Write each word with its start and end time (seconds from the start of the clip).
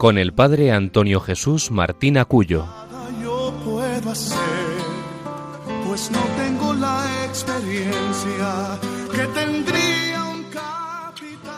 con 0.00 0.16
el 0.16 0.32
padre 0.32 0.72
Antonio 0.72 1.20
Jesús 1.20 1.70
Martín 1.70 2.16
Acuyo. 2.16 2.64
Yo 3.22 3.52
puedo 3.62 4.10
hacer, 4.10 4.38
pues 5.86 6.10
no 6.10 6.20
tengo 6.38 6.72
la 6.72 7.04
experiencia 7.26 8.78
que 9.12 9.26
tendría 9.38 10.24
un 10.24 10.44
capitán. 10.44 11.52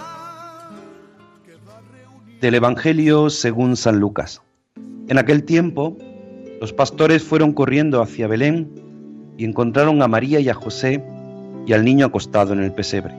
Del 2.41 2.55
Evangelio 2.57 3.31
según 3.31 3.77
San 3.77 4.01
Lucas. 4.01 4.43
En 5.07 5.19
aquel 5.19 5.45
tiempo, 5.45 5.97
los 6.61 6.73
pastores 6.73 7.23
fueron 7.23 7.53
corriendo 7.53 8.03
hacia 8.03 8.27
Belén 8.27 8.73
y 9.39 9.45
encontraron 9.45 10.03
a 10.03 10.09
María 10.09 10.41
y 10.41 10.49
a 10.49 10.55
José 10.55 11.01
y 11.65 11.75
al 11.75 11.85
niño 11.85 12.07
acostado 12.07 12.53
en 12.55 12.59
el 12.59 12.73
pesebre. 12.73 13.15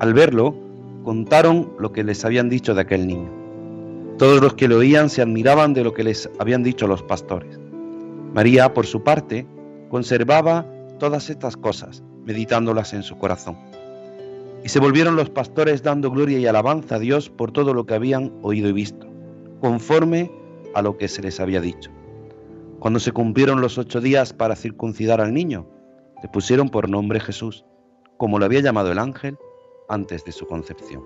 Al 0.00 0.14
verlo, 0.14 0.56
contaron 1.04 1.74
lo 1.78 1.92
que 1.92 2.02
les 2.02 2.24
habían 2.24 2.48
dicho 2.48 2.74
de 2.74 2.80
aquel 2.80 3.06
niño. 3.06 3.45
Todos 4.18 4.40
los 4.40 4.54
que 4.54 4.66
lo 4.66 4.78
oían 4.78 5.10
se 5.10 5.20
admiraban 5.20 5.74
de 5.74 5.84
lo 5.84 5.92
que 5.92 6.02
les 6.02 6.30
habían 6.38 6.62
dicho 6.62 6.86
los 6.86 7.02
pastores. 7.02 7.58
María, 8.32 8.72
por 8.72 8.86
su 8.86 9.02
parte, 9.02 9.46
conservaba 9.90 10.64
todas 10.98 11.28
estas 11.28 11.54
cosas, 11.54 12.02
meditándolas 12.24 12.94
en 12.94 13.02
su 13.02 13.18
corazón. 13.18 13.58
Y 14.64 14.70
se 14.70 14.80
volvieron 14.80 15.16
los 15.16 15.28
pastores 15.28 15.82
dando 15.82 16.10
gloria 16.10 16.38
y 16.38 16.46
alabanza 16.46 16.94
a 16.94 16.98
Dios 16.98 17.28
por 17.28 17.52
todo 17.52 17.74
lo 17.74 17.84
que 17.84 17.92
habían 17.92 18.32
oído 18.40 18.70
y 18.70 18.72
visto, 18.72 19.06
conforme 19.60 20.30
a 20.74 20.80
lo 20.80 20.96
que 20.96 21.08
se 21.08 21.20
les 21.20 21.38
había 21.38 21.60
dicho. 21.60 21.90
Cuando 22.78 23.00
se 23.00 23.12
cumplieron 23.12 23.60
los 23.60 23.76
ocho 23.76 24.00
días 24.00 24.32
para 24.32 24.56
circuncidar 24.56 25.20
al 25.20 25.34
niño, 25.34 25.66
le 26.22 26.28
pusieron 26.30 26.70
por 26.70 26.88
nombre 26.88 27.20
Jesús, 27.20 27.66
como 28.16 28.38
lo 28.38 28.46
había 28.46 28.60
llamado 28.60 28.90
el 28.92 28.98
ángel 28.98 29.36
antes 29.90 30.24
de 30.24 30.32
su 30.32 30.46
concepción. 30.46 31.02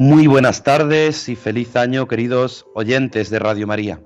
Muy 0.00 0.26
buenas 0.26 0.62
tardes 0.62 1.28
y 1.28 1.36
feliz 1.36 1.76
año, 1.76 2.08
queridos 2.08 2.64
oyentes 2.74 3.28
de 3.28 3.38
Radio 3.38 3.66
María. 3.66 4.00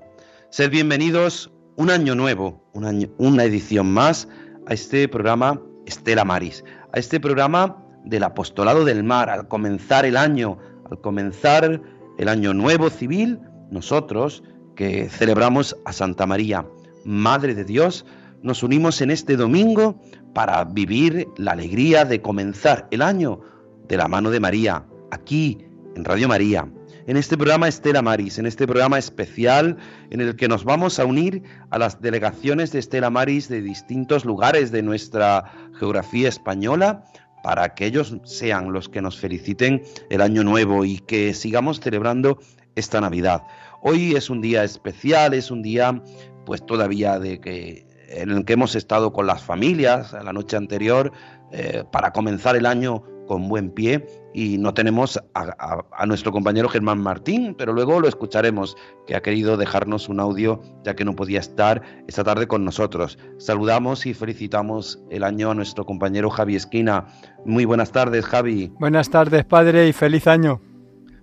Sed 0.49 0.69
bienvenidos 0.69 1.53
un 1.77 1.89
año 1.89 2.15
nuevo, 2.15 2.69
una 2.73 3.43
edición 3.45 3.93
más 3.93 4.27
a 4.67 4.73
este 4.73 5.07
programa 5.07 5.61
Estela 5.85 6.25
Maris, 6.25 6.65
a 6.91 6.99
este 6.99 7.21
programa 7.21 7.81
del 8.03 8.23
apostolado 8.23 8.83
del 8.83 9.05
mar, 9.05 9.29
al 9.29 9.47
comenzar 9.47 10.03
el 10.03 10.17
año, 10.17 10.57
al 10.91 10.99
comenzar 10.99 11.81
el 12.17 12.27
año 12.27 12.53
nuevo 12.53 12.89
civil, 12.89 13.39
nosotros 13.71 14.43
que 14.75 15.07
celebramos 15.07 15.77
a 15.85 15.93
Santa 15.93 16.25
María, 16.25 16.67
Madre 17.05 17.55
de 17.55 17.63
Dios, 17.63 18.05
nos 18.41 18.63
unimos 18.63 18.99
en 18.99 19.11
este 19.11 19.37
domingo 19.37 20.01
para 20.33 20.61
vivir 20.65 21.25
la 21.37 21.53
alegría 21.53 22.03
de 22.03 22.21
comenzar 22.21 22.85
el 22.91 23.01
año 23.01 23.39
de 23.87 23.95
la 23.95 24.09
mano 24.09 24.29
de 24.29 24.41
María, 24.41 24.83
aquí 25.11 25.64
en 25.95 26.03
Radio 26.03 26.27
María, 26.27 26.67
en 27.07 27.17
este 27.17 27.37
programa 27.37 27.67
Estela 27.67 28.01
Maris, 28.01 28.37
en 28.37 28.45
este 28.45 28.67
programa 28.67 28.97
especial 28.99 29.77
en 30.09 30.21
el 30.21 30.35
que 30.35 30.47
nos 30.47 30.63
vamos 30.63 30.99
a 30.99 31.05
unir 31.05 31.41
a 31.69 31.79
las 31.79 32.01
delegaciones 32.01 32.71
de 32.71 32.79
Estela 32.79 33.09
Maris 33.09 33.47
de 33.47 33.61
distintos 33.61 34.25
lugares 34.25 34.71
de 34.71 34.83
nuestra 34.83 35.51
geografía 35.79 36.27
española 36.27 37.03
para 37.43 37.75
que 37.75 37.85
ellos 37.85 38.17
sean 38.23 38.73
los 38.73 38.89
que 38.89 39.01
nos 39.01 39.17
feliciten 39.17 39.83
el 40.09 40.21
año 40.21 40.43
nuevo 40.43 40.83
y 40.83 40.99
que 40.99 41.33
sigamos 41.33 41.79
celebrando 41.79 42.39
esta 42.75 42.99
Navidad. 42.99 43.43
Hoy 43.81 44.15
es 44.15 44.29
un 44.29 44.41
día 44.41 44.63
especial, 44.63 45.33
es 45.33 45.51
un 45.51 45.61
día 45.61 46.01
pues 46.45 46.65
todavía 46.65 47.19
de 47.19 47.39
que 47.39 47.87
en 48.09 48.31
el 48.31 48.45
que 48.45 48.53
hemos 48.53 48.75
estado 48.75 49.13
con 49.13 49.27
las 49.27 49.43
familias 49.43 50.13
la 50.13 50.33
noche 50.33 50.57
anterior 50.57 51.11
eh, 51.51 51.83
para 51.91 52.11
comenzar 52.11 52.55
el 52.55 52.65
año 52.65 53.03
con 53.27 53.47
buen 53.47 53.69
pie 53.69 54.05
y 54.33 54.57
no 54.57 54.73
tenemos 54.73 55.17
a, 55.33 55.85
a, 55.91 56.05
nuestro 56.05 56.31
compañero 56.31 56.69
Germán 56.69 56.99
Martín, 56.99 57.55
pero 57.57 57.73
luego 57.73 57.99
lo 57.99 58.07
escucharemos, 58.07 58.75
que 59.07 59.15
ha 59.15 59.21
querido 59.21 59.57
dejarnos 59.57 60.09
un 60.09 60.19
audio 60.19 60.61
ya 60.83 60.95
que 60.95 61.05
no 61.05 61.15
podía 61.15 61.39
estar 61.39 61.81
esta 62.07 62.23
tarde 62.23 62.47
con 62.47 62.65
nosotros. 62.65 63.17
Saludamos 63.37 64.05
y 64.05 64.13
felicitamos 64.13 64.99
el 65.09 65.23
año 65.23 65.51
a 65.51 65.55
nuestro 65.55 65.85
compañero 65.85 66.29
Javi 66.29 66.55
Esquina. 66.55 67.07
Muy 67.45 67.65
buenas 67.65 67.91
tardes, 67.91 68.25
Javi. 68.25 68.71
Buenas 68.79 69.09
tardes, 69.09 69.45
padre, 69.45 69.87
y 69.87 69.93
feliz 69.93 70.27
año. 70.27 70.61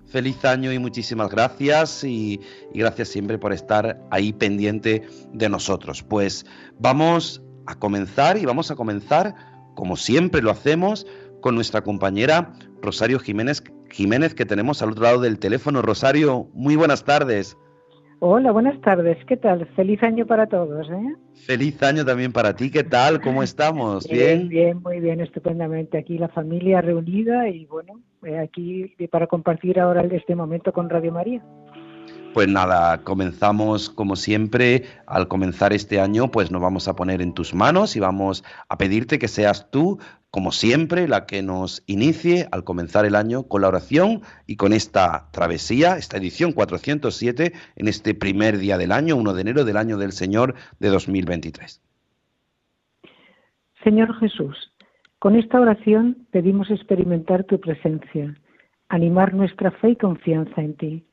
Feliz 0.06 0.44
año 0.44 0.72
y 0.72 0.78
muchísimas 0.78 1.30
gracias 1.30 2.04
y, 2.04 2.40
y, 2.72 2.78
gracias 2.78 3.08
siempre 3.08 3.38
por 3.38 3.52
estar 3.52 3.98
ahí 4.10 4.32
pendiente 4.32 5.02
de 5.32 5.48
nosotros. 5.48 6.02
Pues 6.02 6.44
vamos 6.78 7.42
a 7.66 7.74
comenzar 7.76 8.36
y 8.36 8.44
vamos 8.44 8.70
a 8.70 8.76
comenzar 8.76 9.34
como 9.74 9.96
siempre 9.96 10.42
lo 10.42 10.50
hacemos 10.50 11.06
con 11.42 11.54
nuestra 11.54 11.82
compañera 11.82 12.54
Rosario 12.80 13.18
Jiménez, 13.18 13.62
Jiménez 13.90 14.34
que 14.34 14.46
tenemos 14.46 14.80
al 14.80 14.92
otro 14.92 15.02
lado 15.02 15.20
del 15.20 15.38
teléfono. 15.38 15.82
Rosario, 15.82 16.48
muy 16.54 16.76
buenas 16.76 17.04
tardes. 17.04 17.58
Hola, 18.20 18.52
buenas 18.52 18.80
tardes. 18.80 19.18
¿Qué 19.26 19.36
tal? 19.36 19.66
Feliz 19.74 20.00
año 20.02 20.24
para 20.26 20.46
todos. 20.46 20.88
¿eh? 20.88 21.16
Feliz 21.44 21.82
año 21.82 22.04
también 22.04 22.32
para 22.32 22.54
ti. 22.54 22.70
¿Qué 22.70 22.84
tal? 22.84 23.20
¿Cómo 23.20 23.42
estamos? 23.42 24.08
¿Bien? 24.08 24.48
Bien, 24.48 24.48
bien 24.48 24.82
muy 24.82 25.00
bien, 25.00 25.20
estupendamente. 25.20 25.98
Aquí 25.98 26.16
la 26.16 26.28
familia 26.28 26.80
reunida 26.80 27.48
y 27.48 27.66
bueno, 27.66 28.00
aquí 28.40 28.94
para 29.10 29.26
compartir 29.26 29.80
ahora 29.80 30.02
este 30.02 30.36
momento 30.36 30.72
con 30.72 30.88
Radio 30.88 31.12
María. 31.12 31.42
Pues 32.34 32.48
nada, 32.48 33.04
comenzamos 33.04 33.90
como 33.90 34.16
siempre, 34.16 34.84
al 35.06 35.28
comenzar 35.28 35.74
este 35.74 36.00
año, 36.00 36.30
pues 36.30 36.50
nos 36.50 36.62
vamos 36.62 36.88
a 36.88 36.96
poner 36.96 37.20
en 37.20 37.34
tus 37.34 37.52
manos 37.52 37.94
y 37.94 38.00
vamos 38.00 38.42
a 38.70 38.78
pedirte 38.78 39.18
que 39.18 39.28
seas 39.28 39.70
tú, 39.70 39.98
como 40.30 40.50
siempre, 40.50 41.08
la 41.08 41.26
que 41.26 41.42
nos 41.42 41.82
inicie 41.86 42.48
al 42.50 42.64
comenzar 42.64 43.04
el 43.04 43.16
año 43.16 43.42
con 43.42 43.60
la 43.60 43.68
oración 43.68 44.22
y 44.46 44.56
con 44.56 44.72
esta 44.72 45.28
travesía, 45.30 45.98
esta 45.98 46.16
edición 46.16 46.52
407, 46.52 47.52
en 47.76 47.88
este 47.88 48.14
primer 48.14 48.56
día 48.56 48.78
del 48.78 48.92
año, 48.92 49.16
1 49.16 49.34
de 49.34 49.40
enero 49.42 49.64
del 49.66 49.76
año 49.76 49.98
del 49.98 50.12
Señor 50.12 50.54
de 50.80 50.88
2023. 50.88 51.82
Señor 53.84 54.18
Jesús, 54.20 54.72
con 55.18 55.36
esta 55.36 55.60
oración 55.60 56.26
pedimos 56.30 56.70
experimentar 56.70 57.44
tu 57.44 57.60
presencia, 57.60 58.34
animar 58.88 59.34
nuestra 59.34 59.70
fe 59.70 59.90
y 59.90 59.96
confianza 59.96 60.62
en 60.62 60.74
ti 60.76 61.04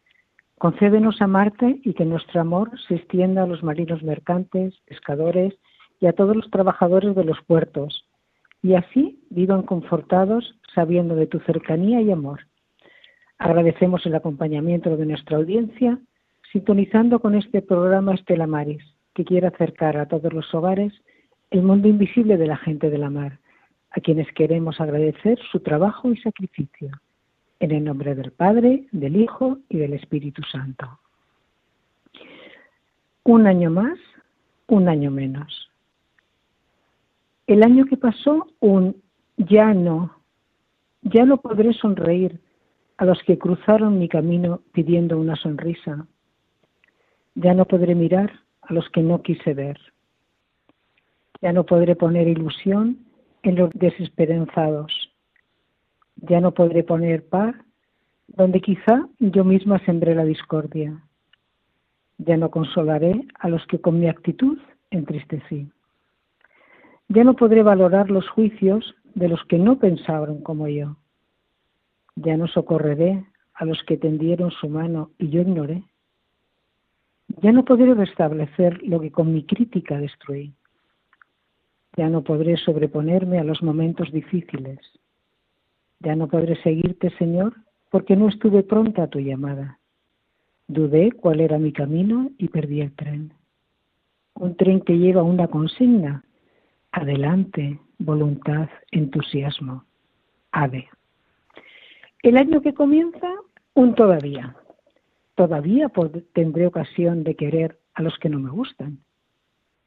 Concédenos 0.59 1.22
amarte 1.22 1.80
y 1.86 1.94
que 1.94 2.03
nuestro 2.03 2.42
amor 2.42 2.70
se 2.86 2.96
extienda 2.96 3.44
a 3.44 3.47
los 3.47 3.64
marinos 3.64 4.03
mercantes, 4.03 4.78
pescadores 4.88 5.53
y 6.02 6.06
a 6.06 6.12
todos 6.12 6.36
los 6.36 6.52
trabajadores 6.52 7.16
de 7.16 7.24
los 7.24 7.42
puertos, 7.47 8.06
y 8.62 8.74
así 8.74 9.24
vivan 9.30 9.64
confortados 9.64 10.59
sabiendo 10.75 11.16
de 11.16 11.28
tu 11.28 11.40
cercanía 11.40 12.02
y 12.02 12.12
amor. 12.12 12.42
Agradecemos 13.38 14.06
el 14.06 14.16
acompañamiento 14.16 14.97
de 14.97 15.06
nuestra 15.06 15.38
audiencia, 15.38 15.97
sintonizando 16.52 17.22
con 17.22 17.36
este 17.36 17.62
programa 17.62 18.16
Estela 18.16 18.46
Maris, 18.46 18.84
que 19.14 19.24
quiere 19.24 19.47
acercar 19.47 19.96
a 19.96 20.08
todos 20.08 20.34
los 20.34 20.53
hogares 20.53 20.91
el 21.52 21.64
mundo 21.64 21.88
invisible 21.88 22.35
de 22.35 22.47
la 22.47 22.58
gente 22.58 22.90
de 22.90 22.97
la 22.97 23.09
mar, 23.09 23.40
a 23.91 24.02
quienes 24.02 24.28
queremos 24.34 24.82
agradecer 24.82 25.40
su 25.53 25.61
trabajo 25.61 26.11
y 26.11 26.17
sacrificio. 26.17 26.91
En 27.59 27.72
el 27.72 27.84
nombre 27.84 28.16
del 28.16 28.32
Padre, 28.32 28.88
del 28.91 29.16
Hijo 29.17 29.59
y 29.67 29.78
del 29.78 29.94
Espíritu 29.94 30.41
Santo. 30.44 31.00
Un 33.23 33.47
año 33.47 33.70
más, 33.70 34.00
un 34.67 34.88
año 34.88 35.11
menos. 35.11 35.70
El 37.47 37.64
año 37.64 37.85
que 37.85 37.97
pasó, 37.97 38.47
un 38.59 39.02
ya 39.38 39.73
no, 39.73 40.16
ya 41.02 41.26
no 41.26 41.38
podré 41.38 41.73
sonreír 41.73 42.40
a 42.97 43.06
los 43.06 43.22
que 43.23 43.38
cruzaron 43.38 44.00
mi 44.00 44.09
camino 44.09 44.61
pidiendo 44.73 45.17
una 45.17 45.35
sonrisa. 45.35 46.06
Ya 47.35 47.53
no 47.53 47.66
podré 47.66 47.96
mirar 47.96 48.32
a 48.61 48.73
los 48.73 48.90
que 48.90 49.02
no 49.02 49.22
quise 49.22 49.53
ver. 49.53 49.79
Ya 51.41 51.53
no 51.53 51.66
podré 51.66 51.96
poner 51.96 52.28
ilusión 52.28 53.00
en 53.44 53.56
los 53.56 53.70
desesperanzados 53.72 54.98
ya 56.22 56.42
no 56.42 56.54
podré 56.54 56.84
poner 56.84 57.28
paz 57.28 57.56
donde 58.28 58.62
quizá 58.62 59.08
yo 59.20 59.44
misma 59.44 59.80
sembré 59.86 60.16
la 60.16 60.26
discordia. 60.26 61.04
Ya 62.18 62.38
no 62.38 62.52
consolaré 62.52 63.26
a 63.40 63.50
los 63.50 63.66
que 63.68 63.80
con 63.80 64.00
mi 64.00 64.08
actitud 64.08 64.58
entristecí. 64.92 65.72
Ya 67.08 67.24
no 67.24 67.36
podré 67.36 67.64
valorar 67.64 68.12
los 68.12 68.28
juicios 68.30 68.96
de 69.16 69.30
los 69.30 69.44
que 69.46 69.58
no 69.58 69.80
pensaron 69.80 70.42
como 70.42 70.68
yo. 70.68 70.98
Ya 72.16 72.38
no 72.38 72.48
socorreré 72.48 73.26
a 73.54 73.66
los 73.66 73.82
que 73.84 73.98
tendieron 73.98 74.52
su 74.52 74.70
mano 74.70 75.12
y 75.18 75.30
yo 75.30 75.42
ignoré. 75.42 75.84
Ya 77.42 77.52
no 77.52 77.64
podré 77.64 77.94
restablecer 77.94 78.82
lo 78.84 79.00
que 79.00 79.12
con 79.12 79.34
mi 79.34 79.44
crítica 79.44 79.98
destruí. 79.98 80.54
Ya 81.98 82.10
no 82.10 82.24
podré 82.24 82.58
sobreponerme 82.58 83.40
a 83.40 83.44
los 83.44 83.64
momentos 83.64 84.12
difíciles. 84.12 84.80
Ya 85.99 86.16
no 86.16 86.28
podré 86.28 86.55
seguirte, 86.61 87.09
Señor, 87.17 87.55
porque 87.90 88.16
no 88.16 88.29
estuve 88.29 88.63
pronta 88.63 89.03
a 89.03 89.07
tu 89.07 89.19
llamada. 89.19 89.79
Dudé 90.67 91.11
cuál 91.11 91.41
era 91.41 91.57
mi 91.57 91.73
camino 91.73 92.29
y 92.37 92.47
perdí 92.47 92.81
el 92.81 92.93
tren. 92.96 93.34
Un 94.35 94.55
tren 94.55 94.81
que 94.81 94.97
lleva 94.97 95.23
una 95.23 95.47
consigna. 95.47 96.23
Adelante, 96.91 97.79
voluntad, 97.97 98.69
entusiasmo. 98.91 99.84
Ave. 100.51 100.87
El 102.23 102.37
año 102.37 102.61
que 102.61 102.73
comienza, 102.73 103.28
un 103.73 103.96
todavía. 103.96 104.55
Todavía 105.35 105.91
tendré 106.34 106.67
ocasión 106.67 107.23
de 107.23 107.35
querer 107.35 107.79
a 107.93 108.01
los 108.01 108.17
que 108.19 108.29
no 108.29 108.40
me 108.40 108.49
gustan. 108.49 108.99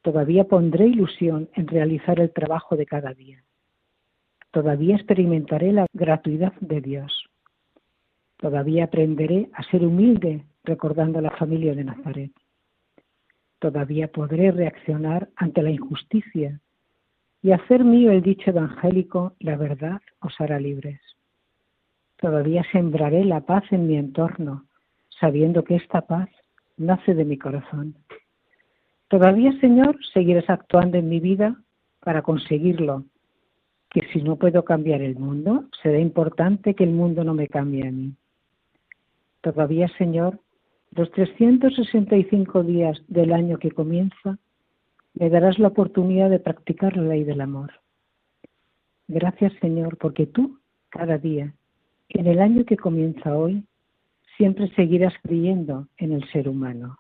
Todavía 0.03 0.45
pondré 0.45 0.89
ilusión 0.89 1.49
en 1.55 1.69
realizar 1.69 2.21
el 2.21 2.33
trabajo 2.33 2.77
de 2.77 2.87
cada 2.87 3.15
día. 3.15 3.45
Todavía 4.53 4.97
experimentaré 4.97 5.73
la 5.73 5.87
gratuidad 5.95 6.53
de 6.61 6.83
Dios. 6.83 7.25
Todavía 8.37 8.85
aprenderé 8.85 9.49
a 9.55 9.63
ser 9.65 9.85
humilde 9.85 10.45
recordando 10.63 11.19
a 11.19 11.23
la 11.23 11.31
familia 11.31 11.75
de 11.75 11.85
Nazaret. 11.85 12.33
Todavía 13.59 14.09
podré 14.09 14.51
reaccionar 14.53 15.31
ante 15.37 15.63
la 15.63 15.71
injusticia 15.71 16.61
y 17.43 17.53
hacer 17.53 17.83
mío 17.83 18.13
el 18.13 18.21
dicho 18.21 18.51
evangélico, 18.51 19.35
la 19.41 19.57
verdad 19.57 20.03
os 20.21 20.39
hará 20.39 20.61
libres. 20.61 21.01
Todavía 22.19 22.63
sembraré 22.71 23.25
la 23.25 23.41
paz 23.41 23.65
en 23.71 23.87
mi 23.87 23.97
entorno, 23.97 24.67
sabiendo 25.19 25.65
que 25.65 25.77
esta 25.77 26.03
paz 26.03 26.29
nace 26.77 27.15
de 27.15 27.25
mi 27.25 27.39
corazón. 27.39 27.95
Todavía, 29.09 29.53
Señor, 29.61 29.99
seguirás 30.13 30.49
actuando 30.51 30.99
en 30.99 31.09
mi 31.09 31.21
vida 31.21 31.57
para 32.01 32.23
conseguirlo, 32.23 33.05
que 33.93 34.01
si 34.11 34.23
no 34.23 34.37
puedo 34.37 34.65
cambiar 34.65 35.03
el 35.03 35.17
mundo, 35.17 35.67
será 35.83 35.99
importante 35.99 36.75
que 36.75 36.85
el 36.85 36.93
mundo 36.93 37.25
no 37.25 37.35
me 37.35 37.47
cambie 37.47 37.87
a 37.87 37.91
mí. 37.91 38.15
Todavía, 39.43 39.87
Señor, 39.99 40.41
los 40.93 41.11
365 41.11 42.63
días 42.63 42.99
del 43.09 43.35
año 43.35 43.59
que 43.59 43.71
comienza, 43.71 44.39
me 45.13 45.29
darás 45.29 45.59
la 45.59 45.69
oportunidad 45.69 46.31
de 46.31 46.39
practicar 46.39 46.97
la 46.97 47.03
ley 47.03 47.25
del 47.25 47.43
amor. 47.43 47.73
Gracias, 49.09 49.53
Señor, 49.61 49.99
porque 49.99 50.27
tú, 50.27 50.59
cada 50.89 51.19
día, 51.19 51.55
en 52.09 52.27
el 52.27 52.41
año 52.41 52.65
que 52.65 52.79
comienza 52.79 53.37
hoy, 53.37 53.63
siempre 54.39 54.75
seguirás 54.75 55.13
creyendo 55.23 55.89
en 55.99 56.13
el 56.13 56.27
ser 56.31 56.49
humano. 56.49 56.99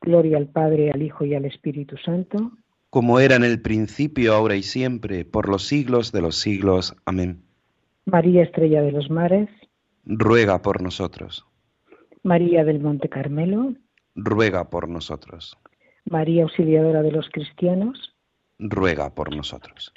Gloria 0.00 0.36
al 0.36 0.46
Padre, 0.46 0.92
al 0.92 1.02
Hijo 1.02 1.24
y 1.24 1.34
al 1.34 1.46
Espíritu 1.46 1.96
Santo. 1.96 2.52
Como 2.90 3.20
era 3.20 3.36
en 3.36 3.44
el 3.44 3.60
principio, 3.60 4.34
ahora 4.34 4.56
y 4.56 4.62
siempre, 4.62 5.24
por 5.24 5.48
los 5.48 5.66
siglos 5.66 6.10
de 6.10 6.22
los 6.22 6.36
siglos. 6.36 6.96
Amén. 7.04 7.42
María 8.06 8.42
Estrella 8.42 8.80
de 8.80 8.92
los 8.92 9.10
Mares. 9.10 9.50
Ruega 10.04 10.62
por 10.62 10.82
nosotros. 10.82 11.44
María 12.22 12.64
del 12.64 12.80
Monte 12.80 13.08
Carmelo. 13.08 13.74
Ruega 14.14 14.70
por 14.70 14.88
nosotros. 14.88 15.58
María 16.06 16.44
Auxiliadora 16.44 17.02
de 17.02 17.12
los 17.12 17.28
Cristianos. 17.30 18.14
Ruega 18.58 19.14
por 19.14 19.36
nosotros. 19.36 19.92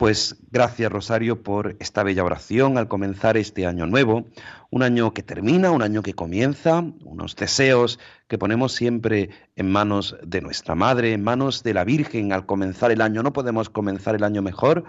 Pues 0.00 0.36
gracias 0.50 0.90
Rosario 0.90 1.42
por 1.42 1.76
esta 1.78 2.02
bella 2.02 2.24
oración 2.24 2.78
al 2.78 2.88
comenzar 2.88 3.36
este 3.36 3.66
año 3.66 3.84
nuevo, 3.84 4.24
un 4.70 4.82
año 4.82 5.12
que 5.12 5.22
termina, 5.22 5.72
un 5.72 5.82
año 5.82 6.00
que 6.00 6.14
comienza, 6.14 6.82
unos 7.04 7.36
deseos 7.36 7.98
que 8.26 8.38
ponemos 8.38 8.72
siempre 8.72 9.28
en 9.56 9.70
manos 9.70 10.16
de 10.22 10.40
nuestra 10.40 10.74
Madre, 10.74 11.12
en 11.12 11.22
manos 11.22 11.62
de 11.62 11.74
la 11.74 11.84
Virgen 11.84 12.32
al 12.32 12.46
comenzar 12.46 12.90
el 12.92 13.02
año. 13.02 13.22
No 13.22 13.34
podemos 13.34 13.68
comenzar 13.68 14.14
el 14.14 14.24
año 14.24 14.40
mejor 14.40 14.84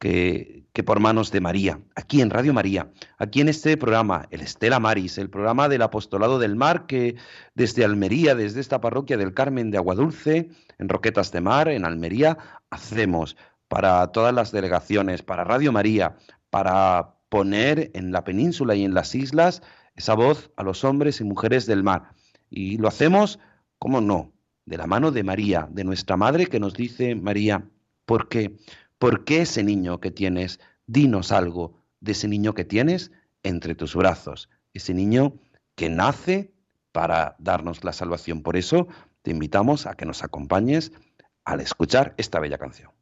que, 0.00 0.64
que, 0.72 0.82
por 0.82 0.98
manos 0.98 1.30
de 1.30 1.40
María, 1.40 1.78
aquí 1.94 2.20
en 2.20 2.30
Radio 2.30 2.52
María, 2.52 2.90
aquí 3.18 3.40
en 3.40 3.48
este 3.48 3.76
programa, 3.76 4.26
el 4.32 4.40
Estela 4.40 4.80
Maris, 4.80 5.18
el 5.18 5.30
programa 5.30 5.68
del 5.68 5.82
Apostolado 5.82 6.40
del 6.40 6.56
Mar, 6.56 6.86
que 6.86 7.14
desde 7.54 7.84
Almería, 7.84 8.34
desde 8.34 8.60
esta 8.60 8.80
parroquia 8.80 9.18
del 9.18 9.34
Carmen 9.34 9.70
de 9.70 9.78
Aguadulce, 9.78 10.48
en 10.78 10.88
Roquetas 10.88 11.30
de 11.30 11.42
Mar, 11.42 11.68
en 11.68 11.84
Almería, 11.84 12.38
hacemos 12.70 13.36
para 13.68 14.06
todas 14.08 14.34
las 14.34 14.50
delegaciones, 14.50 15.22
para 15.22 15.44
Radio 15.44 15.72
María, 15.72 16.16
para 16.50 17.14
poner 17.28 17.90
en 17.94 18.12
la 18.12 18.24
península 18.24 18.74
y 18.74 18.84
en 18.84 18.94
las 18.94 19.14
islas 19.14 19.62
esa 19.94 20.14
voz 20.14 20.50
a 20.56 20.62
los 20.62 20.84
hombres 20.84 21.20
y 21.20 21.24
mujeres 21.24 21.66
del 21.66 21.82
mar. 21.82 22.14
Y 22.50 22.78
lo 22.78 22.88
hacemos, 22.88 23.38
¿cómo 23.78 24.00
no? 24.00 24.32
De 24.64 24.76
la 24.76 24.86
mano 24.86 25.10
de 25.10 25.22
María, 25.22 25.68
de 25.70 25.84
nuestra 25.84 26.16
Madre, 26.16 26.46
que 26.46 26.60
nos 26.60 26.74
dice, 26.74 27.14
María, 27.14 27.68
¿por 28.06 28.28
qué? 28.28 28.56
¿Por 28.98 29.24
qué 29.24 29.42
ese 29.42 29.62
niño 29.62 30.00
que 30.00 30.10
tienes? 30.10 30.60
Dinos 30.86 31.32
algo 31.32 31.78
de 32.00 32.12
ese 32.12 32.28
niño 32.28 32.54
que 32.54 32.64
tienes 32.64 33.12
entre 33.42 33.74
tus 33.74 33.94
brazos, 33.94 34.48
ese 34.72 34.94
niño 34.94 35.34
que 35.74 35.90
nace 35.90 36.52
para 36.92 37.36
darnos 37.38 37.84
la 37.84 37.92
salvación. 37.92 38.42
Por 38.42 38.56
eso 38.56 38.88
te 39.22 39.30
invitamos 39.30 39.86
a 39.86 39.94
que 39.94 40.06
nos 40.06 40.24
acompañes 40.24 40.92
al 41.44 41.60
escuchar 41.60 42.14
esta 42.16 42.40
bella 42.40 42.58
canción. 42.58 42.97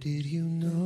did 0.00 0.24
you 0.24 0.42
know? 0.42 0.79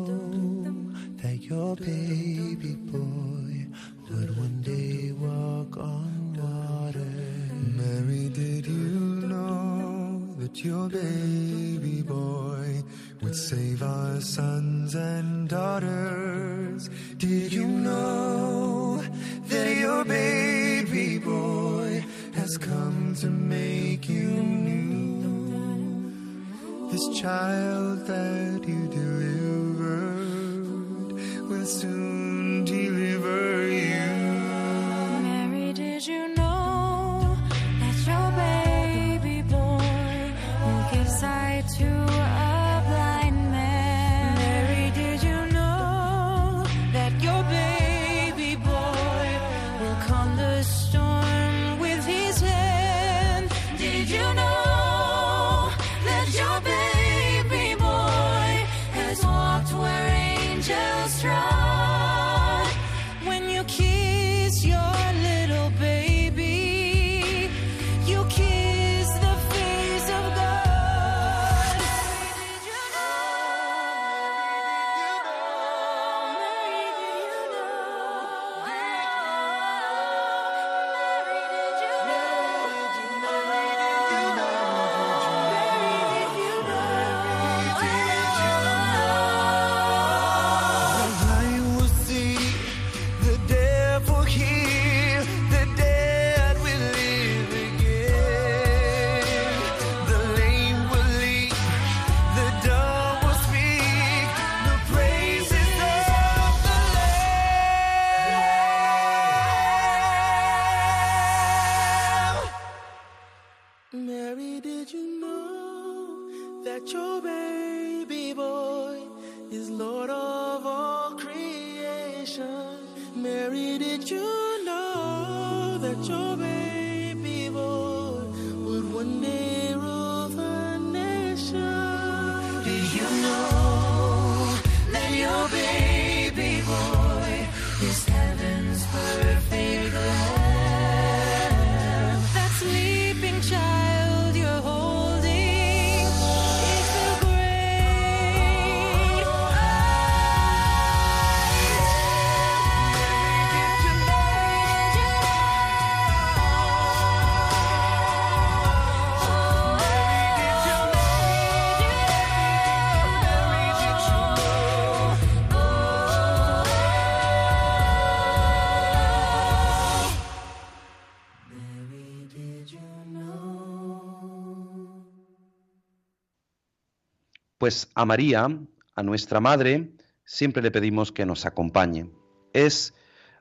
Pues 177.64 177.88
a 177.94 178.04
María, 178.04 178.46
a 178.94 179.02
nuestra 179.02 179.40
Madre, 179.40 179.94
siempre 180.26 180.62
le 180.62 180.70
pedimos 180.70 181.12
que 181.12 181.24
nos 181.24 181.46
acompañe. 181.46 182.10
Es 182.52 182.92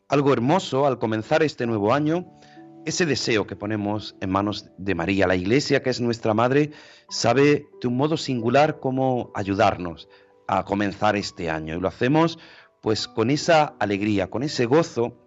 algo 0.08 0.32
hermoso 0.32 0.88
al 0.88 0.98
comenzar 0.98 1.44
este 1.44 1.66
nuevo 1.66 1.94
año, 1.94 2.32
ese 2.86 3.06
deseo 3.06 3.46
que 3.46 3.58
ponemos 3.58 4.16
en 4.22 4.30
manos 4.30 4.70
de 4.78 4.96
María. 4.96 5.28
La 5.28 5.36
Iglesia, 5.36 5.84
que 5.84 5.90
es 5.90 6.00
nuestra 6.00 6.34
Madre, 6.34 6.72
sabe 7.10 7.68
de 7.82 7.88
un 7.90 7.98
modo 7.98 8.16
singular 8.16 8.80
cómo 8.80 9.30
ayudarnos 9.36 10.08
a 10.48 10.64
comenzar 10.64 11.18
este 11.18 11.50
año. 11.50 11.76
Y 11.76 11.82
lo 11.82 11.90
hacemos 11.90 12.40
pues 12.80 13.10
con 13.10 13.30
esa 13.30 13.76
alegría, 13.78 14.30
con 14.30 14.42
ese 14.42 14.66
gozo 14.68 15.18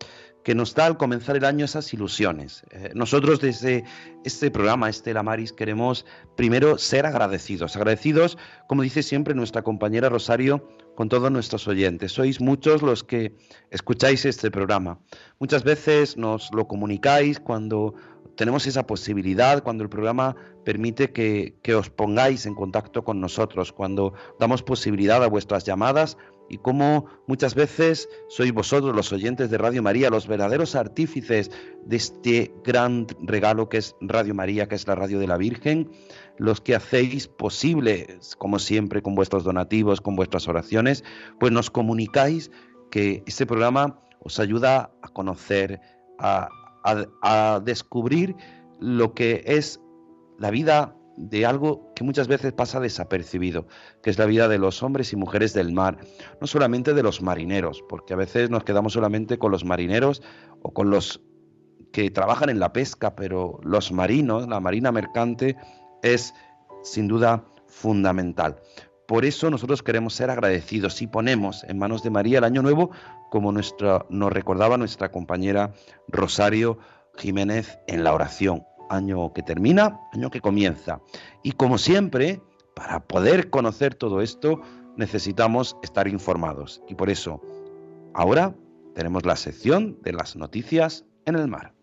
que 0.47 0.55
nos 0.55 0.77
da 0.77 0.87
al 0.87 0.97
comenzar 0.97 1.37
el 1.37 1.45
año 1.45 1.65
esas 1.65 1.93
ilusiones. 1.93 2.63
Eh, 2.71 2.93
nosotros 2.95 3.41
desde 3.41 3.83
este 4.23 4.49
programa, 4.49 4.89
este 4.89 5.13
Maris, 5.13 5.53
queremos 5.53 6.07
primero 6.37 6.79
ser 6.79 7.05
agradecidos, 7.05 7.75
agradecidos, 7.75 8.39
como 8.69 8.83
dice 8.83 9.03
siempre 9.03 9.35
nuestra 9.35 9.63
compañera 9.63 10.09
Rosario, 10.09 10.65
con 10.95 11.09
todos 11.09 11.33
nuestros 11.33 11.67
oyentes. 11.67 12.13
Sois 12.13 12.41
muchos 12.41 12.81
los 12.83 13.03
que 13.03 13.35
escucháis 13.73 14.25
este 14.25 14.53
programa. 14.53 15.01
Muchas 15.41 15.65
veces 15.65 16.17
nos 16.17 16.49
lo 16.55 16.69
comunicáis 16.69 17.41
cuando 17.41 17.97
tenemos 18.37 18.69
esa 18.69 18.87
posibilidad, 18.87 19.65
cuando 19.65 19.83
el 19.83 19.91
programa 19.91 20.37
permite 20.65 21.11
que, 21.11 21.57
que 21.65 21.75
os 21.75 21.91
pongáis 21.91 22.47
en 22.47 22.55
contacto 22.55 23.03
con 23.03 23.21
nosotros, 23.21 23.73
cuando 23.73 24.15
damos 24.39 24.63
posibilidad 24.63 25.25
a 25.25 25.27
vuestras 25.27 25.65
llamadas 25.65 26.17
y 26.49 26.59
cómo 26.59 27.07
muchas 27.27 27.55
veces 27.55 28.09
sois 28.29 28.53
vosotros, 28.53 28.95
los 28.95 29.13
oyentes 29.13 29.51
de 29.51 29.59
Radio 29.59 29.83
María, 29.83 30.11
los 30.11 30.27
verdaderos 30.27 30.75
artífices 30.75 31.51
de 31.85 31.97
este 31.97 32.55
gran 32.65 33.07
regalo 33.21 33.69
que 33.69 33.79
es 33.79 33.95
Radio 34.01 34.35
María, 34.35 34.69
que 34.69 34.75
es 34.75 34.87
la 34.87 34.95
radio 34.95 35.19
de 35.19 35.27
la 35.27 35.37
Virgen, 35.37 35.91
los 36.39 36.61
que 36.61 36.75
hacéis 36.75 37.29
posible, 37.29 38.19
como 38.39 38.59
siempre, 38.59 39.03
con 39.03 39.15
vuestros 39.15 39.45
donativos, 39.45 40.01
con 40.01 40.17
vuestras 40.17 40.49
oraciones, 40.49 41.05
pues 41.39 41.53
nos 41.53 41.71
comunicáis 41.71 42.51
que 42.91 43.23
este 43.27 43.47
programa 43.47 44.01
os 44.21 44.39
ayuda 44.39 44.91
a 45.03 45.09
conocer, 45.09 45.81
a, 46.19 46.49
a 46.85 47.61
descubrir 47.65 48.37
lo 48.81 49.15
que 49.15 49.43
es 49.47 49.81
la 50.39 50.51
vida 50.51 50.96
de 51.17 51.47
algo 51.47 51.93
que 51.95 52.05
muchas 52.05 52.29
veces 52.29 52.53
pasa 52.53 52.81
desapercibido, 52.81 53.67
que 54.03 54.11
es 54.11 54.19
la 54.19 54.27
vida 54.27 54.49
de 54.49 54.59
los 54.59 54.83
hombres 54.83 55.13
y 55.13 55.17
mujeres 55.17 55.55
del 55.55 55.73
mar, 55.73 55.99
no 56.41 56.47
solamente 56.47 56.95
de 56.95 57.03
los 57.03 57.23
marineros, 57.23 57.83
porque 57.89 58.13
a 58.13 58.17
veces 58.17 58.51
nos 58.51 58.65
quedamos 58.65 58.93
solamente 58.93 59.39
con 59.39 59.51
los 59.51 59.65
marineros 59.65 60.23
o 60.63 60.73
con 60.73 60.91
los 60.91 61.23
que 61.93 62.11
trabajan 62.11 62.51
en 62.51 62.61
la 62.61 62.73
pesca, 62.73 63.17
pero 63.17 63.59
los 63.63 63.93
marinos, 63.93 64.47
la 64.49 64.61
marina 64.61 64.93
mercante, 64.93 65.57
es 66.03 66.35
sin 66.83 67.09
duda 67.09 67.45
fundamental. 67.67 68.57
Por 69.09 69.25
eso 69.25 69.51
nosotros 69.51 69.83
queremos 69.83 70.15
ser 70.15 70.31
agradecidos 70.31 71.01
y 71.01 71.07
ponemos 71.07 71.65
en 71.65 71.79
manos 71.79 72.03
de 72.03 72.11
María 72.11 72.39
el 72.39 72.45
año 72.45 72.61
nuevo, 72.61 72.91
como 73.31 73.53
nuestra, 73.53 74.05
nos 74.11 74.33
recordaba 74.33 74.77
nuestra 74.77 75.11
compañera 75.11 75.73
Rosario 76.09 76.79
Jiménez 77.17 77.79
en 77.87 78.05
la 78.05 78.13
oración 78.13 78.65
año 78.91 79.33
que 79.33 79.43
termina, 79.43 80.01
año 80.13 80.31
que 80.31 80.41
comienza. 80.41 81.01
Y 81.43 81.53
como 81.53 81.79
siempre, 81.79 82.41
para 82.75 83.01
poder 83.01 83.51
conocer 83.51 83.95
todo 83.95 84.21
esto, 84.21 84.61
necesitamos 84.97 85.77
estar 85.83 86.09
informados. 86.09 86.83
Y 86.89 86.95
por 86.95 87.11
eso, 87.11 87.41
ahora 88.15 88.55
tenemos 88.95 89.25
la 89.27 89.37
sección 89.37 89.99
de 90.03 90.13
las 90.13 90.37
noticias 90.37 91.05
en 91.27 91.37
el 91.37 91.49
mar. 91.49 91.75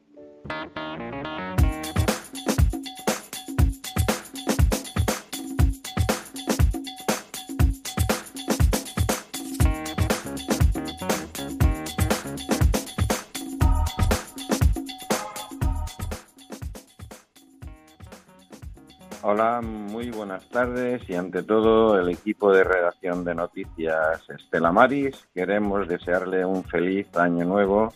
Hola, 19.35 19.61
muy 19.61 20.11
buenas 20.11 20.47
tardes 20.49 21.09
y 21.09 21.15
ante 21.15 21.41
todo 21.41 21.99
el 21.99 22.07
equipo 22.09 22.53
de 22.53 22.63
redacción 22.63 23.25
de 23.25 23.33
noticias 23.33 24.29
Estela 24.29 24.71
Maris. 24.71 25.27
Queremos 25.33 25.87
desearle 25.87 26.45
un 26.45 26.63
feliz 26.63 27.07
año 27.17 27.43
nuevo 27.43 27.91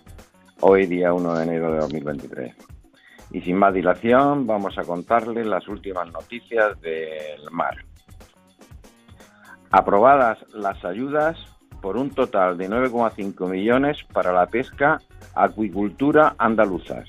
hoy 0.62 0.88
día 0.88 1.14
1 1.14 1.36
de 1.36 1.44
enero 1.44 1.72
de 1.74 1.80
2023. 1.82 2.56
Y 3.34 3.42
sin 3.42 3.56
más 3.56 3.72
dilación 3.72 4.48
vamos 4.48 4.80
a 4.80 4.84
contarle 4.84 5.46
las 5.46 5.68
últimas 5.68 6.12
noticias 6.12 6.82
del 6.82 7.52
mar. 7.52 7.86
Aprobadas 9.70 10.40
las 10.56 10.84
ayudas 10.84 11.38
por 11.84 11.98
un 11.98 12.10
total 12.10 12.58
de 12.58 12.68
9,5 12.68 13.48
millones 13.48 14.04
para 14.12 14.34
la 14.34 14.48
pesca 14.48 15.00
acuicultura 15.36 16.34
andaluzas. 16.40 17.08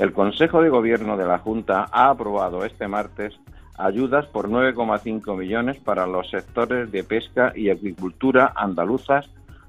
El 0.00 0.14
Consejo 0.14 0.62
de 0.62 0.70
Gobierno 0.70 1.18
de 1.18 1.26
la 1.26 1.36
Junta 1.36 1.86
ha 1.92 2.08
aprobado 2.08 2.64
este 2.64 2.88
martes 2.88 3.38
ayudas 3.76 4.24
por 4.28 4.48
9,5 4.48 5.36
millones 5.36 5.78
para 5.78 6.06
los 6.06 6.30
sectores 6.30 6.90
de 6.90 7.04
pesca 7.04 7.52
y 7.54 7.68
acuicultura 7.68 8.50
andaluzas 8.56 9.28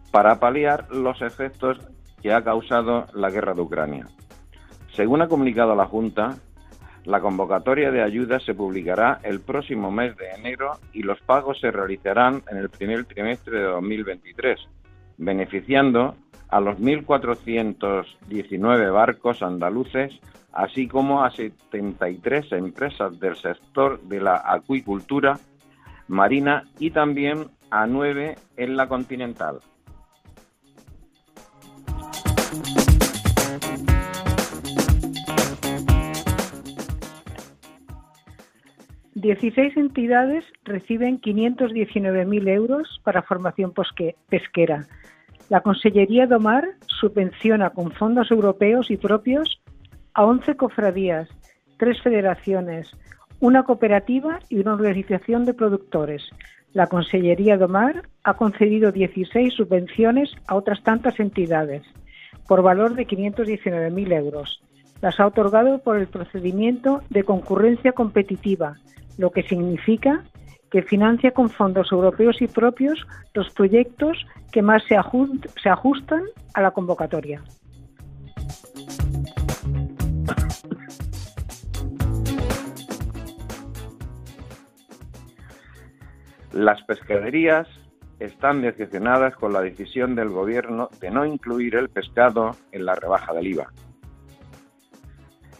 para 0.09 0.39
paliar 0.39 0.89
los 0.89 1.21
efectos 1.21 1.79
que 2.21 2.31
ha 2.31 2.45
causado 2.45 3.07
la 3.13 3.29
guerra 3.29 3.53
de 3.53 3.59
Ucrania. 3.59 4.07
Según 4.95 5.21
ha 5.21 5.27
comunicado 5.27 5.75
la 5.75 5.87
Junta, 5.87 6.37
la 7.03 7.19
convocatoria 7.19 7.91
de 7.91 8.01
ayudas 8.01 8.41
se 8.45 8.53
publicará 8.53 9.19
el 9.23 9.41
próximo 9.41 9.91
mes 9.91 10.15
de 10.15 10.29
enero 10.29 10.77
y 10.93 11.03
los 11.03 11.19
pagos 11.19 11.59
se 11.59 11.71
realizarán 11.71 12.41
en 12.49 12.55
el 12.55 12.69
primer 12.69 13.03
trimestre 13.03 13.59
de 13.59 13.65
2023, 13.65 14.61
beneficiando 15.17 16.15
a 16.51 16.59
los 16.59 16.77
1.419 16.77 18.93
barcos 18.93 19.41
andaluces, 19.41 20.19
así 20.51 20.87
como 20.87 21.23
a 21.23 21.31
73 21.31 22.51
empresas 22.51 23.19
del 23.19 23.35
sector 23.37 23.99
de 24.01 24.21
la 24.21 24.43
acuicultura 24.45 25.39
marina 26.07 26.65
y 26.77 26.91
también 26.91 27.47
a 27.71 27.87
9 27.87 28.35
en 28.57 28.75
la 28.75 28.87
continental. 28.87 29.61
Dieciséis 39.13 39.75
entidades 39.77 40.43
reciben 40.63 41.21
519.000 41.21 42.49
euros 42.49 42.99
para 43.03 43.21
formación 43.21 43.71
pesquera, 44.29 44.87
la 45.51 45.59
Consellería 45.59 46.27
Domar 46.27 46.65
subvenciona 46.87 47.71
con 47.71 47.91
fondos 47.91 48.31
europeos 48.31 48.89
y 48.89 48.95
propios 48.95 49.59
a 50.13 50.23
11 50.23 50.55
cofradías, 50.55 51.27
tres 51.77 52.01
federaciones, 52.01 52.89
una 53.41 53.63
cooperativa 53.63 54.39
y 54.47 54.59
una 54.59 54.75
organización 54.75 55.43
de 55.43 55.53
productores. 55.53 56.23
La 56.71 56.87
Consellería 56.87 57.57
Domar 57.57 58.03
ha 58.23 58.35
concedido 58.35 58.93
16 58.93 59.53
subvenciones 59.53 60.31
a 60.47 60.55
otras 60.55 60.83
tantas 60.83 61.19
entidades 61.19 61.83
por 62.47 62.61
valor 62.61 62.95
de 62.95 63.05
519.000 63.05 64.13
euros. 64.13 64.63
Las 65.01 65.19
ha 65.19 65.27
otorgado 65.27 65.79
por 65.79 65.97
el 65.97 66.07
procedimiento 66.07 67.01
de 67.09 67.25
concurrencia 67.25 67.91
competitiva, 67.91 68.77
lo 69.17 69.31
que 69.31 69.43
significa 69.43 70.23
que 70.71 70.81
financia 70.81 71.31
con 71.31 71.49
fondos 71.49 71.91
europeos 71.91 72.41
y 72.41 72.47
propios 72.47 73.05
los 73.33 73.53
proyectos 73.53 74.25
que 74.51 74.61
más 74.61 74.81
se, 74.85 74.95
ajustan 74.95 76.23
a 76.53 76.61
la 76.61 76.71
convocatoria. 76.71 77.43
Las 86.53 86.81
pescaderías 86.83 87.67
están 88.19 88.61
decepcionadas 88.61 89.35
con 89.35 89.53
la 89.53 89.61
decisión 89.61 90.15
del 90.15 90.29
Gobierno 90.29 90.89
de 90.99 91.11
no 91.11 91.25
incluir 91.25 91.75
el 91.75 91.89
pescado 91.89 92.55
en 92.71 92.85
la 92.85 92.95
rebaja 92.95 93.33
del 93.33 93.47
IVA. 93.47 93.71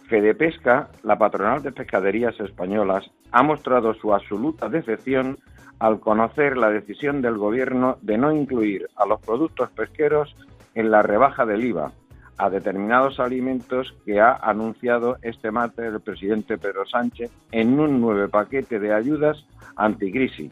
Fedepesca, 0.08 0.90
la 1.04 1.18
patronal 1.18 1.64
de 1.64 1.72
pescaderías 1.72 2.38
españolas, 2.40 3.10
ha 3.32 3.44
mostrado 3.44 3.94
su 3.94 4.14
absoluta 4.14 4.70
decepción 4.70 5.38
al 5.80 6.00
conocer 6.00 6.58
la 6.58 6.70
decisión 6.70 7.22
del 7.22 7.38
Gobierno 7.38 7.98
de 8.02 8.18
no 8.18 8.32
incluir 8.32 8.88
a 8.96 9.06
los 9.06 9.20
productos 9.22 9.72
pesqueros 9.72 10.36
en 10.76 10.92
la 10.92 11.02
rebaja 11.02 11.46
del 11.46 11.66
IVA 11.66 11.92
a 12.38 12.50
determinados 12.50 13.20
alimentos 13.20 13.94
que 14.06 14.20
ha 14.20 14.34
anunciado 14.34 15.18
este 15.22 15.52
martes 15.52 15.94
el 15.94 16.00
presidente 16.02 16.58
Pedro 16.58 16.86
Sánchez 16.88 17.32
en 17.52 17.80
un 17.80 18.02
nuevo 18.02 18.28
paquete 18.30 18.80
de 18.80 18.94
ayudas 18.94 19.46
anticrisis. 19.76 20.52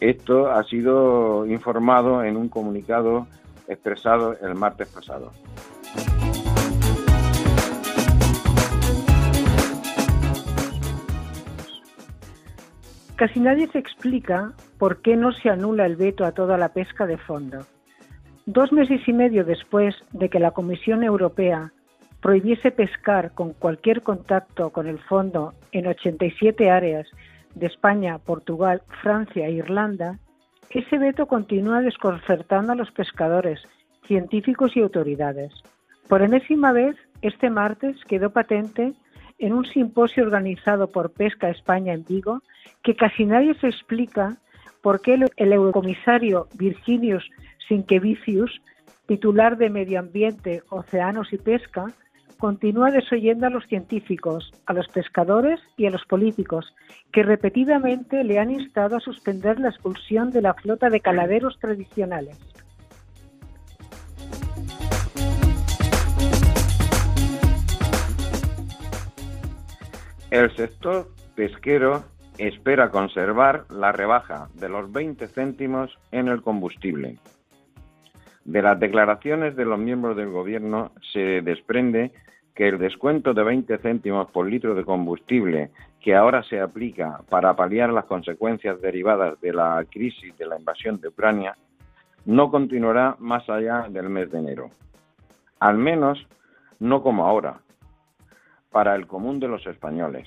Esto 0.00 0.50
ha 0.50 0.62
sido 0.64 1.44
informado 1.46 2.22
en 2.22 2.36
un 2.36 2.48
comunicado 2.48 3.26
expresado 3.68 4.36
el 4.42 4.54
martes 4.54 4.88
pasado. 4.88 5.32
Casi 13.16 13.38
nadie 13.38 13.68
se 13.68 13.78
explica 13.78 14.52
por 14.76 15.00
qué 15.00 15.16
no 15.16 15.32
se 15.32 15.48
anula 15.48 15.86
el 15.86 15.94
veto 15.94 16.24
a 16.24 16.32
toda 16.32 16.58
la 16.58 16.70
pesca 16.70 17.06
de 17.06 17.16
fondo. 17.16 17.60
Dos 18.44 18.72
meses 18.72 19.00
y 19.06 19.12
medio 19.12 19.44
después 19.44 19.94
de 20.12 20.28
que 20.28 20.40
la 20.40 20.50
Comisión 20.50 21.04
Europea 21.04 21.72
prohibiese 22.20 22.72
pescar 22.72 23.32
con 23.32 23.52
cualquier 23.52 24.02
contacto 24.02 24.70
con 24.70 24.88
el 24.88 24.98
fondo 24.98 25.54
en 25.70 25.86
87 25.86 26.70
áreas 26.70 27.06
de 27.54 27.66
España, 27.66 28.18
Portugal, 28.18 28.82
Francia 29.00 29.46
e 29.46 29.52
Irlanda, 29.52 30.18
ese 30.70 30.98
veto 30.98 31.26
continúa 31.26 31.82
desconcertando 31.82 32.72
a 32.72 32.76
los 32.76 32.90
pescadores, 32.90 33.60
científicos 34.06 34.76
y 34.76 34.80
autoridades. 34.80 35.52
Por 36.08 36.22
enésima 36.22 36.72
vez, 36.72 36.96
este 37.22 37.48
martes 37.48 37.96
quedó 38.08 38.30
patente 38.30 38.92
en 39.44 39.52
un 39.52 39.66
simposio 39.66 40.22
organizado 40.22 40.90
por 40.90 41.12
Pesca 41.12 41.50
España 41.50 41.92
en 41.92 42.02
Vigo 42.04 42.40
que 42.82 42.96
casi 42.96 43.26
nadie 43.26 43.54
se 43.60 43.68
explica 43.68 44.38
por 44.80 45.02
qué 45.02 45.18
el 45.36 45.52
eurocomisario 45.52 46.48
Virginius 46.54 47.28
Sinkevicius, 47.68 48.62
titular 49.06 49.58
de 49.58 49.68
Medio 49.68 49.98
Ambiente, 49.98 50.62
Océanos 50.70 51.30
y 51.34 51.36
Pesca, 51.36 51.86
continúa 52.38 52.90
desoyendo 52.90 53.46
a 53.46 53.50
los 53.50 53.66
científicos, 53.66 54.50
a 54.64 54.72
los 54.72 54.88
pescadores 54.88 55.60
y 55.76 55.86
a 55.86 55.90
los 55.90 56.04
políticos, 56.06 56.74
que 57.12 57.22
repetidamente 57.22 58.24
le 58.24 58.38
han 58.38 58.50
instado 58.50 58.96
a 58.96 59.00
suspender 59.00 59.60
la 59.60 59.68
expulsión 59.68 60.30
de 60.30 60.40
la 60.40 60.54
flota 60.54 60.88
de 60.88 61.00
caladeros 61.00 61.58
tradicionales. 61.58 62.38
El 70.34 70.50
sector 70.56 71.06
pesquero 71.36 72.02
espera 72.38 72.90
conservar 72.90 73.66
la 73.70 73.92
rebaja 73.92 74.48
de 74.54 74.68
los 74.68 74.90
20 74.90 75.28
céntimos 75.28 75.96
en 76.10 76.26
el 76.26 76.42
combustible. 76.42 77.18
De 78.44 78.60
las 78.60 78.80
declaraciones 78.80 79.54
de 79.54 79.64
los 79.64 79.78
miembros 79.78 80.16
del 80.16 80.30
Gobierno 80.30 80.90
se 81.12 81.40
desprende 81.40 82.10
que 82.52 82.66
el 82.66 82.78
descuento 82.78 83.32
de 83.32 83.44
20 83.44 83.78
céntimos 83.78 84.28
por 84.32 84.48
litro 84.48 84.74
de 84.74 84.84
combustible 84.84 85.70
que 86.00 86.16
ahora 86.16 86.42
se 86.42 86.60
aplica 86.60 87.20
para 87.28 87.54
paliar 87.54 87.92
las 87.92 88.06
consecuencias 88.06 88.80
derivadas 88.80 89.40
de 89.40 89.52
la 89.52 89.86
crisis 89.88 90.36
de 90.36 90.46
la 90.46 90.58
invasión 90.58 91.00
de 91.00 91.10
Ucrania 91.10 91.56
no 92.24 92.50
continuará 92.50 93.14
más 93.20 93.48
allá 93.48 93.86
del 93.88 94.08
mes 94.08 94.32
de 94.32 94.38
enero. 94.40 94.70
Al 95.60 95.78
menos 95.78 96.26
no 96.80 97.04
como 97.04 97.24
ahora, 97.24 97.60
para 98.74 98.96
el 98.96 99.06
común 99.06 99.38
de 99.38 99.46
los 99.46 99.64
españoles. 99.68 100.26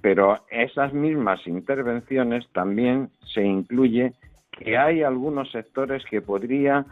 Pero 0.00 0.38
esas 0.50 0.94
mismas 0.94 1.46
intervenciones 1.46 2.48
también 2.54 3.10
se 3.34 3.42
incluye 3.42 4.14
que 4.50 4.78
hay 4.78 5.02
algunos 5.02 5.50
sectores 5.52 6.02
que 6.08 6.22
podría 6.22 6.86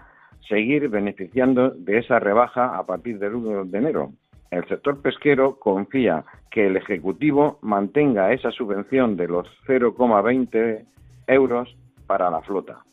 seguir 0.46 0.90
beneficiando 0.90 1.70
de 1.70 2.00
esa 2.00 2.18
rebaja 2.18 2.76
a 2.76 2.84
partir 2.84 3.18
del 3.18 3.34
1 3.34 3.64
de 3.64 3.78
enero. 3.78 4.12
El 4.50 4.68
sector 4.68 5.00
pesquero 5.00 5.58
confía 5.58 6.22
que 6.50 6.66
el 6.66 6.76
Ejecutivo 6.76 7.58
mantenga 7.62 8.34
esa 8.34 8.50
subvención 8.50 9.16
de 9.16 9.28
los 9.28 9.48
0,20 9.66 10.84
euros 11.28 11.74
para 12.06 12.28
la 12.28 12.42
flota. 12.42 12.84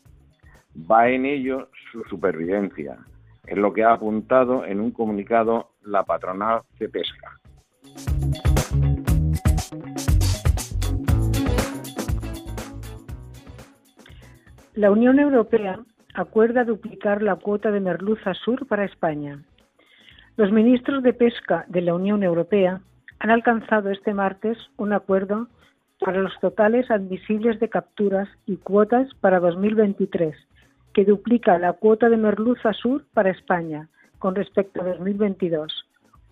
Va 0.90 1.10
en 1.10 1.26
ello 1.26 1.68
su 1.92 2.02
supervivencia, 2.04 2.96
es 3.46 3.58
lo 3.58 3.74
que 3.74 3.84
ha 3.84 3.92
apuntado 3.92 4.64
en 4.64 4.80
un 4.80 4.92
comunicado 4.92 5.72
la 5.82 6.04
patronal 6.04 6.62
de 6.78 6.88
pesca. 6.88 7.38
La 14.74 14.90
Unión 14.90 15.20
Europea 15.20 15.80
acuerda 16.14 16.64
duplicar 16.64 17.22
la 17.22 17.36
cuota 17.36 17.70
de 17.70 17.80
merluza 17.80 18.34
sur 18.34 18.66
para 18.66 18.84
España. 18.84 19.42
Los 20.36 20.50
ministros 20.50 21.02
de 21.02 21.12
Pesca 21.12 21.66
de 21.68 21.82
la 21.82 21.94
Unión 21.94 22.22
Europea 22.22 22.80
han 23.18 23.30
alcanzado 23.30 23.90
este 23.90 24.14
martes 24.14 24.58
un 24.78 24.92
acuerdo 24.92 25.48
para 26.00 26.20
los 26.20 26.32
totales 26.40 26.90
admisibles 26.90 27.60
de 27.60 27.68
capturas 27.68 28.28
y 28.46 28.56
cuotas 28.56 29.08
para 29.20 29.40
2023, 29.40 30.34
que 30.92 31.04
duplica 31.04 31.58
la 31.58 31.74
cuota 31.74 32.08
de 32.08 32.16
merluza 32.16 32.72
sur 32.72 33.04
para 33.12 33.30
España 33.30 33.88
con 34.18 34.34
respecto 34.34 34.80
a 34.80 34.84
2022, 34.84 35.72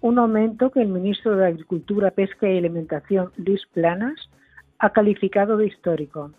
un 0.01 0.19
aumento 0.19 0.71
que 0.71 0.81
el 0.81 0.89
ministro 0.89 1.37
de 1.37 1.47
Agricultura, 1.47 2.11
Pesca 2.11 2.49
y 2.49 2.59
Alimentación, 2.59 3.33
Luis 3.37 3.61
Planas, 3.73 4.31
ha 4.79 4.91
calificado 4.91 5.57
de 5.57 5.67
histórico. 5.67 6.33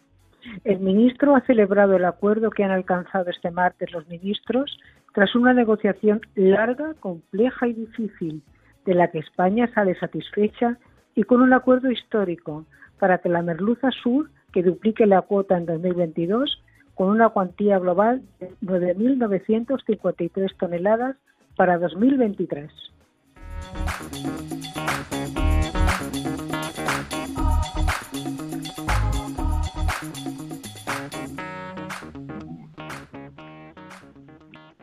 El 0.64 0.80
ministro 0.80 1.36
ha 1.36 1.42
celebrado 1.42 1.96
el 1.96 2.06
acuerdo 2.06 2.50
que 2.50 2.64
han 2.64 2.72
alcanzado 2.72 3.30
este 3.30 3.52
martes 3.52 3.92
los 3.92 4.08
ministros 4.08 4.80
tras 5.14 5.36
una 5.36 5.54
negociación 5.54 6.22
larga, 6.36 6.96
compleja 7.00 7.68
y 7.68 7.74
difícil, 7.74 8.42
de 8.86 8.96
la 8.96 9.12
que 9.12 9.20
España 9.20 9.72
sale 9.74 9.94
satisfecha 10.00 10.78
y 11.14 11.24
con 11.24 11.42
un 11.42 11.54
acuerdo 11.54 11.92
histórico 11.92 12.66
para 12.98 13.20
que 13.20 13.30
la 13.30 13.44
merluza 13.44 13.92
sur, 13.92 14.32
que 14.54 14.64
duplique 14.64 15.06
la 15.06 15.22
cuota 15.22 15.58
en 15.58 15.68
2022, 15.68 16.64
con 16.96 17.10
una 17.10 17.30
cuantía 17.30 17.78
global 17.78 18.24
de 18.40 18.50
9.953 18.62 20.58
toneladas 20.58 21.16
para 21.56 21.78
2023. 21.78 22.72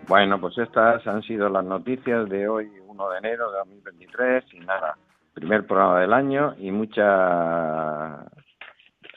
Bueno, 0.08 0.40
pues 0.40 0.56
estas 0.56 1.06
han 1.06 1.22
sido 1.22 1.50
las 1.50 1.64
noticias 1.64 2.28
de 2.30 2.48
hoy, 2.48 2.66
1 2.86 3.10
de 3.10 3.18
enero 3.18 3.52
de 3.52 3.58
2023, 3.58 4.44
y 4.54 4.60
nada, 4.60 4.96
primer 5.34 5.66
programa 5.66 6.00
del 6.00 6.14
año 6.14 6.54
y 6.58 6.70
mucha 6.70 8.24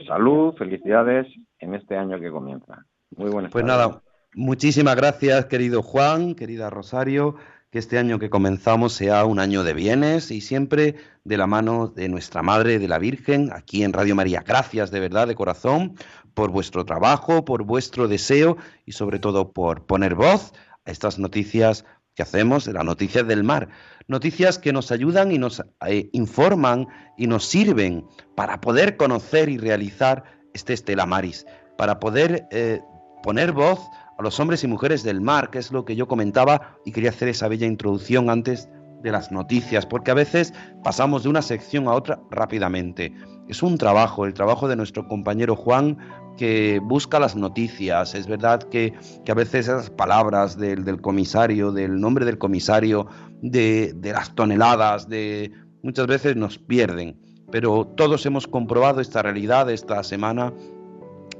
salud, 0.05 0.53
felicidades 0.57 1.27
en 1.59 1.75
este 1.75 1.95
año 1.95 2.19
que 2.19 2.29
comienza. 2.29 2.85
Muy 3.15 3.31
buenas 3.31 3.53
Pues 3.53 3.63
nada, 3.63 4.01
muchísimas 4.35 4.97
gracias, 4.97 5.45
querido 5.45 5.81
Juan, 5.81 6.35
querida 6.35 6.69
Rosario, 6.69 7.35
que 7.71 7.79
este 7.79 7.97
año 7.97 8.19
que 8.19 8.29
comenzamos 8.29 8.91
sea 8.91 9.23
un 9.23 9.39
año 9.39 9.63
de 9.63 9.73
bienes 9.73 10.29
y 10.29 10.41
siempre 10.41 10.95
de 11.23 11.37
la 11.37 11.47
mano 11.47 11.87
de 11.87 12.09
nuestra 12.09 12.41
Madre, 12.41 12.79
de 12.79 12.89
la 12.89 12.99
Virgen, 12.99 13.49
aquí 13.53 13.83
en 13.83 13.93
Radio 13.93 14.13
María. 14.13 14.43
Gracias 14.45 14.91
de 14.91 14.99
verdad, 14.99 15.25
de 15.25 15.35
corazón, 15.35 15.95
por 16.33 16.51
vuestro 16.51 16.83
trabajo, 16.83 17.45
por 17.45 17.63
vuestro 17.63 18.09
deseo 18.09 18.57
y 18.85 18.91
sobre 18.91 19.19
todo 19.19 19.53
por 19.53 19.85
poner 19.85 20.15
voz 20.15 20.51
a 20.85 20.91
estas 20.91 21.17
noticias 21.17 21.85
que 22.13 22.23
hacemos, 22.23 22.67
las 22.67 22.83
noticias 22.83 23.25
del 23.25 23.45
mar. 23.45 23.69
Noticias 24.05 24.59
que 24.59 24.73
nos 24.73 24.91
ayudan 24.91 25.31
y 25.31 25.37
nos 25.37 25.63
eh, 25.87 26.09
informan 26.11 26.87
y 27.17 27.27
nos 27.27 27.45
sirven 27.45 28.05
para 28.35 28.59
poder 28.59 28.97
conocer 28.97 29.47
y 29.47 29.57
realizar 29.57 30.25
este 30.53 30.73
Estela 30.73 31.05
Maris, 31.05 31.45
para 31.77 32.01
poder 32.01 32.49
eh, 32.51 32.81
poner 33.23 33.53
voz 33.53 33.79
a 34.21 34.23
los 34.23 34.39
hombres 34.39 34.63
y 34.63 34.67
mujeres 34.67 35.03
del 35.03 35.19
mar, 35.19 35.49
que 35.49 35.59
es 35.59 35.71
lo 35.71 35.83
que 35.83 35.95
yo 35.95 36.07
comentaba 36.07 36.77
y 36.85 36.91
quería 36.91 37.09
hacer 37.09 37.27
esa 37.27 37.47
bella 37.47 37.65
introducción 37.65 38.29
antes 38.29 38.69
de 39.01 39.11
las 39.11 39.31
noticias, 39.31 39.87
porque 39.87 40.11
a 40.11 40.13
veces 40.13 40.53
pasamos 40.83 41.23
de 41.23 41.29
una 41.29 41.41
sección 41.41 41.87
a 41.87 41.93
otra 41.93 42.21
rápidamente. 42.29 43.13
Es 43.47 43.63
un 43.63 43.79
trabajo, 43.79 44.25
el 44.25 44.35
trabajo 44.35 44.67
de 44.67 44.75
nuestro 44.75 45.07
compañero 45.07 45.55
Juan, 45.55 45.97
que 46.37 46.79
busca 46.83 47.19
las 47.19 47.35
noticias. 47.35 48.13
Es 48.13 48.27
verdad 48.27 48.61
que, 48.61 48.93
a 49.27 49.33
veces 49.33 49.67
esas 49.67 49.89
palabras 49.89 50.55
del, 50.55 51.01
comisario, 51.01 51.71
del 51.71 51.99
nombre 51.99 52.23
del 52.23 52.37
comisario, 52.37 53.07
de, 53.41 53.93
de 53.95 54.13
las 54.13 54.35
toneladas, 54.35 55.09
de 55.09 55.51
muchas 55.81 56.05
veces 56.05 56.35
nos 56.35 56.59
pierden. 56.59 57.19
Pero 57.51 57.85
todos 57.97 58.25
hemos 58.27 58.47
comprobado 58.47 59.01
esta 59.01 59.23
realidad 59.23 59.69
esta 59.71 60.03
semana 60.03 60.53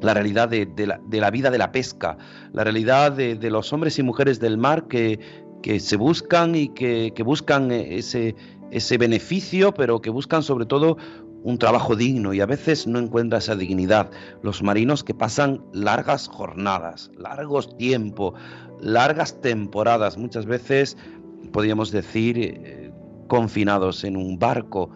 la 0.02 0.14
realidad 0.14 0.50
de, 0.50 0.68
la, 0.86 1.32
vida 1.32 1.52
de 1.52 1.58
la 1.58 1.72
pesca, 1.72 2.18
la 2.54 2.64
realidad 2.64 3.12
de, 3.12 3.50
los 3.50 3.72
hombres 3.72 3.98
y 4.00 4.04
mujeres 4.04 4.40
del 4.40 4.58
mar 4.58 4.88
que, 4.88 5.20
se 5.80 5.96
buscan 5.96 6.56
y 6.56 6.70
que, 6.70 7.14
buscan 7.24 7.72
ese, 7.72 8.36
ese 8.72 8.98
beneficio, 8.98 9.74
pero 9.74 10.02
que 10.02 10.10
buscan 10.10 10.44
sobre 10.44 10.66
todo 10.66 10.98
un 11.44 11.58
trabajo 11.58 11.96
digno 11.96 12.34
y 12.34 12.42
a 12.42 12.46
veces 12.46 12.88
no 12.88 13.00
encuentra 13.00 13.40
esa 13.40 13.56
dignidad. 13.56 14.12
Los 14.44 14.62
marinos 14.62 15.04
que 15.04 15.14
pasan 15.14 15.64
largas 15.74 16.28
jornadas, 16.28 17.12
largos 17.18 17.76
tiempos, 17.78 18.34
largas 18.80 19.40
temporadas, 19.42 20.18
muchas 20.18 20.46
veces 20.46 20.98
podríamos 21.52 21.92
decir 21.92 22.38
eh, 22.38 22.92
confinados 23.28 24.04
en 24.04 24.18
un 24.18 24.38
barco. 24.38 24.92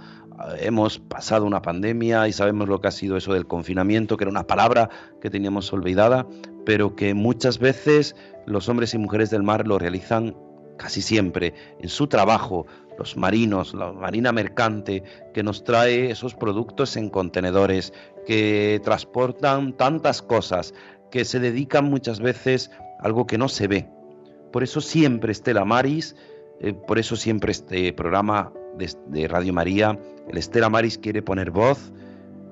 Hemos 0.60 1.00
pasado 1.00 1.46
una 1.46 1.62
pandemia 1.62 2.28
y 2.28 2.34
sabemos 2.34 2.68
lo 2.68 2.82
que 2.82 2.88
ha 2.90 2.92
sido 2.92 3.18
eso 3.18 3.34
del 3.34 3.48
confinamiento, 3.48 4.18
que 4.18 4.26
era 4.26 4.32
una 4.32 4.48
palabra 4.48 4.90
que 5.22 5.30
teníamos 5.30 5.72
olvidada, 5.72 6.28
pero 6.66 6.96
que 6.96 7.14
muchas 7.14 7.60
veces 7.60 8.16
los 8.46 8.68
hombres 8.68 8.94
y 8.94 8.98
mujeres 8.98 9.30
del 9.30 9.44
mar 9.44 9.68
lo 9.68 9.80
realizan 9.80 10.36
casi 10.78 11.02
siempre 11.02 11.54
en 11.80 11.90
su 11.90 12.08
trabajo, 12.08 12.66
los 12.98 13.18
marinos, 13.18 13.74
la 13.74 13.92
marina 13.92 14.32
mercante 14.32 15.04
que 15.34 15.44
nos 15.44 15.64
trae 15.64 16.12
esos 16.12 16.36
productos 16.36 16.98
en 16.98 17.10
contenedores, 17.10 17.94
que 18.26 18.82
transportan 18.84 19.74
tantas 19.74 20.22
cosas, 20.22 20.74
que 21.12 21.26
se 21.26 21.40
dedican 21.40 21.86
muchas 21.86 22.20
veces 22.20 22.72
a 23.00 23.06
algo 23.06 23.26
que 23.26 23.38
no 23.38 23.48
se 23.48 23.68
ve. 23.68 23.90
Por 24.52 24.64
eso 24.64 24.82
siempre 24.82 25.32
Estela 25.32 25.66
Maris, 25.66 26.16
eh, 26.60 26.74
por 26.74 27.00
eso 27.00 27.16
siempre 27.16 27.52
este 27.52 27.94
programa 27.94 28.52
de, 28.78 29.28
Radio 29.28 29.54
María, 29.54 30.00
el 30.28 30.38
Estela 30.38 30.70
Maris 30.70 30.98
quiere 30.98 31.22
poner 31.22 31.52
voz, 31.52 31.92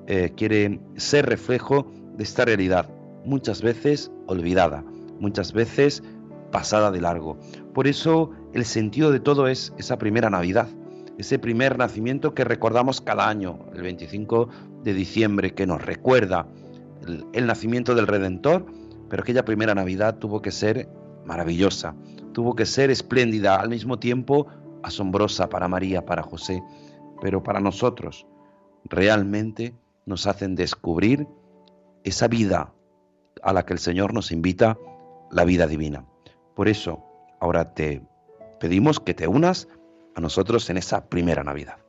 eh, 0.06 0.32
quiere 0.36 0.80
ser 0.96 1.26
reflejo 1.26 1.90
de 2.16 2.24
esta 2.24 2.44
realidad, 2.44 2.88
muchas 3.24 3.62
veces 3.62 4.10
olvidada, 4.26 4.84
muchas 5.18 5.52
veces 5.52 6.02
pasada 6.50 6.90
de 6.90 7.00
largo. 7.00 7.38
Por 7.72 7.86
eso 7.86 8.30
el 8.52 8.64
sentido 8.64 9.10
de 9.10 9.20
todo 9.20 9.48
es 9.48 9.72
esa 9.78 9.98
primera 9.98 10.30
Navidad, 10.30 10.68
ese 11.18 11.38
primer 11.38 11.78
nacimiento 11.78 12.34
que 12.34 12.44
recordamos 12.44 13.00
cada 13.00 13.28
año, 13.28 13.58
el 13.74 13.82
25 13.82 14.48
de 14.82 14.94
diciembre, 14.94 15.54
que 15.54 15.66
nos 15.66 15.82
recuerda 15.82 16.46
el, 17.32 17.46
nacimiento 17.46 17.94
del 17.94 18.06
Redentor, 18.06 18.66
pero 19.08 19.22
aquella 19.22 19.44
primera 19.44 19.74
Navidad 19.74 20.18
tuvo 20.18 20.42
que 20.42 20.50
ser 20.50 20.88
maravillosa, 21.24 21.94
tuvo 22.32 22.54
que 22.54 22.66
ser 22.66 22.90
espléndida, 22.90 23.56
al 23.56 23.68
mismo 23.68 23.98
tiempo 23.98 24.46
asombrosa 24.84 25.48
para 25.48 25.68
María, 25.68 26.04
para 26.04 26.22
José, 26.22 26.62
pero 27.20 27.42
para 27.42 27.60
nosotros 27.60 28.26
realmente 28.84 29.74
nos 30.06 30.26
hacen 30.26 30.54
descubrir 30.54 31.26
esa 32.04 32.28
vida 32.28 32.72
a 33.42 33.52
la 33.52 33.64
que 33.64 33.72
el 33.72 33.78
Señor 33.78 34.12
nos 34.12 34.30
invita, 34.30 34.78
la 35.30 35.44
vida 35.44 35.66
divina. 35.66 36.04
Por 36.54 36.68
eso, 36.68 37.02
ahora 37.40 37.74
te 37.74 38.02
pedimos 38.60 39.00
que 39.00 39.14
te 39.14 39.26
unas 39.26 39.68
a 40.14 40.20
nosotros 40.20 40.68
en 40.70 40.76
esa 40.76 41.08
primera 41.08 41.42
Navidad. 41.42 41.83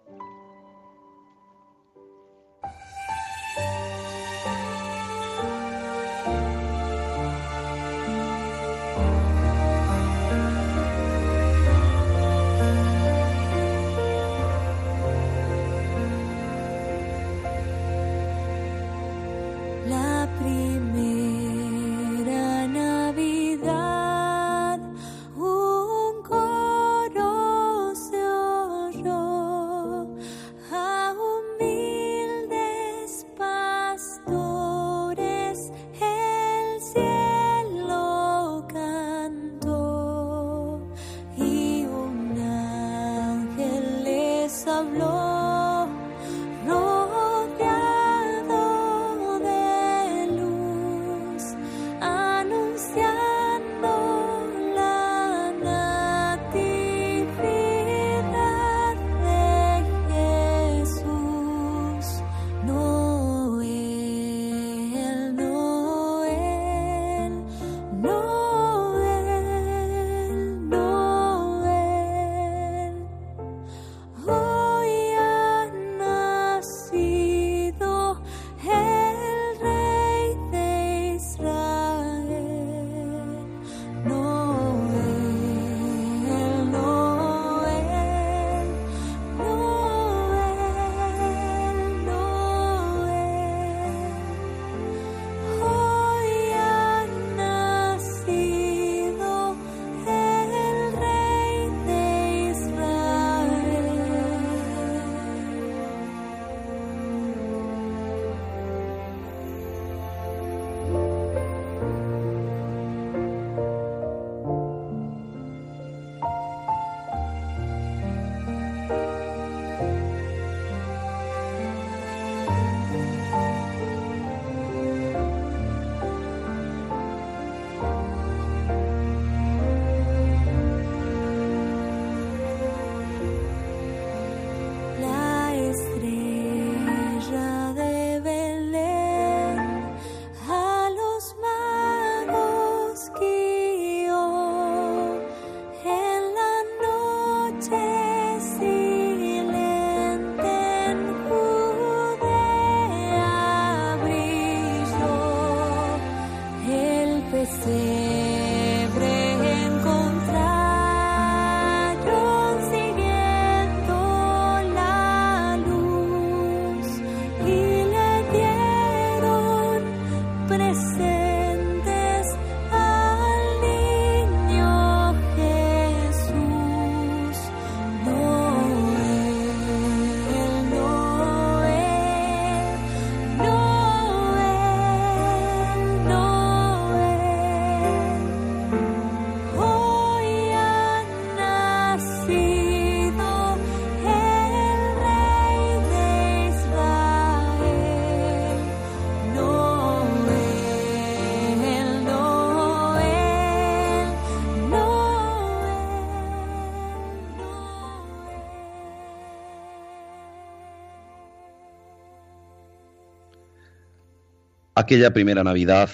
Aquella 214.85 215.13
primera 215.13 215.43
Navidad 215.43 215.89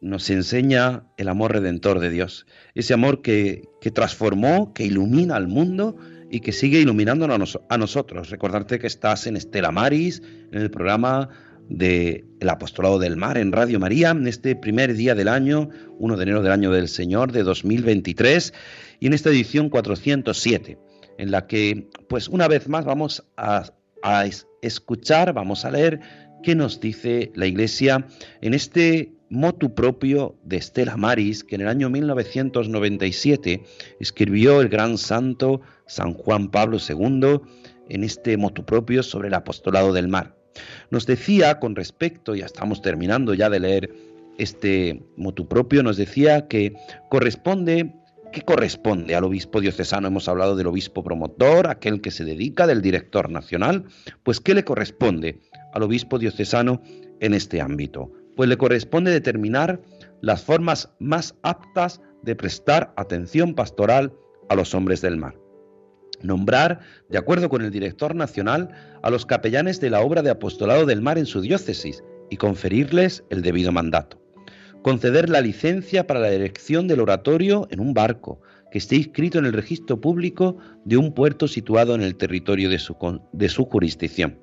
nos 0.00 0.30
enseña 0.30 1.02
el 1.16 1.26
amor 1.26 1.54
redentor 1.54 1.98
de 1.98 2.08
Dios, 2.08 2.46
ese 2.76 2.94
amor 2.94 3.20
que, 3.20 3.64
transformó, 3.92 4.72
que 4.74 4.84
ilumina 4.84 5.34
al 5.34 5.48
mundo 5.48 5.96
y 6.30 6.38
que 6.38 6.52
sigue 6.52 6.78
iluminándonos 6.78 7.58
a 7.68 7.78
nosotros. 7.78 8.30
Recordarte 8.30 8.78
que 8.78 8.86
estás 8.86 9.26
en 9.26 9.36
Estela 9.36 9.72
Maris, 9.72 10.22
en 10.52 10.62
el 10.62 10.70
programa 10.70 11.30
del 11.68 12.48
Apostolado 12.48 13.00
del 13.00 13.16
Mar 13.16 13.38
en 13.38 13.50
Radio 13.50 13.80
María, 13.80 14.10
en 14.10 14.28
este 14.28 14.54
primer 14.54 14.94
día 14.94 15.16
del 15.16 15.26
año, 15.26 15.70
1 15.98 16.16
de 16.16 16.22
enero 16.22 16.42
del 16.42 16.52
año 16.52 16.70
del 16.70 16.86
Señor 16.86 17.32
de 17.32 17.42
2023, 17.42 18.54
y 19.00 19.08
en 19.08 19.14
esta 19.14 19.30
edición 19.30 19.68
407, 19.68 20.78
en 21.18 21.32
la 21.32 21.48
que, 21.48 21.88
pues 22.08 22.28
una 22.28 22.46
vez 22.46 22.68
más, 22.68 22.84
vamos 22.84 23.24
a 23.36 23.64
escuchar, 24.62 25.32
vamos 25.32 25.64
a 25.64 25.72
leer 25.72 26.00
qué 26.42 26.54
nos 26.54 26.80
dice 26.80 27.32
la 27.34 27.46
Iglesia 27.46 28.06
en 28.40 28.54
este 28.54 29.12
motu 29.30 29.74
propio 29.74 30.36
de 30.44 30.56
Estela 30.58 30.96
Maris, 30.96 31.44
que 31.44 31.54
en 31.54 31.62
el 31.62 31.68
año 31.68 31.88
1997 31.88 33.62
escribió 34.00 34.60
el 34.60 34.68
gran 34.68 34.98
santo 34.98 35.62
San 35.86 36.12
Juan 36.14 36.50
Pablo 36.50 36.78
II 36.78 37.40
en 37.88 38.04
este 38.04 38.36
motu 38.36 38.64
propio 38.64 39.02
sobre 39.02 39.28
el 39.28 39.34
apostolado 39.34 39.92
del 39.92 40.08
mar. 40.08 40.36
Nos 40.90 41.06
decía 41.06 41.60
con 41.60 41.76
respecto, 41.76 42.34
ya 42.34 42.46
estamos 42.46 42.82
terminando 42.82 43.32
ya 43.32 43.48
de 43.48 43.60
leer 43.60 43.94
este 44.38 45.02
motu 45.16 45.48
propio, 45.48 45.82
nos 45.82 45.96
decía 45.96 46.48
que 46.48 46.74
corresponde 47.08 47.94
¿Qué 48.32 48.40
corresponde 48.40 49.14
al 49.14 49.24
obispo 49.24 49.60
diocesano? 49.60 50.08
Hemos 50.08 50.26
hablado 50.26 50.56
del 50.56 50.66
obispo 50.66 51.04
promotor, 51.04 51.68
aquel 51.68 52.00
que 52.00 52.10
se 52.10 52.24
dedica, 52.24 52.66
del 52.66 52.80
director 52.80 53.30
nacional. 53.30 53.84
Pues, 54.22 54.40
¿qué 54.40 54.54
le 54.54 54.64
corresponde 54.64 55.42
al 55.72 55.82
obispo 55.82 56.18
diocesano 56.18 56.80
en 57.20 57.34
este 57.34 57.60
ámbito? 57.60 58.10
Pues 58.36 58.48
le 58.48 58.56
corresponde 58.56 59.10
determinar 59.10 59.80
las 60.20 60.42
formas 60.42 60.90
más 60.98 61.34
aptas 61.42 62.00
de 62.22 62.36
prestar 62.36 62.92
atención 62.96 63.54
pastoral 63.54 64.12
a 64.48 64.54
los 64.54 64.74
hombres 64.74 65.00
del 65.00 65.16
mar. 65.16 65.36
Nombrar, 66.22 66.80
de 67.08 67.18
acuerdo 67.18 67.48
con 67.48 67.62
el 67.62 67.70
director 67.70 68.14
nacional, 68.14 68.70
a 69.02 69.10
los 69.10 69.26
capellanes 69.26 69.80
de 69.80 69.90
la 69.90 70.00
obra 70.00 70.22
de 70.22 70.30
apostolado 70.30 70.86
del 70.86 71.02
mar 71.02 71.18
en 71.18 71.26
su 71.26 71.40
diócesis 71.40 72.02
y 72.30 72.36
conferirles 72.36 73.24
el 73.30 73.42
debido 73.42 73.72
mandato 73.72 74.22
conceder 74.82 75.30
la 75.30 75.40
licencia 75.40 76.06
para 76.06 76.20
la 76.20 76.30
erección 76.30 76.88
del 76.88 77.00
oratorio 77.00 77.68
en 77.70 77.80
un 77.80 77.94
barco 77.94 78.40
que 78.70 78.78
esté 78.78 78.96
inscrito 78.96 79.38
en 79.38 79.46
el 79.46 79.52
registro 79.52 80.00
público 80.00 80.56
de 80.84 80.96
un 80.96 81.14
puerto 81.14 81.46
situado 81.46 81.94
en 81.94 82.02
el 82.02 82.16
territorio 82.16 82.68
de 82.68 82.78
su, 82.78 82.96
de 83.32 83.48
su 83.48 83.64
jurisdicción. 83.64 84.38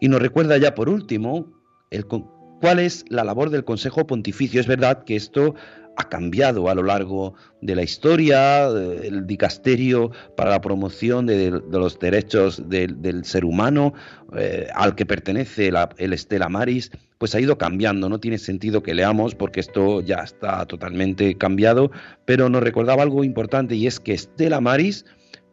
Y 0.00 0.08
nos 0.08 0.20
recuerda 0.20 0.56
ya 0.58 0.74
por 0.74 0.88
último 0.88 1.46
el, 1.90 2.04
cuál 2.06 2.78
es 2.78 3.04
la 3.08 3.24
labor 3.24 3.50
del 3.50 3.64
Consejo 3.64 4.06
Pontificio. 4.06 4.60
Es 4.60 4.66
verdad 4.66 5.04
que 5.04 5.16
esto 5.16 5.54
ha 5.98 6.08
cambiado 6.08 6.68
a 6.68 6.76
lo 6.76 6.84
largo 6.84 7.34
de 7.60 7.74
la 7.74 7.82
historia, 7.82 8.68
el 8.68 9.26
dicasterio 9.26 10.12
para 10.36 10.50
la 10.50 10.60
promoción 10.60 11.26
de, 11.26 11.50
los 11.50 11.98
derechos 11.98 12.62
del 12.68 13.24
ser 13.24 13.44
humano, 13.44 13.94
eh, 14.36 14.68
al 14.74 14.94
que 14.94 15.04
pertenece 15.04 15.72
el 15.96 16.12
Estela 16.12 16.48
Maris, 16.48 16.92
pues 17.18 17.34
ha 17.34 17.40
ido 17.40 17.58
cambiando. 17.58 18.08
No 18.08 18.20
tiene 18.20 18.38
sentido 18.38 18.80
que 18.80 18.94
leamos 18.94 19.34
porque 19.34 19.58
esto 19.58 20.00
ya 20.00 20.18
está 20.18 20.64
totalmente 20.66 21.36
cambiado, 21.36 21.90
pero 22.24 22.48
nos 22.48 22.62
recordaba 22.62 23.02
algo 23.02 23.24
importante 23.24 23.74
y 23.74 23.88
es 23.88 23.98
que 23.98 24.12
Estela 24.12 24.60
Maris 24.60 25.04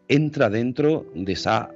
entra 0.10 0.52
dentro 0.52 1.08
de 1.16 1.34
esa 1.34 1.72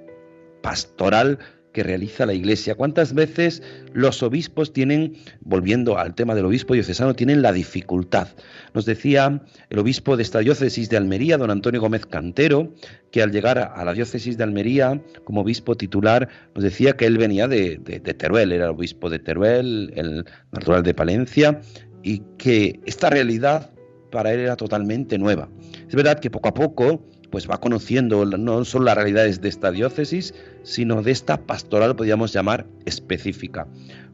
pastoral 0.61 1.39
que 1.73 1.83
realiza 1.83 2.25
la 2.25 2.33
Iglesia. 2.33 2.75
¿Cuántas 2.75 3.13
veces 3.13 3.61
los 3.93 4.23
obispos 4.23 4.73
tienen, 4.73 5.15
volviendo 5.41 5.97
al 5.97 6.15
tema 6.15 6.35
del 6.35 6.45
obispo 6.45 6.73
diocesano, 6.73 7.13
tienen 7.15 7.41
la 7.41 7.51
dificultad? 7.51 8.29
Nos 8.73 8.85
decía 8.85 9.41
el 9.69 9.79
obispo 9.79 10.17
de 10.17 10.23
esta 10.23 10.39
diócesis 10.39 10.89
de 10.89 10.97
Almería, 10.97 11.37
don 11.37 11.51
Antonio 11.51 11.81
Gómez 11.81 12.05
Cantero, 12.05 12.73
que 13.11 13.21
al 13.21 13.31
llegar 13.31 13.57
a 13.59 13.83
la 13.83 13.93
diócesis 13.93 14.37
de 14.37 14.43
Almería 14.43 15.01
como 15.23 15.41
obispo 15.41 15.75
titular, 15.75 16.29
nos 16.55 16.63
decía 16.63 16.93
que 16.93 17.05
él 17.05 17.17
venía 17.17 17.47
de, 17.47 17.77
Teruel, 18.17 18.51
era 18.51 18.65
el 18.65 18.71
obispo 18.71 19.09
de 19.09 19.19
Teruel, 19.19 19.93
el 19.95 20.25
natural 20.51 20.83
de 20.83 20.93
Palencia, 20.93 21.61
y 22.03 22.21
que 22.37 22.79
esta 22.85 23.09
realidad 23.09 23.71
para 24.11 24.33
él 24.33 24.39
era 24.39 24.55
totalmente 24.55 25.17
nueva. 25.17 25.49
Es 25.87 25.95
verdad 25.95 26.19
que 26.19 26.31
poco 26.31 26.49
a 26.49 26.53
poco 26.53 27.05
pues 27.31 27.49
va 27.49 27.59
conociendo 27.59 28.25
no 28.25 28.65
solo 28.65 28.85
las 28.85 28.95
realidades 28.95 29.41
de 29.41 29.49
esta 29.49 29.71
diócesis, 29.71 30.33
sino 30.63 31.01
de 31.03 31.11
esta 31.11 31.45
pastoral, 31.45 31.95
podríamos 31.95 32.33
llamar, 32.33 32.65
específica. 32.85 33.67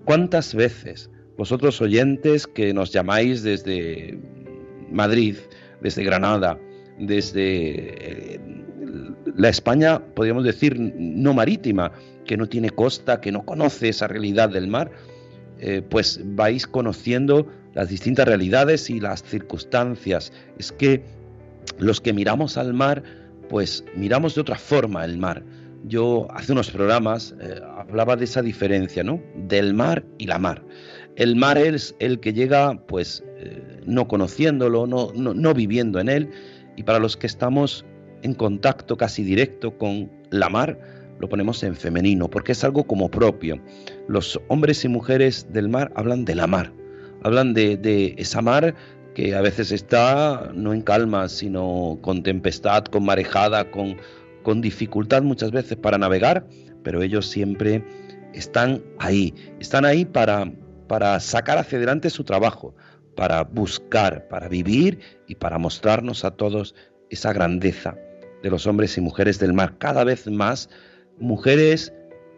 ¿Cuántas 0.03 0.53
veces 0.53 1.09
vosotros 1.37 1.81
oyentes 1.81 2.47
que 2.47 2.73
nos 2.73 2.91
llamáis 2.91 3.43
desde 3.43 4.17
Madrid, 4.91 5.37
desde 5.81 6.03
Granada, 6.03 6.57
desde 6.99 8.35
eh, 8.35 8.39
la 9.35 9.49
España, 9.49 9.99
podríamos 9.99 10.43
decir, 10.45 10.77
no 10.79 11.33
marítima, 11.33 11.91
que 12.25 12.37
no 12.37 12.47
tiene 12.47 12.69
costa, 12.69 13.19
que 13.19 13.31
no 13.31 13.45
conoce 13.45 13.89
esa 13.89 14.07
realidad 14.07 14.49
del 14.49 14.67
mar, 14.67 14.91
eh, 15.59 15.81
pues 15.87 16.21
vais 16.23 16.67
conociendo 16.67 17.47
las 17.73 17.89
distintas 17.89 18.27
realidades 18.27 18.89
y 18.89 18.99
las 18.99 19.23
circunstancias. 19.23 20.31
Es 20.57 20.71
que 20.71 21.03
los 21.77 22.01
que 22.01 22.13
miramos 22.13 22.57
al 22.57 22.73
mar, 22.73 23.03
pues 23.49 23.83
miramos 23.95 24.35
de 24.35 24.41
otra 24.41 24.57
forma 24.57 25.05
el 25.05 25.17
mar. 25.17 25.43
Yo 25.87 26.27
hace 26.31 26.51
unos 26.51 26.71
programas 26.71 27.35
eh, 27.39 27.59
hablaba 27.77 28.15
de 28.15 28.25
esa 28.25 28.41
diferencia, 28.41 29.03
¿no? 29.03 29.21
Del 29.35 29.73
mar 29.73 30.03
y 30.17 30.25
la 30.25 30.39
mar. 30.39 30.63
El 31.15 31.35
mar 31.35 31.57
es 31.57 31.95
el 31.99 32.19
que 32.19 32.33
llega, 32.33 32.77
pues, 32.87 33.23
eh, 33.37 33.81
no 33.85 34.07
conociéndolo, 34.07 34.87
no, 34.87 35.11
no, 35.13 35.53
viviendo 35.53 35.99
en 35.99 36.09
él, 36.09 36.29
y 36.75 36.83
para 36.83 36.99
los 36.99 37.15
que 37.15 37.27
estamos 37.27 37.85
en 38.23 38.33
contacto 38.33 38.97
casi 38.97 39.23
directo 39.23 39.77
con 39.77 40.11
la 40.31 40.49
mar, 40.49 40.77
lo 41.19 41.29
ponemos 41.29 41.63
en 41.63 41.75
femenino, 41.75 42.29
porque 42.29 42.51
es 42.51 42.63
algo 42.63 42.83
como 42.85 43.09
propio. 43.09 43.61
Los 44.09 44.39
hombres 44.49 44.83
y 44.83 44.89
mujeres 44.89 45.47
del 45.53 45.69
mar 45.69 45.91
hablan 45.95 46.25
de 46.25 46.35
la 46.35 46.47
mar, 46.47 46.73
hablan 47.23 47.53
de, 47.53 47.77
de 47.77 48.15
esa 48.17 48.41
mar 48.41 48.75
que 49.15 49.33
a 49.33 49.41
veces 49.41 49.71
está 49.71 50.51
no 50.53 50.73
en 50.73 50.81
calma, 50.81 51.29
sino 51.29 51.97
con 52.01 52.21
tempestad, 52.21 52.83
con 52.83 53.05
marejada, 53.05 53.71
con, 53.71 53.97
con 54.43 54.61
dificultad 54.61 55.23
muchas 55.23 55.51
veces 55.51 55.77
para 55.77 55.97
navegar, 55.97 56.45
pero 56.83 57.01
ellos 57.01 57.25
siempre 57.25 57.83
están 58.33 58.83
ahí, 58.99 59.33
están 59.59 59.85
ahí 59.85 60.03
para, 60.03 60.51
para 60.87 61.19
sacar 61.21 61.57
hacia 61.57 61.77
adelante 61.77 62.09
su 62.09 62.25
trabajo, 62.25 62.75
para 63.15 63.43
buscar, 63.43 64.27
para 64.27 64.49
vivir 64.49 64.99
y 65.27 65.35
para 65.35 65.57
mostrarnos 65.57 66.25
a 66.25 66.31
todos 66.31 66.75
esa 67.09 67.31
grandeza 67.31 67.97
de 68.43 68.49
los 68.49 68.67
hombres 68.67 68.97
y 68.97 69.01
mujeres 69.01 69.39
del 69.39 69.53
mar. 69.53 69.77
Cada 69.77 70.03
vez 70.03 70.27
más 70.27 70.69
mujeres 71.19 71.93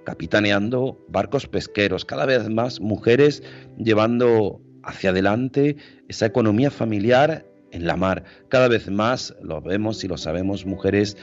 capitaneando 0.05 1.03
barcos 1.09 1.47
pesqueros, 1.47 2.05
cada 2.05 2.27
vez 2.27 2.47
más 2.49 2.79
mujeres 2.79 3.41
llevando 3.77 4.61
hacia 4.87 5.11
adelante 5.11 5.75
esa 6.07 6.25
economía 6.25 6.71
familiar 6.71 7.45
en 7.71 7.85
la 7.85 7.95
mar. 7.95 8.23
Cada 8.49 8.67
vez 8.67 8.89
más 8.89 9.35
lo 9.41 9.61
vemos 9.61 10.03
y 10.03 10.07
lo 10.07 10.17
sabemos, 10.17 10.65
mujeres 10.65 11.17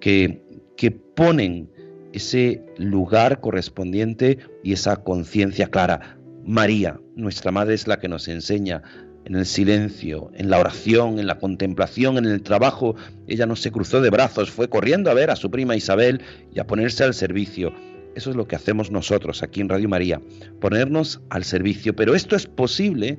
que, 0.00 0.42
que 0.76 0.90
ponen 0.90 1.70
ese 2.12 2.62
lugar 2.76 3.40
correspondiente 3.40 4.38
y 4.62 4.72
esa 4.72 4.96
conciencia 4.96 5.68
clara. 5.68 6.18
María, 6.44 7.00
nuestra 7.16 7.50
Madre, 7.50 7.74
es 7.74 7.86
la 7.86 7.98
que 7.98 8.08
nos 8.08 8.28
enseña 8.28 8.82
en 9.24 9.36
el 9.36 9.46
silencio, 9.46 10.30
en 10.34 10.50
la 10.50 10.58
oración, 10.58 11.18
en 11.18 11.26
la 11.26 11.38
contemplación, 11.38 12.18
en 12.18 12.26
el 12.26 12.42
trabajo. 12.42 12.96
Ella 13.26 13.46
no 13.46 13.56
se 13.56 13.70
cruzó 13.70 14.00
de 14.00 14.10
brazos, 14.10 14.50
fue 14.50 14.68
corriendo 14.68 15.10
a 15.10 15.14
ver 15.14 15.30
a 15.30 15.36
su 15.36 15.50
prima 15.50 15.76
Isabel 15.76 16.20
y 16.52 16.60
a 16.60 16.66
ponerse 16.66 17.04
al 17.04 17.14
servicio. 17.14 17.72
Eso 18.14 18.30
es 18.30 18.36
lo 18.36 18.46
que 18.46 18.56
hacemos 18.56 18.90
nosotros 18.90 19.42
aquí 19.42 19.60
en 19.60 19.68
Radio 19.68 19.88
María, 19.88 20.20
ponernos 20.60 21.20
al 21.30 21.44
servicio. 21.44 21.96
Pero 21.96 22.14
esto 22.14 22.36
es 22.36 22.46
posible, 22.46 23.18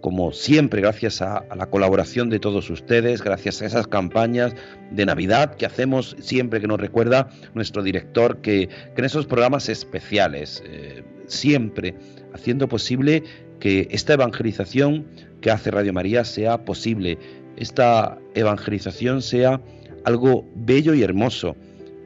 como 0.00 0.32
siempre, 0.32 0.80
gracias 0.80 1.22
a, 1.22 1.44
la 1.56 1.66
colaboración 1.66 2.28
de 2.28 2.38
todos 2.38 2.68
ustedes, 2.70 3.22
gracias 3.22 3.62
a 3.62 3.66
esas 3.66 3.86
campañas 3.86 4.54
de 4.90 5.06
Navidad 5.06 5.56
que 5.56 5.66
hacemos 5.66 6.16
siempre 6.20 6.60
que 6.60 6.66
nos 6.66 6.80
recuerda 6.80 7.30
nuestro 7.54 7.82
director, 7.82 8.40
que, 8.42 8.68
en 8.96 9.04
esos 9.04 9.26
programas 9.26 9.68
especiales, 9.68 10.62
eh, 10.66 11.02
siempre 11.26 11.94
haciendo 12.34 12.68
posible 12.68 13.22
que 13.58 13.88
esta 13.90 14.14
evangelización 14.14 15.06
que 15.40 15.50
hace 15.50 15.70
Radio 15.70 15.92
María 15.92 16.24
sea 16.24 16.64
posible, 16.64 17.18
esta 17.56 18.18
evangelización 18.34 19.22
sea 19.22 19.60
algo 20.04 20.46
bello 20.54 20.94
y 20.94 21.02
hermoso, 21.02 21.56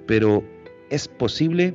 pero 0.07 0.45
es 0.91 1.09
posible 1.09 1.75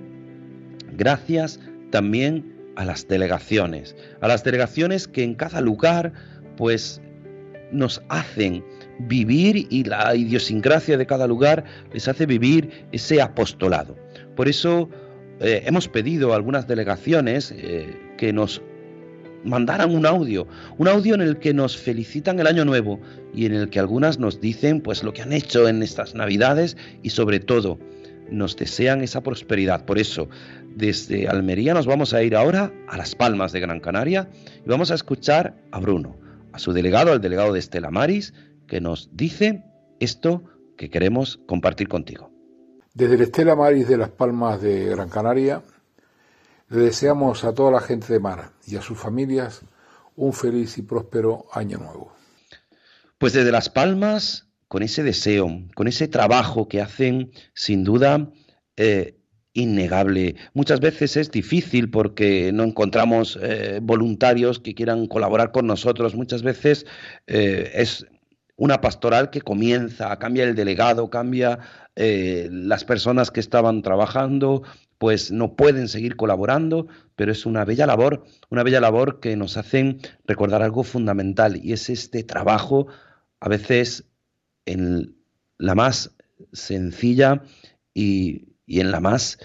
gracias 0.99 1.59
también 1.89 2.53
a 2.75 2.85
las 2.85 3.07
delegaciones, 3.07 3.95
a 4.21 4.27
las 4.27 4.43
delegaciones 4.43 5.07
que 5.07 5.23
en 5.23 5.33
cada 5.33 5.61
lugar 5.61 6.13
pues 6.57 7.01
nos 7.71 8.01
hacen 8.09 8.63
vivir 8.99 9.65
y 9.69 9.85
la 9.85 10.13
idiosincrasia 10.13 10.97
de 10.97 11.05
cada 11.05 11.25
lugar 11.25 11.63
les 11.93 12.07
hace 12.07 12.25
vivir 12.25 12.85
ese 12.91 13.21
apostolado. 13.21 13.95
Por 14.35 14.49
eso 14.49 14.89
eh, 15.39 15.63
hemos 15.65 15.87
pedido 15.87 16.33
a 16.33 16.35
algunas 16.35 16.67
delegaciones 16.67 17.53
eh, 17.55 17.97
que 18.17 18.33
nos 18.33 18.61
mandaran 19.45 19.95
un 19.95 20.05
audio, 20.05 20.47
un 20.77 20.89
audio 20.89 21.15
en 21.15 21.21
el 21.21 21.37
que 21.37 21.53
nos 21.53 21.77
felicitan 21.77 22.39
el 22.39 22.47
año 22.47 22.65
nuevo 22.65 22.99
y 23.33 23.45
en 23.45 23.53
el 23.53 23.69
que 23.69 23.79
algunas 23.79 24.19
nos 24.19 24.41
dicen 24.41 24.81
pues 24.81 25.01
lo 25.01 25.13
que 25.13 25.21
han 25.21 25.31
hecho 25.31 25.69
en 25.69 25.81
estas 25.81 26.13
Navidades 26.13 26.75
y 27.03 27.11
sobre 27.11 27.39
todo 27.39 27.79
nos 28.31 28.55
desean 28.55 29.01
esa 29.01 29.21
prosperidad. 29.21 29.85
Por 29.85 29.99
eso, 29.99 30.29
desde 30.75 31.27
Almería 31.27 31.73
nos 31.73 31.85
vamos 31.85 32.13
a 32.13 32.23
ir 32.23 32.35
ahora 32.35 32.71
a 32.87 32.97
Las 32.97 33.15
Palmas 33.15 33.51
de 33.51 33.59
Gran 33.59 33.79
Canaria 33.79 34.29
y 34.65 34.69
vamos 34.69 34.91
a 34.91 34.95
escuchar 34.95 35.55
a 35.71 35.79
Bruno, 35.79 36.17
a 36.53 36.59
su 36.59 36.73
delegado, 36.73 37.11
al 37.11 37.21
delegado 37.21 37.53
de 37.53 37.59
Estela 37.59 37.91
Maris, 37.91 38.33
que 38.67 38.81
nos 38.81 39.09
dice 39.13 39.63
esto 39.99 40.43
que 40.77 40.89
queremos 40.89 41.39
compartir 41.45 41.87
contigo. 41.87 42.31
Desde 42.93 43.15
el 43.15 43.21
Estela 43.21 43.55
Maris 43.55 43.87
de 43.87 43.97
Las 43.97 44.09
Palmas 44.09 44.61
de 44.61 44.85
Gran 44.85 45.09
Canaria, 45.09 45.61
le 46.69 46.79
deseamos 46.79 47.43
a 47.43 47.53
toda 47.53 47.71
la 47.71 47.81
gente 47.81 48.11
de 48.13 48.19
Mar 48.19 48.51
y 48.65 48.75
a 48.75 48.81
sus 48.81 48.97
familias 48.97 49.61
un 50.15 50.33
feliz 50.33 50.77
y 50.77 50.81
próspero 50.81 51.45
año 51.51 51.77
nuevo. 51.77 52.13
Pues 53.17 53.33
desde 53.33 53.51
Las 53.51 53.69
Palmas, 53.69 54.48
con 54.69 54.83
ese 54.83 55.03
deseo, 55.03 55.63
con 55.75 55.87
ese 55.87 56.07
trabajo 56.07 56.69
que 56.69 56.79
hacen, 56.79 57.31
sin 57.53 57.83
duda, 57.83 58.31
eh, 58.77 59.17
innegable. 59.51 60.35
Muchas 60.53 60.79
veces 60.79 61.17
es 61.17 61.31
difícil 61.31 61.89
porque 61.89 62.51
no 62.53 62.63
encontramos 62.63 63.37
eh, 63.41 63.79
voluntarios 63.81 64.59
que 64.59 64.75
quieran 64.75 65.07
colaborar 65.07 65.51
con 65.51 65.65
nosotros. 65.65 66.15
Muchas 66.15 66.43
veces 66.43 66.85
eh, 67.25 67.71
es 67.73 68.05
una 68.57 68.79
pastoral 68.79 69.31
que 69.31 69.41
comienza, 69.41 70.15
cambia 70.19 70.43
el 70.43 70.55
delegado, 70.55 71.09
cambia 71.09 71.59
las 72.01 72.85
personas 72.85 73.29
que 73.29 73.41
estaban 73.41 73.81
trabajando, 73.81 74.63
pues 74.97 75.31
no 75.31 75.57
pueden 75.57 75.89
seguir 75.89 76.15
colaborando, 76.15 76.87
pero 77.17 77.33
es 77.33 77.45
una 77.45 77.65
bella 77.65 77.85
labor, 77.85 78.23
una 78.49 78.63
bella 78.63 78.79
labor 78.79 79.19
que 79.19 79.35
nos 79.35 79.57
hacen 79.57 79.99
recordar 80.25 80.61
algo 80.61 80.83
fundamental 80.83 81.59
y 81.61 81.73
es 81.73 81.89
este 81.89 82.23
trabajo 82.23 82.87
a 83.41 83.49
veces 83.49 84.08
en 84.69 85.15
la 85.57 85.73
más 85.73 86.15
sencilla 86.53 87.43
y, 87.93 88.49
en 88.67 88.91
la 88.91 88.99
más 88.99 89.39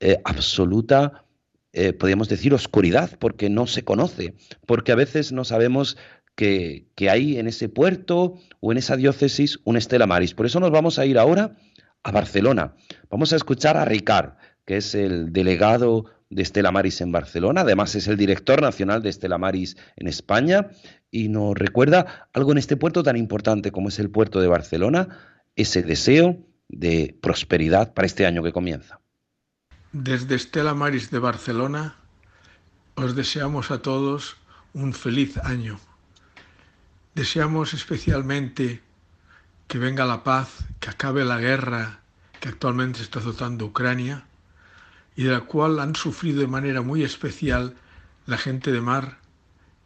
eh, 0.00 0.18
absoluta, 0.24 1.24
eh, 1.72 1.92
podríamos 1.92 2.28
decir, 2.28 2.54
oscuridad, 2.54 3.10
porque 3.18 3.50
no 3.50 3.66
se 3.66 3.82
conoce, 3.82 4.34
porque 4.66 4.92
a 4.92 4.94
veces 4.94 5.32
no 5.32 5.44
sabemos 5.44 5.96
que, 6.36 6.86
que, 6.94 7.10
hay 7.10 7.38
en 7.38 7.48
ese 7.48 7.68
puerto 7.68 8.38
o 8.60 8.70
en 8.70 8.78
esa 8.78 8.96
diócesis 8.96 9.58
un 9.64 9.76
Estela 9.76 10.06
Maris. 10.06 10.34
Por 10.34 10.46
eso 10.46 10.60
nos 10.60 10.70
vamos 10.70 11.00
a 11.00 11.06
ir 11.06 11.18
ahora 11.18 11.56
a 12.04 12.12
Barcelona. 12.12 12.76
Vamos 13.10 13.32
a 13.32 13.36
escuchar 13.36 13.76
a 13.76 13.84
Ricard, 13.84 14.34
que 14.64 14.76
es 14.76 14.94
el 14.94 15.32
delegado 15.32 16.04
de 16.30 16.42
Estela 16.42 16.70
Maris 16.70 17.00
en 17.00 17.10
Barcelona, 17.10 17.62
además 17.62 17.94
es 17.94 18.06
el 18.06 18.16
director 18.16 18.60
nacional 18.60 19.02
de 19.02 19.08
Estela 19.08 19.38
Maris 19.38 19.76
en 19.96 20.08
España 20.08 20.70
y 21.10 21.28
nos 21.28 21.56
recuerda 21.56 22.28
algo 22.32 22.52
en 22.52 22.58
este 22.58 22.76
puerto 22.76 23.02
tan 23.02 23.16
importante 23.16 23.72
como 23.72 23.88
es 23.88 23.98
el 23.98 24.10
puerto 24.10 24.40
de 24.40 24.48
Barcelona, 24.48 25.08
ese 25.56 25.82
deseo 25.82 26.38
de 26.68 27.16
prosperidad 27.20 27.94
para 27.94 28.06
este 28.06 28.26
año 28.26 28.42
que 28.42 28.52
comienza. 28.52 29.00
Desde 29.92 30.34
Estela 30.34 30.74
Maris 30.74 31.10
de 31.10 31.18
Barcelona 31.18 31.96
os 32.94 33.16
deseamos 33.16 33.70
a 33.70 33.80
todos 33.80 34.36
un 34.74 34.92
feliz 34.92 35.38
año. 35.38 35.80
Deseamos 37.14 37.72
especialmente 37.72 38.82
que 39.66 39.78
venga 39.78 40.04
la 40.04 40.24
paz, 40.24 40.64
que 40.80 40.90
acabe 40.90 41.24
la 41.24 41.38
guerra 41.38 42.00
que 42.40 42.48
actualmente 42.48 43.02
está 43.02 43.18
azotando 43.18 43.66
Ucrania 43.66 44.24
y 45.16 45.24
de 45.24 45.32
la 45.32 45.40
cual 45.40 45.80
han 45.80 45.96
sufrido 45.96 46.40
de 46.40 46.46
manera 46.46 46.82
muy 46.82 47.02
especial 47.02 47.76
la 48.26 48.36
gente 48.36 48.70
de 48.70 48.80
mar 48.80 49.18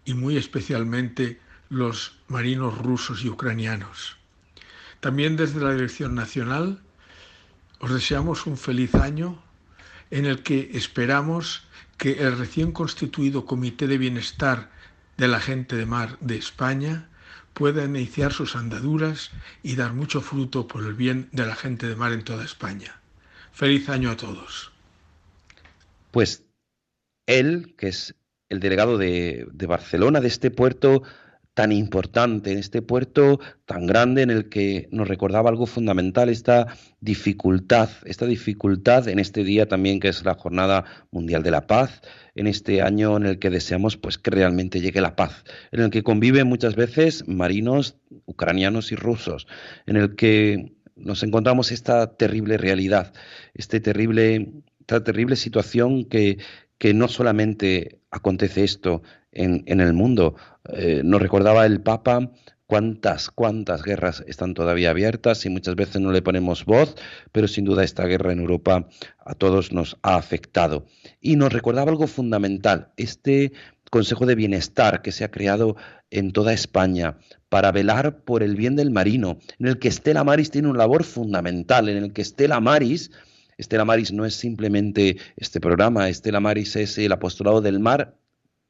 y 0.05 0.15
muy 0.15 0.37
especialmente 0.37 1.41
los 1.69 2.19
marinos 2.29 2.79
rusos 2.79 3.25
y 3.25 3.29
ucranianos. 3.29 4.17
También 5.01 5.37
desde 5.37 5.61
la 5.61 5.73
Dirección 5.73 6.15
Nacional 6.15 6.81
os 7.79 7.93
deseamos 7.93 8.47
un 8.47 8.57
feliz 8.57 8.95
año 8.95 9.43
en 10.11 10.27
el 10.27 10.43
que 10.43 10.71
esperamos 10.75 11.65
que 11.97 12.25
el 12.25 12.37
recién 12.37 12.73
constituido 12.73 13.47
Comité 13.47 13.87
de 13.87 13.99
Bienestar 13.99 14.71
de 15.17 15.29
la 15.29 15.41
Gente 15.41 15.77
de 15.77 15.87
Mar 15.87 16.19
de 16.21 16.37
España 16.37 17.09
pueda 17.55 17.85
iniciar 17.85 18.33
sus 18.33 18.57
andaduras 18.57 19.31
y 19.63 19.77
dar 19.77 19.93
mucho 19.93 20.21
fruto 20.21 20.67
por 20.67 20.85
el 20.85 20.95
bien 20.95 21.29
de 21.33 21.47
la 21.47 21.55
gente 21.55 21.87
de 21.87 21.97
mar 21.97 22.13
en 22.13 22.25
toda 22.25 22.45
España. 22.45 23.01
Feliz 23.53 23.89
año 23.89 24.11
a 24.11 24.17
todos. 24.17 24.73
Pues 26.11 26.45
él, 27.27 27.75
que 27.77 27.89
es 27.89 28.15
el 28.53 28.61
delegado 28.61 28.99
de, 28.99 29.47
Barcelona, 29.67 30.21
de 30.21 30.29
este 30.29 30.51
puerto 30.51 31.03
tan 31.55 31.73
importante, 31.73 32.53
en 32.53 32.59
este 32.59 32.83
puerto 32.83 33.41
tan 33.65 33.87
grande 33.87 34.23
en 34.23 34.31
el 34.31 34.49
que 34.49 34.89
nos 34.91 35.09
recordaba 35.09 35.51
algo 35.51 35.67
fundamental, 35.67 36.29
esta 36.29 36.75
dificultad, 37.01 37.91
esta 38.05 38.27
dificultad 38.27 39.09
en 39.09 39.19
este 39.19 39.43
día 39.43 39.67
también 39.67 40.01
que 40.01 40.09
es 40.09 40.25
la 40.25 40.35
Jornada 40.35 40.85
Mundial 41.11 41.43
de 41.43 41.51
la 41.51 41.67
Paz, 41.67 42.03
en 42.35 42.47
este 42.47 42.83
año 42.83 43.17
en 43.17 43.25
el 43.25 43.39
que 43.39 43.51
deseamos 43.51 43.97
pues 43.97 44.19
que 44.19 44.31
realmente 44.31 44.81
llegue 44.81 45.01
la 45.01 45.17
paz, 45.17 45.45
en 45.73 45.81
el 45.81 45.91
que 45.91 46.03
conviven 46.03 46.47
muchas 46.47 46.75
veces 46.77 47.27
marinos 47.27 47.97
ucranianos 48.27 48.93
y 48.93 48.97
rusos, 48.97 49.47
en 49.87 49.97
el 49.97 50.15
que 50.15 50.75
nos 50.97 51.23
encontramos 51.23 51.73
esta 51.73 52.17
terrible 52.17 52.59
realidad, 52.59 53.15
este 53.55 53.81
terrible, 53.81 54.53
esta 54.81 55.05
terrible 55.05 55.37
situación 55.37 56.05
que, 56.05 56.39
que 56.79 56.95
no 56.95 57.09
solamente 57.09 58.02
acontece 58.13 58.63
esto 58.63 59.03
en, 59.33 59.65
el 59.67 59.93
mundo, 59.95 60.37
eh, 60.69 61.01
nos 61.03 61.21
recordaba 61.21 61.67
el 61.67 61.81
Papa 61.81 62.31
cuántas, 62.67 63.31
cuántas 63.31 63.83
guerras 63.83 64.23
están 64.29 64.55
todavía 64.55 64.91
abiertas 64.91 65.45
y 65.47 65.51
muchas 65.51 65.75
veces 65.75 66.01
no 66.01 66.13
le 66.13 66.23
ponemos 66.23 66.67
voz, 66.67 66.95
pero 67.33 67.49
sin 67.49 67.65
duda 67.65 67.83
esta 67.83 68.05
guerra 68.05 68.33
en 68.33 68.41
Europa 68.41 68.87
a 69.19 69.35
todos 69.35 69.73
nos 69.73 69.97
ha 70.03 70.17
afectado. 70.17 70.87
Y 71.21 71.37
nos 71.37 71.53
recordaba 71.53 71.91
algo 71.91 72.07
fundamental, 72.07 72.93
este 72.97 73.53
Consejo 73.91 74.25
de 74.25 74.35
Bienestar 74.35 75.03
que 75.03 75.13
se 75.13 75.25
ha 75.25 75.31
creado 75.31 75.77
en 76.11 76.33
toda 76.33 76.55
España 76.55 77.19
para 77.51 77.73
velar 77.73 78.25
por 78.25 78.43
el 78.43 78.57
bien 78.57 78.75
del 78.75 78.91
marino, 78.91 79.39
en 79.59 79.67
el 79.67 79.79
que 79.79 79.89
Estela 79.89 80.25
Maris 80.25 80.51
tiene 80.51 80.69
una 80.69 80.79
labor 80.79 81.05
fundamental, 81.05 81.91
en 81.91 82.05
el 82.05 82.13
que 82.15 82.23
Estela 82.23 82.61
Maris 82.61 83.11
Estela 83.59 83.85
Maris 83.85 84.13
no 84.13 84.25
es 84.25 84.35
simplemente 84.35 85.17
este 85.37 85.61
programa, 85.61 86.09
Estela 86.09 86.41
Maris 86.41 86.77
es 86.77 86.99
el 86.99 87.13
apostolado 87.13 87.61
del 87.61 87.81
mar, 87.81 88.17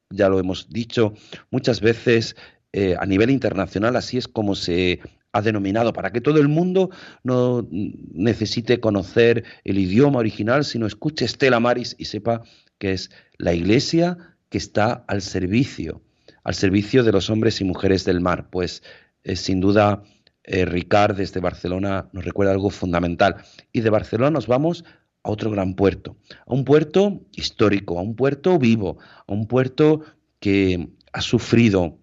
ya 0.09 0.29
lo 0.29 0.39
hemos 0.39 0.69
dicho 0.69 1.13
muchas 1.49 1.81
veces 1.81 2.35
eh, 2.71 2.95
a 2.99 3.05
nivel 3.05 3.29
internacional, 3.29 3.95
así 3.95 4.17
es 4.17 4.27
como 4.27 4.55
se 4.55 4.99
ha 5.31 5.41
denominado, 5.41 5.93
para 5.93 6.11
que 6.11 6.21
todo 6.21 6.39
el 6.39 6.47
mundo 6.47 6.91
no 7.23 7.67
necesite 7.71 8.79
conocer 8.79 9.43
el 9.63 9.79
idioma 9.79 10.19
original, 10.19 10.63
sino 10.63 10.85
escuche 10.85 11.25
Estela 11.25 11.59
Maris 11.59 11.95
y 11.97 12.05
sepa 12.05 12.43
que 12.77 12.93
es 12.93 13.09
la 13.37 13.53
iglesia 13.53 14.17
que 14.49 14.59
está 14.59 15.03
al 15.07 15.23
servicio, 15.23 16.01
al 16.43 16.53
servicio 16.53 17.03
de 17.03 17.11
los 17.11 17.31
hombres 17.31 17.61
y 17.61 17.63
mujeres 17.63 18.05
del 18.05 18.21
mar. 18.21 18.49
Pues 18.51 18.83
es 19.23 19.39
sin 19.39 19.59
duda 19.59 20.03
eh, 20.43 20.65
Ricard 20.65 21.15
desde 21.15 21.39
Barcelona 21.39 22.09
nos 22.11 22.25
recuerda 22.25 22.51
algo 22.51 22.69
fundamental. 22.69 23.37
Y 23.71 23.81
de 23.81 23.89
Barcelona 23.89 24.31
nos 24.31 24.47
vamos 24.47 24.83
a 25.23 25.29
otro 25.29 25.51
gran 25.51 25.75
puerto, 25.75 26.17
a 26.45 26.53
un 26.53 26.65
puerto 26.65 27.21
histórico, 27.31 27.97
a 27.97 28.01
un 28.01 28.15
puerto 28.15 28.59
vivo, 28.59 28.97
a 29.27 29.33
un 29.33 29.47
puerto 29.47 30.01
que 30.39 30.89
ha 31.13 31.21
sufrido 31.21 31.97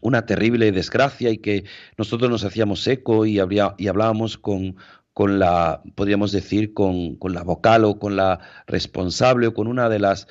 una 0.00 0.26
terrible 0.26 0.72
desgracia 0.72 1.30
y 1.30 1.38
que 1.38 1.64
nosotros 1.96 2.30
nos 2.30 2.44
hacíamos 2.44 2.86
eco 2.86 3.26
y, 3.26 3.40
y 3.78 3.88
hablábamos 3.88 4.38
con, 4.38 4.76
con 5.12 5.38
la, 5.38 5.82
podríamos 5.94 6.32
decir, 6.32 6.74
con, 6.74 7.16
con, 7.16 7.34
la 7.34 7.42
vocal 7.42 7.84
o 7.84 7.98
con 7.98 8.16
la 8.16 8.40
responsable 8.66 9.48
o 9.48 9.54
con 9.54 9.66
una 9.66 9.88
de 9.88 9.98
las 9.98 10.28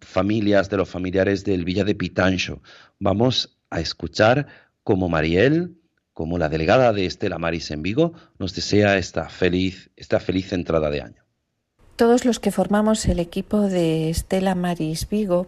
familias, 0.00 0.70
de 0.70 0.76
los 0.76 0.88
familiares 0.88 1.44
del 1.44 1.64
Villa 1.64 1.84
de 1.84 1.94
Pitancho. 1.94 2.62
Vamos 2.98 3.58
a 3.70 3.80
escuchar 3.80 4.46
cómo 4.82 5.08
Mariel, 5.08 5.77
como 6.18 6.36
la 6.36 6.48
delegada 6.48 6.92
de 6.92 7.06
Estela 7.06 7.38
Maris 7.38 7.70
en 7.70 7.80
Vigo, 7.80 8.12
nos 8.40 8.52
desea 8.52 8.96
esta 8.96 9.28
feliz, 9.28 9.92
esta 9.94 10.18
feliz 10.18 10.52
entrada 10.52 10.90
de 10.90 11.00
año. 11.00 11.22
Todos 11.94 12.24
los 12.24 12.40
que 12.40 12.50
formamos 12.50 13.06
el 13.06 13.20
equipo 13.20 13.60
de 13.60 14.10
Estela 14.10 14.56
Maris 14.56 15.08
Vigo 15.08 15.46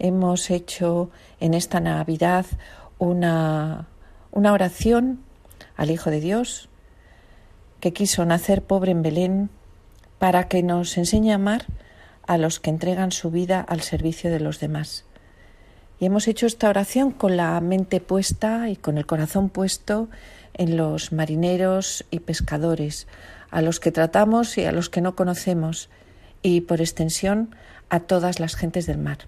hemos 0.00 0.50
hecho 0.50 1.10
en 1.38 1.54
esta 1.54 1.78
Navidad 1.78 2.44
una, 2.98 3.86
una 4.32 4.52
oración 4.52 5.20
al 5.76 5.92
Hijo 5.92 6.10
de 6.10 6.18
Dios 6.18 6.68
que 7.78 7.92
quiso 7.92 8.24
nacer 8.24 8.62
pobre 8.62 8.90
en 8.90 9.02
Belén 9.02 9.48
para 10.18 10.48
que 10.48 10.64
nos 10.64 10.98
enseñe 10.98 11.30
a 11.30 11.36
amar 11.36 11.66
a 12.26 12.36
los 12.36 12.58
que 12.58 12.70
entregan 12.70 13.12
su 13.12 13.30
vida 13.30 13.60
al 13.60 13.82
servicio 13.82 14.28
de 14.32 14.40
los 14.40 14.58
demás. 14.58 15.04
Y 16.00 16.06
hemos 16.06 16.26
hecho 16.28 16.46
esta 16.46 16.70
oración 16.70 17.10
con 17.10 17.36
la 17.36 17.60
mente 17.60 18.00
puesta 18.00 18.70
y 18.70 18.76
con 18.76 18.96
el 18.96 19.04
corazón 19.04 19.50
puesto 19.50 20.08
en 20.54 20.78
los 20.78 21.12
marineros 21.12 22.06
y 22.10 22.20
pescadores, 22.20 23.06
a 23.50 23.60
los 23.60 23.80
que 23.80 23.92
tratamos 23.92 24.56
y 24.56 24.64
a 24.64 24.72
los 24.72 24.88
que 24.88 25.02
no 25.02 25.14
conocemos, 25.14 25.90
y 26.42 26.62
por 26.62 26.80
extensión 26.80 27.54
a 27.90 28.00
todas 28.00 28.40
las 28.40 28.56
gentes 28.56 28.86
del 28.86 28.96
mar. 28.96 29.18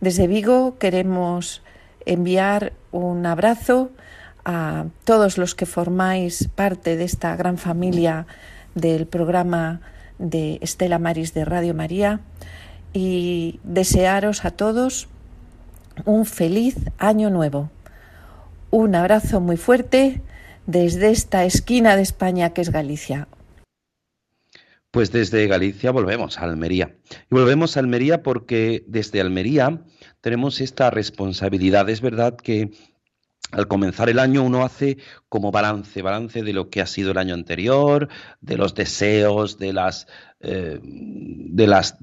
Desde 0.00 0.26
Vigo 0.26 0.76
queremos 0.78 1.62
enviar 2.04 2.72
un 2.90 3.24
abrazo 3.24 3.92
a 4.44 4.86
todos 5.04 5.38
los 5.38 5.54
que 5.54 5.66
formáis 5.66 6.48
parte 6.48 6.96
de 6.96 7.04
esta 7.04 7.36
gran 7.36 7.58
familia 7.58 8.26
del 8.74 9.06
programa 9.06 9.80
de 10.18 10.58
Estela 10.62 10.98
Maris 10.98 11.32
de 11.32 11.44
Radio 11.44 11.74
María 11.74 12.20
y 12.92 13.60
desearos 13.62 14.44
a 14.44 14.50
todos 14.50 15.08
un 16.04 16.26
feliz 16.26 16.76
año 16.98 17.30
nuevo. 17.30 17.70
Un 18.70 18.94
abrazo 18.94 19.40
muy 19.40 19.56
fuerte 19.56 20.22
desde 20.66 21.10
esta 21.10 21.44
esquina 21.44 21.96
de 21.96 22.02
España 22.02 22.50
que 22.50 22.60
es 22.60 22.70
Galicia. 22.70 23.28
Pues 24.90 25.12
desde 25.12 25.46
Galicia 25.46 25.90
volvemos 25.90 26.38
a 26.38 26.44
Almería. 26.44 26.96
Y 27.30 27.34
volvemos 27.34 27.76
a 27.76 27.80
Almería 27.80 28.22
porque 28.22 28.84
desde 28.86 29.20
Almería 29.20 29.82
tenemos 30.20 30.60
esta 30.60 30.90
responsabilidad. 30.90 31.88
Es 31.88 32.00
verdad 32.00 32.36
que 32.36 32.70
al 33.52 33.68
comenzar 33.68 34.08
el 34.08 34.18
año 34.18 34.42
uno 34.42 34.64
hace 34.64 34.98
como 35.28 35.52
balance, 35.52 36.02
balance 36.02 36.42
de 36.42 36.52
lo 36.52 36.68
que 36.68 36.80
ha 36.80 36.86
sido 36.86 37.12
el 37.12 37.18
año 37.18 37.34
anterior, 37.34 38.08
de 38.40 38.56
los 38.56 38.74
deseos, 38.74 39.58
de 39.58 39.72
las, 39.72 40.08
eh, 40.40 40.80
de 40.82 41.66
las 41.66 41.96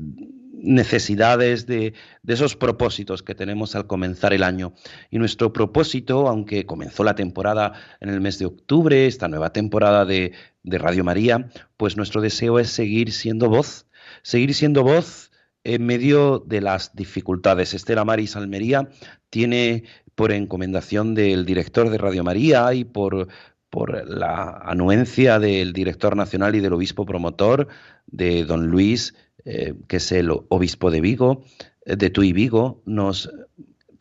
necesidades, 0.64 1.68
de, 1.68 1.94
esos 2.26 2.56
propósitos 2.56 3.22
que 3.22 3.36
tenemos 3.36 3.76
al 3.76 3.86
comenzar 3.86 4.34
el 4.34 4.44
año. 4.44 4.74
Y 5.12 5.20
nuestro 5.20 5.54
propósito, 5.54 6.28
aunque 6.28 6.66
comenzó 6.66 7.04
la 7.04 7.16
temporada 7.16 7.74
en 8.00 8.10
el 8.10 8.22
mes 8.22 8.40
de 8.40 8.46
octubre, 8.46 9.06
esta 9.06 9.28
nueva 9.28 9.52
temporada 9.52 10.06
de, 10.06 10.32
de 10.64 10.78
Radio 10.78 11.04
María, 11.04 11.50
pues 11.78 11.98
nuestro 11.98 12.22
deseo 12.22 12.60
es 12.60 12.70
seguir 12.70 13.12
siendo 13.12 13.50
voz, 13.50 13.86
seguir 14.22 14.54
siendo 14.54 14.84
voz 14.84 15.32
en 15.66 15.86
medio 15.86 16.40
de 16.40 16.62
las 16.62 16.96
dificultades. 16.96 17.74
Estela 17.74 18.06
Maris 18.06 18.36
Almería 18.36 18.90
tiene 19.30 19.84
por 20.16 20.32
encomendación 20.32 21.14
del 21.14 21.46
director 21.46 21.90
de 21.90 21.98
Radio 21.98 22.24
María 22.24 22.74
y 22.74 22.84
por, 22.84 23.28
por 23.70 24.08
la 24.08 24.62
anuencia 24.64 25.40
del 25.40 25.74
director 25.74 26.16
nacional 26.16 26.56
y 26.56 26.60
del 26.60 26.74
obispo 26.74 27.06
promotor 27.06 27.68
de 28.08 28.46
don 28.46 28.68
Luis, 28.68 29.16
eh, 29.46 29.74
que 29.88 29.98
es 29.98 30.12
el 30.12 30.32
obispo 30.32 30.92
de 30.92 31.02
Vigo, 31.02 31.44
eh, 31.86 31.96
de 31.96 32.10
Tui 32.10 32.34
Vigo, 32.34 32.82
nos 32.86 33.30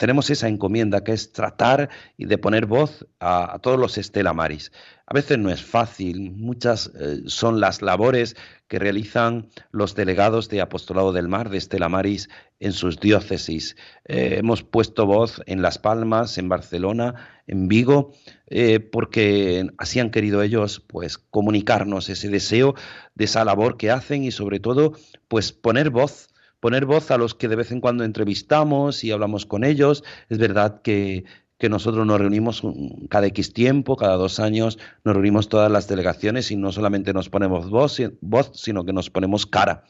tenemos 0.02 0.30
esa 0.30 0.48
encomienda 0.48 1.04
que 1.04 1.12
es 1.12 1.30
tratar 1.30 1.88
y 2.16 2.24
de 2.24 2.36
poner 2.36 2.66
voz 2.66 3.06
a, 3.20 3.60
todos 3.62 3.78
los 3.78 3.98
Estela 3.98 4.32
Maris. 4.32 4.72
A 5.06 5.14
veces 5.14 5.38
no 5.38 5.48
es 5.48 5.62
fácil, 5.62 6.32
muchas 6.32 6.90
eh, 6.98 7.20
son 7.26 7.60
las 7.60 7.82
labores 7.82 8.34
que 8.66 8.80
realizan 8.80 9.48
los 9.70 9.94
delegados 9.94 10.48
de 10.48 10.60
Apostolado 10.60 11.12
del 11.12 11.28
Mar 11.28 11.50
de 11.50 11.58
Estela 11.58 11.88
Maris 11.88 12.28
en 12.58 12.72
sus 12.72 12.98
diócesis. 12.98 13.76
Eh, 14.04 14.38
hemos 14.38 14.64
puesto 14.64 15.06
voz 15.06 15.40
en 15.46 15.62
Las 15.62 15.78
Palmas, 15.78 16.36
en 16.36 16.48
Barcelona, 16.48 17.14
en 17.46 17.68
Vigo, 17.68 18.10
eh, 18.48 18.80
porque 18.80 19.68
así 19.78 20.00
han 20.00 20.10
querido 20.10 20.42
ellos 20.42 20.80
pues 20.80 21.16
comunicarnos 21.16 22.08
ese 22.08 22.28
deseo 22.28 22.74
de 23.14 23.26
esa 23.26 23.44
labor 23.44 23.76
que 23.76 23.92
hacen 23.92 24.24
y 24.24 24.32
sobre 24.32 24.58
todo 24.58 24.94
pues 25.28 25.52
poner 25.52 25.90
voz 25.90 26.31
poner 26.62 26.86
voz 26.86 27.10
a 27.10 27.18
los 27.18 27.34
que 27.34 27.48
de 27.48 27.56
vez 27.56 27.72
en 27.72 27.80
cuando 27.80 28.04
entrevistamos 28.04 29.02
y 29.02 29.10
hablamos 29.10 29.46
con 29.46 29.64
ellos. 29.64 30.04
Es 30.28 30.38
verdad 30.38 30.80
que, 30.80 31.24
nosotros 31.68 32.04
nos 32.04 32.20
reunimos 32.20 32.62
cada 33.08 33.28
X 33.28 33.52
tiempo, 33.52 33.96
cada 33.96 34.16
dos 34.16 34.40
años, 34.40 34.80
nos 35.04 35.14
reunimos 35.14 35.48
todas 35.48 35.70
las 35.70 35.86
delegaciones 35.86 36.50
y 36.50 36.56
no 36.56 36.72
solamente 36.72 37.12
nos 37.12 37.28
ponemos 37.28 37.70
voz, 37.70 38.00
voz 38.20 38.50
sino 38.54 38.84
que 38.84 38.92
nos 38.92 39.10
ponemos 39.10 39.46
cara. 39.46 39.84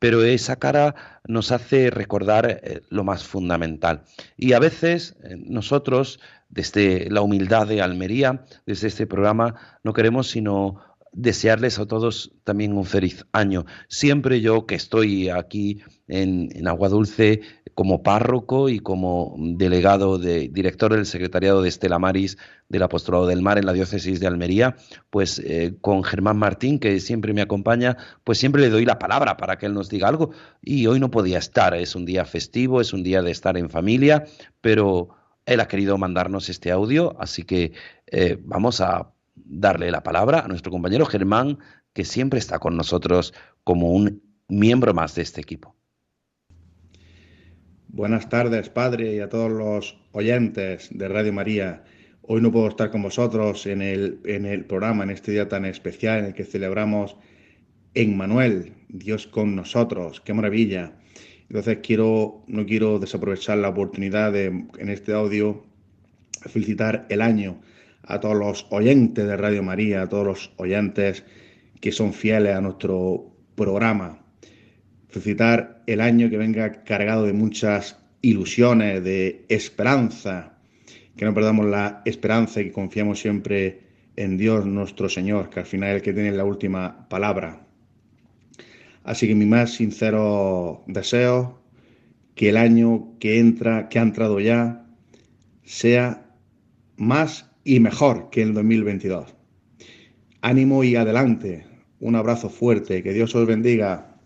Pero 0.00 0.22
esa 0.24 0.56
cara 0.56 1.20
nos 1.28 1.52
hace 1.52 1.90
recordar 1.90 2.60
eh, 2.64 2.82
lo 2.88 3.04
más 3.04 3.22
fundamental. 3.22 4.02
Y 4.36 4.52
a 4.52 4.58
veces 4.58 5.16
eh, 5.22 5.36
nosotros, 5.36 6.18
desde 6.48 7.08
la 7.08 7.20
humildad 7.20 7.68
de 7.68 7.82
Almería, 7.82 8.44
desde 8.66 8.88
este 8.88 9.06
programa, 9.06 9.54
no 9.84 9.92
queremos 9.92 10.28
sino 10.28 10.80
desearles 11.12 11.78
a 11.78 11.86
todos 11.86 12.32
también 12.44 12.72
un 12.72 12.84
feliz 12.84 13.26
año. 13.32 13.66
Siempre 13.88 14.40
yo 14.40 14.66
que 14.66 14.74
estoy 14.74 15.28
aquí 15.28 15.82
en, 16.08 16.66
Agua 16.66 16.88
Dulce 16.88 17.40
como 17.74 18.02
párroco 18.02 18.68
y 18.68 18.80
como 18.80 19.34
delegado 19.38 20.18
de 20.18 20.48
director 20.48 20.94
del 20.94 21.06
secretariado 21.06 21.62
de 21.62 21.68
Estela 21.68 21.98
Maris 21.98 22.36
del 22.68 22.82
Apostolado 22.82 23.26
del 23.26 23.42
Mar 23.42 23.58
en 23.58 23.66
la 23.66 23.72
diócesis 23.72 24.20
de 24.20 24.26
Almería, 24.26 24.76
pues 25.10 25.38
eh, 25.38 25.74
con 25.80 26.02
Germán 26.04 26.38
Martín, 26.38 26.78
que 26.78 27.00
siempre 27.00 27.32
me 27.32 27.42
acompaña, 27.42 27.96
pues 28.24 28.38
siempre 28.38 28.62
le 28.62 28.70
doy 28.70 28.84
la 28.84 28.98
palabra 28.98 29.36
para 29.36 29.58
que 29.58 29.66
él 29.66 29.74
nos 29.74 29.88
diga 29.88 30.08
algo. 30.08 30.30
Y 30.62 30.86
hoy 30.86 31.00
no 31.00 31.10
podía 31.10 31.38
estar, 31.38 31.74
es 31.74 31.94
un 31.94 32.04
día 32.04 32.24
festivo, 32.24 32.80
es 32.80 32.92
un 32.92 33.02
día 33.02 33.22
de 33.22 33.30
estar 33.30 33.56
en 33.56 33.70
familia, 33.70 34.24
pero 34.60 35.10
él 35.46 35.60
ha 35.60 35.68
querido 35.68 35.98
mandarnos 35.98 36.48
este 36.48 36.70
audio, 36.70 37.16
así 37.18 37.42
que 37.42 37.72
eh, 38.06 38.38
vamos 38.42 38.80
a 38.80 39.12
darle 39.34 39.90
la 39.90 40.02
palabra 40.02 40.40
a 40.40 40.48
nuestro 40.48 40.70
compañero 40.70 41.06
Germán, 41.06 41.58
que 41.92 42.04
siempre 42.04 42.38
está 42.38 42.58
con 42.58 42.76
nosotros 42.76 43.34
como 43.64 43.90
un 43.92 44.22
miembro 44.48 44.94
más 44.94 45.14
de 45.14 45.22
este 45.22 45.40
equipo. 45.40 45.76
Buenas 47.88 48.28
tardes, 48.28 48.70
Padre, 48.70 49.14
y 49.14 49.20
a 49.20 49.28
todos 49.28 49.50
los 49.50 49.98
oyentes 50.12 50.88
de 50.90 51.08
Radio 51.08 51.32
María. 51.32 51.84
Hoy 52.22 52.40
no 52.40 52.50
puedo 52.50 52.68
estar 52.68 52.90
con 52.90 53.02
vosotros 53.02 53.66
en 53.66 53.82
el, 53.82 54.20
en 54.24 54.46
el 54.46 54.64
programa, 54.64 55.04
en 55.04 55.10
este 55.10 55.32
día 55.32 55.48
tan 55.48 55.66
especial 55.66 56.20
en 56.20 56.24
el 56.26 56.34
que 56.34 56.44
celebramos 56.44 57.16
en 57.94 58.16
Manuel, 58.16 58.72
Dios 58.88 59.26
con 59.26 59.54
nosotros, 59.54 60.22
qué 60.22 60.32
maravilla. 60.32 60.94
Entonces 61.48 61.80
quiero, 61.82 62.44
no 62.46 62.64
quiero 62.64 62.98
desaprovechar 62.98 63.58
la 63.58 63.68
oportunidad 63.68 64.32
de 64.32 64.46
en 64.46 64.88
este 64.88 65.12
audio 65.12 65.66
felicitar 66.48 67.06
el 67.10 67.20
año 67.20 67.60
a 68.04 68.20
todos 68.20 68.36
los 68.36 68.66
oyentes 68.70 69.26
de 69.26 69.36
Radio 69.36 69.62
María, 69.62 70.02
a 70.02 70.08
todos 70.08 70.26
los 70.26 70.52
oyentes 70.56 71.24
que 71.80 71.92
son 71.92 72.12
fieles 72.12 72.54
a 72.54 72.60
nuestro 72.60 73.32
programa. 73.54 74.24
Felicitar 75.08 75.82
el 75.86 76.00
año 76.00 76.30
que 76.30 76.38
venga 76.38 76.84
cargado 76.84 77.26
de 77.26 77.32
muchas 77.32 77.98
ilusiones, 78.22 79.02
de 79.04 79.44
esperanza, 79.48 80.58
que 81.16 81.24
no 81.24 81.34
perdamos 81.34 81.66
la 81.66 82.02
esperanza 82.04 82.60
y 82.60 82.66
que 82.66 82.72
confiemos 82.72 83.20
siempre 83.20 83.80
en 84.16 84.36
Dios 84.36 84.64
nuestro 84.66 85.08
Señor, 85.08 85.50
que 85.50 85.60
al 85.60 85.66
final 85.66 85.90
es 85.90 85.96
el 85.96 86.02
que 86.02 86.12
tiene 86.12 86.32
la 86.32 86.44
última 86.44 87.08
palabra. 87.08 87.66
Así 89.04 89.26
que 89.26 89.34
mi 89.34 89.46
más 89.46 89.72
sincero 89.74 90.84
deseo, 90.86 91.60
que 92.34 92.48
el 92.48 92.56
año 92.56 93.18
que 93.18 93.38
entra, 93.38 93.88
que 93.88 93.98
ha 93.98 94.02
entrado 94.02 94.40
ya, 94.40 94.86
sea 95.64 96.26
más 96.96 97.51
y 97.64 97.80
mejor 97.80 98.30
que 98.30 98.42
el 98.42 98.54
2022. 98.54 99.34
Ánimo 100.40 100.84
y 100.84 100.96
adelante. 100.96 101.66
Un 102.00 102.16
abrazo 102.16 102.48
fuerte. 102.48 103.02
Que 103.02 103.12
Dios 103.12 103.34
os 103.34 103.46
bendiga. 103.46 104.18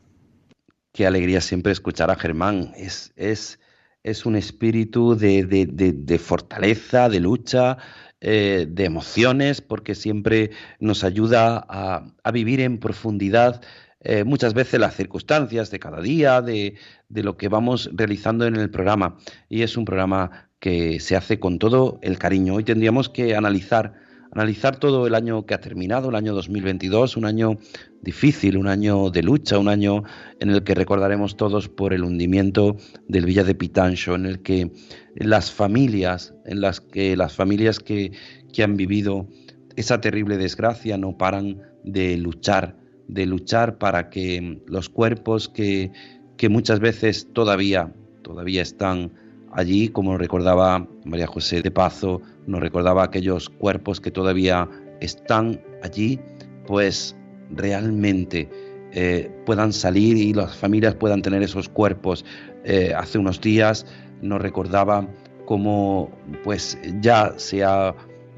Qué 0.93 1.07
alegría 1.07 1.41
siempre 1.41 1.72
escuchar 1.72 2.11
a 2.11 2.16
Germán. 2.16 2.72
Es, 2.76 3.12
es, 3.16 3.61
es 4.03 4.24
un 4.24 4.37
espíritu 4.37 5.14
de, 5.14 5.45
de, 5.45 6.18
fortaleza, 6.18 7.09
de 7.11 7.20
lucha, 7.20 7.76
eh, 8.20 8.66
de 8.68 8.84
emociones, 8.84 9.61
porque 9.61 9.95
siempre 9.95 10.53
nos 10.80 11.05
ayuda 11.05 11.66
a, 11.68 12.14
a 12.22 12.30
vivir 12.30 12.61
en 12.61 12.78
profundidad 12.78 13.61
eh, 14.01 14.24
muchas 14.24 14.55
veces 14.55 14.78
las 14.78 14.94
circunstancias 14.94 15.70
de 15.70 15.78
cada 15.78 16.01
día, 16.01 16.42
de, 16.42 16.74
de, 17.09 17.22
lo 17.22 17.36
que 17.36 17.49
vamos 17.49 17.90
realizando 17.92 18.47
en 18.47 18.57
el 18.57 18.70
programa. 18.70 19.16
Y 19.49 19.62
es 19.62 19.76
un 19.76 19.84
programa 19.84 20.49
que 20.61 21.01
se 21.01 21.16
hace 21.16 21.38
con 21.38 21.59
todo 21.59 21.99
el 22.03 22.18
cariño. 22.18 22.55
Hoy 22.55 22.64
tendríamos 22.64 23.09
que 23.09 23.34
analizar, 23.34 23.94
analizar 24.32 24.76
todo 24.78 25.07
el 25.07 25.14
año 25.14 25.47
que 25.47 25.55
ha 25.55 25.61
terminado, 25.61 26.09
el 26.11 26.14
año 26.14 26.34
2022, 26.34 27.16
un 27.16 27.24
año 27.24 27.59
difícil, 28.03 28.57
un 28.57 28.68
año 28.68 29.11
de 29.11 29.22
lucha, 29.22 29.59
un 29.59 29.68
año 29.68 30.05
en 30.40 30.51
el 30.51 30.62
que 30.62 30.74
recordaremos 30.74 31.36
todos 31.36 31.68
por 31.68 31.92
el 31.92 32.05
hundimiento 32.05 32.76
del 33.09 33.26
Villa 33.26 33.44
de 33.44 33.55
Pitancho, 33.55 34.14
en 34.14 34.26
el 34.26 34.42
que 34.42 34.70
las 35.14 35.51
familias, 35.51 36.34
en 36.44 36.61
las 36.61 36.80
que 36.80 37.16
las 37.16 37.34
familias 37.34 37.80
que, 37.80 38.12
que 38.53 38.62
han 38.62 38.76
vivido 38.76 39.28
esa 39.76 40.01
terrible 40.01 40.38
desgracia 40.38 40.97
no 40.97 41.18
paran 41.18 41.61
de 41.84 42.16
luchar, 42.16 42.76
de 43.09 43.27
luchar 43.27 43.79
para 43.79 44.11
que 44.11 44.61
los 44.67 44.89
cuerpos 44.89 45.49
que, 45.49 45.93
que 46.37 46.49
muchas 46.49 46.81
veces 46.81 47.29
todavía, 47.33 47.93
todavía 48.23 48.63
están 48.63 49.13
Allí, 49.57 49.89
como 49.89 50.19
recordaba 50.19 50.87
María 51.07 51.27
José 51.27 51.63
de 51.63 51.71
Pazo, 51.71 52.21
nos 52.47 52.61
recordaba 52.61 53.05
aquellos 53.05 53.49
cuerpos 53.49 54.03
que 54.03 54.11
todavía 54.11 54.69
están 55.01 55.63
allí, 55.83 56.21
pues 56.67 57.17
realmente 57.51 58.51
eh, 58.93 59.31
puedan 59.47 59.73
salir 59.73 60.19
y 60.19 60.35
las 60.35 60.55
familias 60.55 60.95
puedan 60.97 61.23
tener 61.23 61.43
esos 61.43 61.71
cuerpos. 61.71 62.23
Eh, 62.65 62.93
hace 62.95 63.17
unos 63.19 63.41
días 63.41 63.87
nos 64.21 64.43
recordaba 64.43 65.09
cómo 65.47 66.11
pues 66.45 66.79
ya 67.01 67.33
se 67.39 67.65
ha 67.65 67.95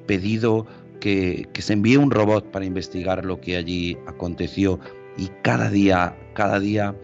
pedido 0.06 0.66
que, 1.00 1.48
que, 1.52 1.62
se 1.62 1.72
envíe 1.72 1.96
un 1.96 2.10
robot 2.10 2.50
para 2.50 2.64
investigar 2.64 3.24
lo 3.24 3.40
que 3.40 3.56
allí 3.56 3.96
aconteció 4.06 4.80
y 5.16 5.28
cada 5.42 5.70
día, 5.70 6.16
cada 6.34 6.60
día 6.60 6.94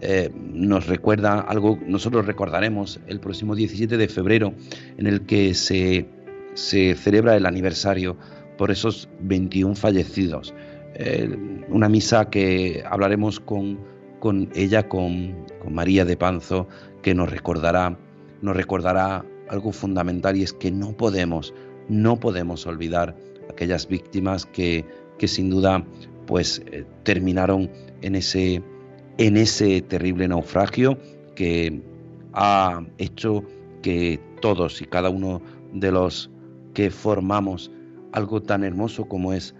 eh, 0.00 0.30
nos 0.34 0.86
recuerda 0.86 1.40
algo, 1.40 1.78
nosotros 1.86 2.26
recordaremos 2.26 3.00
el 3.06 3.20
próximo 3.20 3.54
17 3.54 3.96
de 3.96 4.08
febrero 4.08 4.54
en 4.96 5.06
el 5.06 5.26
que 5.26 5.54
se, 5.54 6.06
se 6.54 6.94
celebra 6.94 7.36
el 7.36 7.46
aniversario 7.46 8.16
por 8.56 8.70
esos 8.70 9.08
21 9.20 9.74
fallecidos. 9.74 10.54
una 11.68 11.88
misa 11.88 12.28
que 12.28 12.82
hablaremos 12.84 13.40
con, 13.40 13.78
con 14.20 14.50
ella, 14.54 14.88
con, 14.88 15.46
con 15.62 15.74
María 15.74 16.04
de 16.04 16.16
Panzo, 16.16 16.66
que 17.02 17.14
nos 17.14 17.30
recordará, 17.30 17.96
nos 18.42 18.56
recordará 18.56 19.24
algo 19.48 19.72
fundamental 19.72 20.36
y 20.36 20.42
es 20.42 20.52
que 20.52 20.70
no 20.70 20.96
podemos, 20.96 21.52
no 21.88 22.20
podemos 22.20 22.66
olvidar 22.66 23.16
aquellas 23.60 23.86
víctimas 23.86 24.46
que, 24.46 24.86
que 25.18 25.28
sin 25.28 25.50
duda 25.50 25.84
pues 26.26 26.62
eh, 26.72 26.86
terminaron 27.02 27.70
en 28.00 28.14
ese, 28.14 28.62
en 29.18 29.36
ese 29.36 29.82
terrible 29.82 30.26
naufragio 30.28 30.96
que 31.34 31.82
ha 32.32 32.82
hecho 32.96 33.44
que 33.82 34.18
todos 34.40 34.80
y 34.80 34.86
cada 34.86 35.10
uno 35.10 35.42
de 35.74 35.92
los 35.92 36.30
que 36.72 36.90
formamos 36.90 37.70
algo 38.12 38.40
tan 38.40 38.64
hermoso 38.64 39.06
como 39.06 39.34
es 39.34 39.54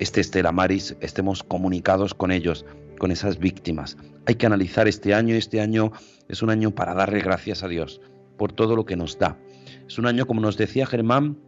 este 0.00 0.20
Estela 0.20 0.50
Maris 0.50 0.96
estemos 1.00 1.44
comunicados 1.44 2.12
con 2.12 2.32
ellos, 2.32 2.66
con 2.98 3.12
esas 3.12 3.38
víctimas. 3.38 3.96
Hay 4.26 4.34
que 4.34 4.46
analizar 4.46 4.88
este 4.88 5.14
año, 5.14 5.36
este 5.36 5.60
año 5.60 5.92
es 6.28 6.42
un 6.42 6.50
año 6.50 6.72
para 6.72 6.92
darle 6.92 7.20
gracias 7.20 7.62
a 7.62 7.68
Dios 7.68 8.00
por 8.36 8.50
todo 8.50 8.74
lo 8.74 8.84
que 8.84 8.96
nos 8.96 9.16
da. 9.16 9.38
Es 9.86 9.96
un 9.96 10.06
año, 10.06 10.26
como 10.26 10.40
nos 10.40 10.56
decía 10.56 10.86
Germán, 10.86 11.38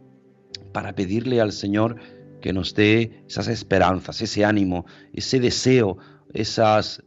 para 0.77 0.93
pedirle 0.93 1.41
al 1.41 1.53
Señor 1.53 1.95
que 2.39 2.53
nos 2.53 2.75
dé 2.75 3.23
esas 3.27 3.47
esperanzas, 3.47 4.21
ese 4.21 4.45
ánimo, 4.45 4.85
ese 5.11 5.39
deseo, 5.39 5.97
esas 6.35 7.01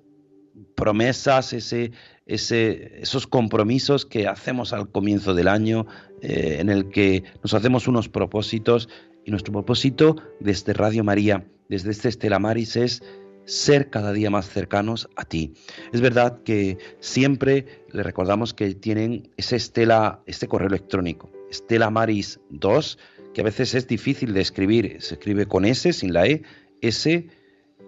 promesas, 0.74 1.52
ese, 1.52 1.92
ese, 2.26 3.00
esos 3.00 3.28
compromisos 3.28 4.06
que 4.06 4.26
hacemos 4.26 4.72
al 4.72 4.90
comienzo 4.90 5.34
del 5.34 5.46
año, 5.46 5.86
eh, 6.20 6.56
en 6.58 6.68
el 6.68 6.88
que 6.88 7.22
nos 7.44 7.54
hacemos 7.54 7.86
unos 7.86 8.08
propósitos 8.08 8.88
y 9.24 9.30
nuestro 9.30 9.52
propósito 9.52 10.16
desde 10.40 10.72
Radio 10.72 11.04
María, 11.04 11.46
desde 11.68 11.92
este 11.92 12.08
Estela 12.08 12.40
Maris 12.40 12.74
es 12.74 13.04
ser 13.44 13.88
cada 13.88 14.12
día 14.12 14.30
más 14.30 14.48
cercanos 14.48 15.08
a 15.14 15.24
ti. 15.24 15.54
Es 15.92 16.00
verdad 16.00 16.42
que 16.42 16.76
siempre 16.98 17.84
le 17.92 18.02
recordamos 18.02 18.52
que 18.52 18.74
tienen 18.74 19.30
ese 19.36 19.54
estela, 19.54 20.22
este 20.26 20.48
correo 20.48 20.66
electrónico, 20.66 21.30
Estela 21.50 21.88
Maris 21.90 22.40
2, 22.50 22.98
que 23.34 23.40
a 23.40 23.44
veces 23.44 23.74
es 23.74 23.86
difícil 23.86 24.34
de 24.34 24.40
escribir, 24.40 24.96
se 25.00 25.14
escribe 25.14 25.46
con 25.46 25.64
S, 25.64 25.92
sin 25.92 26.12
la 26.12 26.26
E, 26.26 26.42
S 26.80 27.28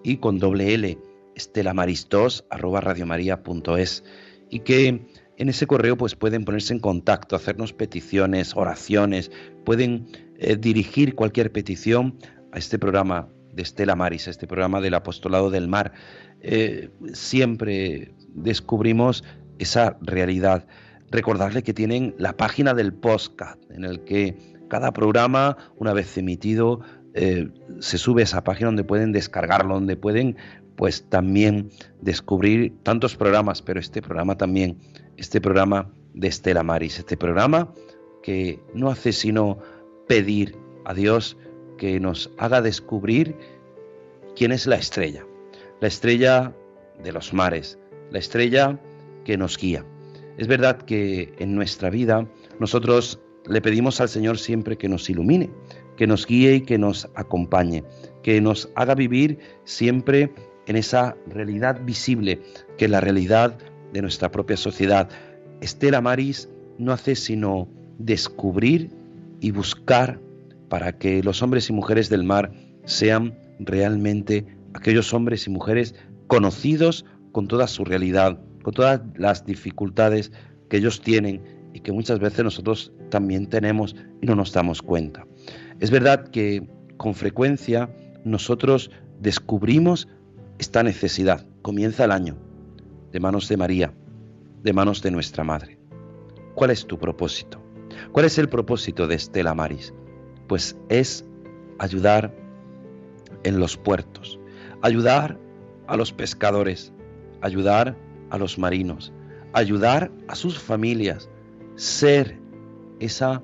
y 0.04 0.16
con 0.18 0.38
doble 0.38 0.74
L, 0.74 0.98
estelamaris2 1.34 2.44
arroba 2.50 2.80
radiomaria.es 2.80 4.04
y 4.50 4.60
que 4.60 5.06
en 5.38 5.48
ese 5.48 5.66
correo 5.66 5.96
pues 5.96 6.14
pueden 6.14 6.44
ponerse 6.44 6.74
en 6.74 6.80
contacto, 6.80 7.36
hacernos 7.36 7.72
peticiones, 7.72 8.54
oraciones, 8.54 9.30
pueden 9.64 10.06
eh, 10.38 10.56
dirigir 10.56 11.14
cualquier 11.14 11.50
petición 11.50 12.18
a 12.52 12.58
este 12.58 12.78
programa 12.78 13.28
de 13.52 13.62
Estela 13.62 13.96
Maris, 13.96 14.28
este 14.28 14.46
programa 14.46 14.80
del 14.80 14.94
Apostolado 14.94 15.50
del 15.50 15.68
Mar. 15.68 15.92
Eh, 16.40 16.90
siempre 17.12 18.14
descubrimos 18.28 19.24
esa 19.58 19.96
realidad. 20.02 20.66
Recordarle 21.10 21.62
que 21.62 21.74
tienen 21.74 22.14
la 22.18 22.36
página 22.36 22.74
del 22.74 22.92
podcast, 22.92 23.58
en 23.70 23.84
el 23.84 24.04
que 24.04 24.36
cada 24.72 24.94
programa, 24.94 25.58
una 25.76 25.92
vez 25.92 26.16
emitido, 26.16 26.80
eh, 27.12 27.50
se 27.80 27.98
sube 27.98 28.22
a 28.22 28.24
esa 28.24 28.42
página 28.42 28.68
donde 28.68 28.84
pueden 28.84 29.12
descargarlo, 29.12 29.74
donde 29.74 29.98
pueden 29.98 30.38
pues 30.76 31.10
también 31.10 31.68
descubrir 32.00 32.72
tantos 32.82 33.14
programas, 33.14 33.60
pero 33.60 33.78
este 33.78 34.00
programa 34.00 34.38
también, 34.38 34.78
este 35.18 35.42
programa 35.42 35.90
de 36.14 36.28
Estela 36.28 36.62
Maris, 36.62 36.98
este 36.98 37.18
programa 37.18 37.74
que 38.22 38.60
no 38.72 38.88
hace 38.88 39.12
sino 39.12 39.58
pedir 40.08 40.56
a 40.86 40.94
Dios 40.94 41.36
que 41.76 42.00
nos 42.00 42.30
haga 42.38 42.62
descubrir 42.62 43.36
quién 44.34 44.52
es 44.52 44.66
la 44.66 44.76
estrella, 44.76 45.26
la 45.82 45.88
estrella 45.88 46.56
de 47.04 47.12
los 47.12 47.34
mares, 47.34 47.78
la 48.10 48.20
estrella 48.20 48.80
que 49.26 49.36
nos 49.36 49.58
guía. 49.58 49.84
Es 50.38 50.46
verdad 50.46 50.80
que 50.80 51.34
en 51.38 51.54
nuestra 51.54 51.90
vida 51.90 52.26
nosotros 52.58 53.20
le 53.46 53.60
pedimos 53.60 54.00
al 54.00 54.08
Señor 54.08 54.38
siempre 54.38 54.76
que 54.76 54.88
nos 54.88 55.08
ilumine, 55.10 55.50
que 55.96 56.06
nos 56.06 56.26
guíe 56.26 56.56
y 56.56 56.60
que 56.62 56.78
nos 56.78 57.08
acompañe, 57.14 57.84
que 58.22 58.40
nos 58.40 58.70
haga 58.74 58.94
vivir 58.94 59.38
siempre 59.64 60.32
en 60.66 60.76
esa 60.76 61.16
realidad 61.26 61.80
visible, 61.84 62.40
que 62.78 62.84
es 62.84 62.90
la 62.90 63.00
realidad 63.00 63.58
de 63.92 64.02
nuestra 64.02 64.30
propia 64.30 64.56
sociedad. 64.56 65.08
Estela 65.60 66.00
Maris 66.00 66.48
no 66.78 66.92
hace 66.92 67.14
sino 67.14 67.68
descubrir 67.98 68.90
y 69.40 69.50
buscar 69.50 70.20
para 70.68 70.92
que 70.92 71.22
los 71.22 71.42
hombres 71.42 71.68
y 71.68 71.72
mujeres 71.72 72.08
del 72.08 72.24
mar 72.24 72.52
sean 72.84 73.38
realmente 73.58 74.46
aquellos 74.74 75.12
hombres 75.12 75.46
y 75.46 75.50
mujeres 75.50 75.94
conocidos 76.28 77.04
con 77.32 77.48
toda 77.48 77.66
su 77.66 77.84
realidad, 77.84 78.40
con 78.62 78.72
todas 78.72 79.02
las 79.16 79.44
dificultades 79.44 80.32
que 80.68 80.78
ellos 80.78 81.00
tienen 81.00 81.42
y 81.72 81.80
que 81.80 81.92
muchas 81.92 82.18
veces 82.18 82.44
nosotros 82.44 82.92
también 83.10 83.48
tenemos 83.48 83.96
y 84.20 84.26
no 84.26 84.34
nos 84.34 84.52
damos 84.52 84.82
cuenta. 84.82 85.26
Es 85.80 85.90
verdad 85.90 86.28
que 86.28 86.68
con 86.96 87.14
frecuencia 87.14 87.90
nosotros 88.24 88.90
descubrimos 89.20 90.08
esta 90.58 90.82
necesidad. 90.82 91.46
Comienza 91.62 92.04
el 92.04 92.12
año 92.12 92.36
de 93.10 93.20
manos 93.20 93.48
de 93.48 93.56
María, 93.56 93.92
de 94.62 94.72
manos 94.72 95.02
de 95.02 95.10
nuestra 95.10 95.44
Madre. 95.44 95.78
¿Cuál 96.54 96.70
es 96.70 96.86
tu 96.86 96.98
propósito? 96.98 97.60
¿Cuál 98.12 98.26
es 98.26 98.38
el 98.38 98.48
propósito 98.48 99.06
de 99.06 99.16
Estela 99.16 99.54
Maris? 99.54 99.92
pues 100.52 100.76
es 100.90 101.24
ayudar 101.78 102.30
en 103.44 103.58
los 103.58 103.78
puertos, 103.78 104.38
ayudar 104.82 105.38
a 105.86 105.96
los 105.96 106.12
pescadores, 106.12 106.92
ayudar 107.40 107.96
a 108.28 108.36
los 108.36 108.58
marinos, 108.58 109.14
ayudar 109.54 110.10
a 110.28 110.34
sus 110.34 110.58
familias, 110.58 111.30
ser 111.76 112.38
esa 113.00 113.42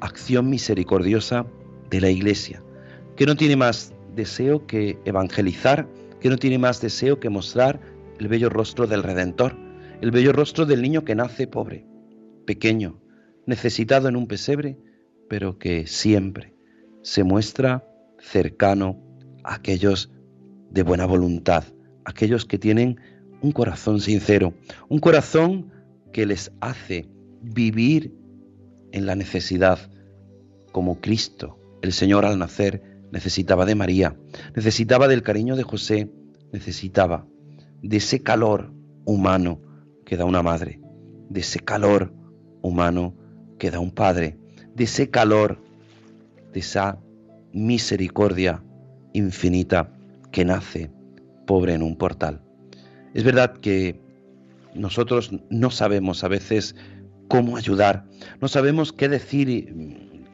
acción 0.00 0.50
misericordiosa 0.50 1.46
de 1.90 2.00
la 2.00 2.10
iglesia, 2.10 2.62
que 3.16 3.26
no 3.26 3.36
tiene 3.36 3.56
más 3.56 3.94
deseo 4.14 4.66
que 4.66 4.98
evangelizar, 5.04 5.88
que 6.20 6.28
no 6.28 6.36
tiene 6.36 6.58
más 6.58 6.80
deseo 6.80 7.20
que 7.20 7.30
mostrar 7.30 7.80
el 8.18 8.28
bello 8.28 8.48
rostro 8.48 8.86
del 8.86 9.02
Redentor, 9.02 9.56
el 10.00 10.10
bello 10.10 10.32
rostro 10.32 10.66
del 10.66 10.82
niño 10.82 11.04
que 11.04 11.14
nace 11.14 11.46
pobre, 11.46 11.86
pequeño, 12.46 13.00
necesitado 13.46 14.08
en 14.08 14.16
un 14.16 14.26
pesebre, 14.26 14.78
pero 15.28 15.58
que 15.58 15.86
siempre 15.86 16.54
se 17.02 17.24
muestra 17.24 17.86
cercano 18.18 19.00
a 19.44 19.54
aquellos 19.54 20.10
de 20.70 20.82
buena 20.82 21.06
voluntad, 21.06 21.64
aquellos 22.04 22.44
que 22.44 22.58
tienen 22.58 23.00
un 23.40 23.52
corazón 23.52 24.00
sincero, 24.00 24.54
un 24.88 24.98
corazón 24.98 25.70
que 26.12 26.26
les 26.26 26.50
hace 26.60 27.08
vivir 27.46 28.12
en 28.92 29.06
la 29.06 29.14
necesidad, 29.14 29.78
como 30.72 31.00
Cristo, 31.00 31.58
el 31.82 31.92
Señor 31.92 32.24
al 32.24 32.38
nacer, 32.38 32.82
necesitaba 33.12 33.64
de 33.64 33.74
María, 33.74 34.16
necesitaba 34.54 35.08
del 35.08 35.22
cariño 35.22 35.56
de 35.56 35.62
José, 35.62 36.10
necesitaba 36.52 37.26
de 37.82 37.98
ese 37.98 38.22
calor 38.22 38.72
humano 39.04 39.60
que 40.04 40.16
da 40.16 40.24
una 40.24 40.42
madre, 40.42 40.80
de 41.30 41.40
ese 41.40 41.60
calor 41.60 42.12
humano 42.62 43.14
que 43.58 43.70
da 43.70 43.80
un 43.80 43.92
padre, 43.92 44.38
de 44.74 44.84
ese 44.84 45.10
calor, 45.10 45.62
de 46.52 46.60
esa 46.60 46.98
misericordia 47.52 48.62
infinita 49.12 49.92
que 50.32 50.44
nace 50.44 50.90
pobre 51.46 51.74
en 51.74 51.82
un 51.82 51.96
portal. 51.96 52.42
Es 53.14 53.24
verdad 53.24 53.56
que 53.56 53.98
nosotros 54.74 55.30
no 55.48 55.70
sabemos 55.70 56.22
a 56.24 56.28
veces 56.28 56.74
cómo 57.28 57.56
ayudar, 57.56 58.04
no 58.40 58.48
sabemos 58.48 58.92
qué 58.92 59.08
decir. 59.08 59.74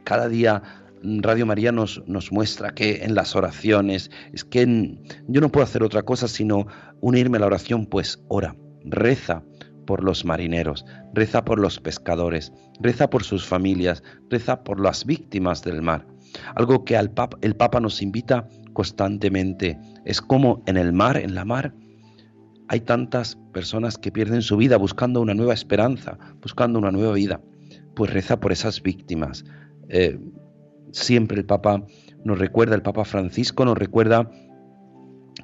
Cada 0.04 0.28
día 0.28 0.62
Radio 1.02 1.46
María 1.46 1.72
nos, 1.72 2.02
nos 2.06 2.32
muestra 2.32 2.74
que 2.74 3.04
en 3.04 3.14
las 3.14 3.34
oraciones 3.36 4.10
es 4.32 4.44
que 4.44 4.98
yo 5.26 5.40
no 5.40 5.50
puedo 5.50 5.64
hacer 5.64 5.82
otra 5.82 6.02
cosa 6.02 6.28
sino 6.28 6.66
unirme 7.00 7.38
a 7.38 7.40
la 7.40 7.46
oración, 7.46 7.86
pues 7.86 8.22
ora, 8.28 8.56
reza, 8.84 9.42
por 9.86 10.04
los 10.04 10.24
marineros, 10.24 10.84
reza 11.12 11.44
por 11.44 11.58
los 11.58 11.80
pescadores, 11.80 12.52
reza 12.80 13.10
por 13.10 13.24
sus 13.24 13.46
familias, 13.46 14.02
reza 14.30 14.62
por 14.64 14.80
las 14.80 15.04
víctimas 15.04 15.62
del 15.62 15.82
mar. 15.82 16.06
Algo 16.54 16.84
que 16.84 16.96
el 16.96 17.10
Papa 17.10 17.80
nos 17.80 18.00
invita 18.00 18.48
constantemente. 18.72 19.78
Es 20.04 20.20
como 20.20 20.62
en 20.66 20.76
el 20.76 20.92
mar, 20.92 21.16
en 21.16 21.34
la 21.34 21.44
mar, 21.44 21.74
hay 22.68 22.80
tantas 22.80 23.36
personas 23.52 23.98
que 23.98 24.12
pierden 24.12 24.42
su 24.42 24.56
vida 24.56 24.76
buscando 24.76 25.20
una 25.20 25.34
nueva 25.34 25.54
esperanza, 25.54 26.18
buscando 26.40 26.78
una 26.78 26.90
nueva 26.90 27.14
vida. 27.14 27.40
Pues 27.94 28.12
reza 28.12 28.40
por 28.40 28.52
esas 28.52 28.82
víctimas. 28.82 29.44
Eh, 29.88 30.18
siempre 30.92 31.38
el 31.38 31.44
Papa 31.44 31.84
nos 32.24 32.38
recuerda, 32.38 32.74
el 32.74 32.82
Papa 32.82 33.04
Francisco 33.04 33.64
nos 33.64 33.76
recuerda 33.76 34.30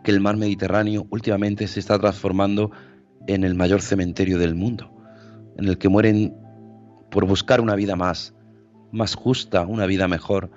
que 0.04 0.10
el 0.10 0.20
mar 0.20 0.36
Mediterráneo 0.36 1.06
últimamente 1.10 1.66
se 1.66 1.80
está 1.80 1.98
transformando 1.98 2.70
en 3.26 3.44
el 3.44 3.54
mayor 3.54 3.82
cementerio 3.82 4.38
del 4.38 4.54
mundo, 4.54 4.90
en 5.58 5.66
el 5.66 5.78
que 5.78 5.88
mueren 5.88 6.34
por 7.10 7.26
buscar 7.26 7.60
una 7.60 7.74
vida 7.74 7.96
más, 7.96 8.34
más 8.92 9.14
justa, 9.14 9.66
una 9.66 9.86
vida 9.86 10.08
mejor, 10.08 10.50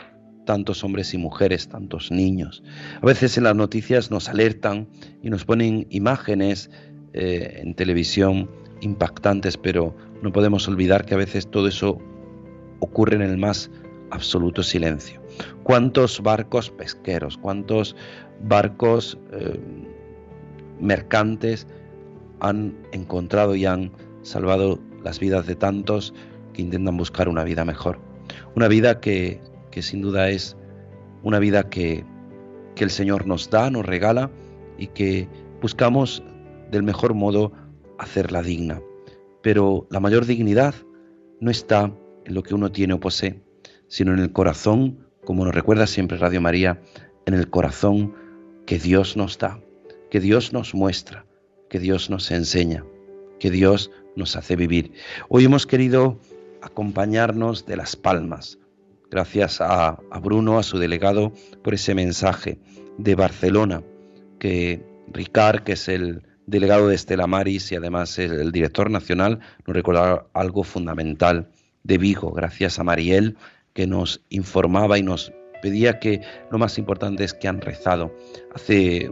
tantos 0.52 0.84
hombres 0.84 1.14
y 1.14 1.18
mujeres, 1.18 1.70
tantos 1.70 2.12
niños. 2.12 2.62
A 3.02 3.06
veces 3.06 3.38
en 3.38 3.46
las 3.46 3.56
noticias 3.56 4.12
nos 4.12 4.28
alertan 4.28 4.90
y 5.24 5.30
nos 5.30 5.46
ponen 5.46 5.88
imágenes 5.92 6.70
eh, 7.14 7.62
en 7.64 7.74
televisión 7.74 8.52
impactantes, 8.82 9.56
pero 9.56 9.96
no 10.22 10.34
podemos 10.34 10.68
olvidar 10.68 11.06
que 11.06 11.14
a 11.14 11.18
veces 11.18 11.50
todo 11.50 11.70
eso 11.70 12.00
ocurre 12.82 13.16
en 13.16 13.22
el 13.22 13.38
más 13.38 13.72
absoluto 14.10 14.62
silencio. 14.62 15.22
¿Cuántos 15.64 16.22
barcos 16.22 16.70
pesqueros, 16.70 17.38
cuántos 17.38 17.96
barcos 18.44 19.18
eh, 19.32 19.58
mercantes 20.82 21.66
han 22.42 22.76
encontrado 22.92 23.56
y 23.56 23.66
han 23.66 23.94
salvado 24.22 24.82
las 25.02 25.18
vidas 25.22 25.48
de 25.48 25.56
tantos 25.56 26.14
que 26.52 26.62
intentan 26.62 26.98
buscar 26.98 27.30
una 27.30 27.46
vida 27.46 27.64
mejor? 27.64 28.00
Una 28.54 28.68
vida 28.68 29.00
que, 29.00 29.40
que 29.72 29.82
sin 29.82 30.02
duda 30.02 30.30
es 30.30 30.58
una 31.24 31.40
vida 31.40 31.70
que, 31.70 32.06
que 32.76 32.84
el 32.84 32.92
Señor 32.92 33.26
nos 33.26 33.50
da, 33.50 33.70
nos 33.70 33.86
regala 33.86 34.30
y 34.78 34.88
que 34.88 35.28
buscamos 35.62 36.24
del 36.70 36.84
mejor 36.84 37.14
modo 37.14 37.52
hacerla 37.98 38.42
digna. 38.42 38.82
Pero 39.42 39.88
la 39.90 40.00
mayor 40.00 40.26
dignidad 40.26 40.76
no 41.40 41.50
está 41.52 41.92
en 42.26 42.34
lo 42.34 42.44
que 42.44 42.54
uno 42.54 42.72
tiene 42.72 42.94
o 42.94 43.00
posee, 43.00 43.42
sino 43.88 44.14
en 44.14 44.20
el 44.20 44.32
corazón, 44.32 45.08
como 45.26 45.46
nos 45.46 45.56
recuerda 45.56 45.88
siempre 45.88 46.18
Radio 46.18 46.42
María, 46.42 46.82
en 47.26 47.34
el 47.34 47.50
corazón 47.50 48.16
que 48.66 48.80
Dios 48.80 49.18
nos 49.18 49.38
da, 49.38 49.60
que 50.10 50.20
Dios 50.20 50.54
nos 50.54 50.74
muestra, 50.74 51.26
que 51.70 51.80
Dios 51.80 52.10
nos 52.10 52.32
enseña, 52.32 52.86
que 53.40 53.52
Dios 53.52 53.92
nos 54.16 54.36
hace 54.36 54.56
vivir. 54.56 54.94
Hoy 55.30 55.46
hemos 55.46 55.66
querido 55.66 56.20
acompañarnos 56.62 57.66
de 57.66 57.76
las 57.76 57.96
palmas, 57.96 58.60
Gracias 59.12 59.60
a, 59.60 60.00
Bruno, 60.22 60.58
a 60.58 60.64
su 60.64 60.80
delegado, 60.80 61.34
por 61.62 61.74
ese 61.74 61.94
mensaje 61.94 62.60
de 62.98 63.16
Barcelona, 63.16 63.84
que 64.40 64.82
Ricard, 65.12 65.64
que 65.64 65.74
es 65.74 65.90
el 65.90 66.24
delegado 66.48 66.88
de 66.88 66.96
Estela 66.96 67.28
Maris 67.28 67.74
y 67.74 67.76
además 67.76 68.18
el, 68.20 68.40
el 68.40 68.54
director 68.54 68.90
nacional, 68.90 69.40
nos 69.68 69.76
recordaba 69.76 70.28
algo 70.34 70.64
fundamental 70.64 71.50
de 71.84 71.98
Vigo, 71.98 72.32
gracias 72.32 72.80
a 72.80 72.86
Mariel, 72.86 73.36
que 73.74 73.86
nos 73.86 74.22
informaba 74.30 74.98
y 74.98 75.04
nos 75.04 75.34
pedía 75.62 76.00
que 76.00 76.22
lo 76.50 76.58
más 76.58 76.78
importante 76.78 77.26
es 77.26 77.34
que 77.34 77.50
han 77.50 77.60
rezado. 77.60 78.16
Hace 78.56 79.10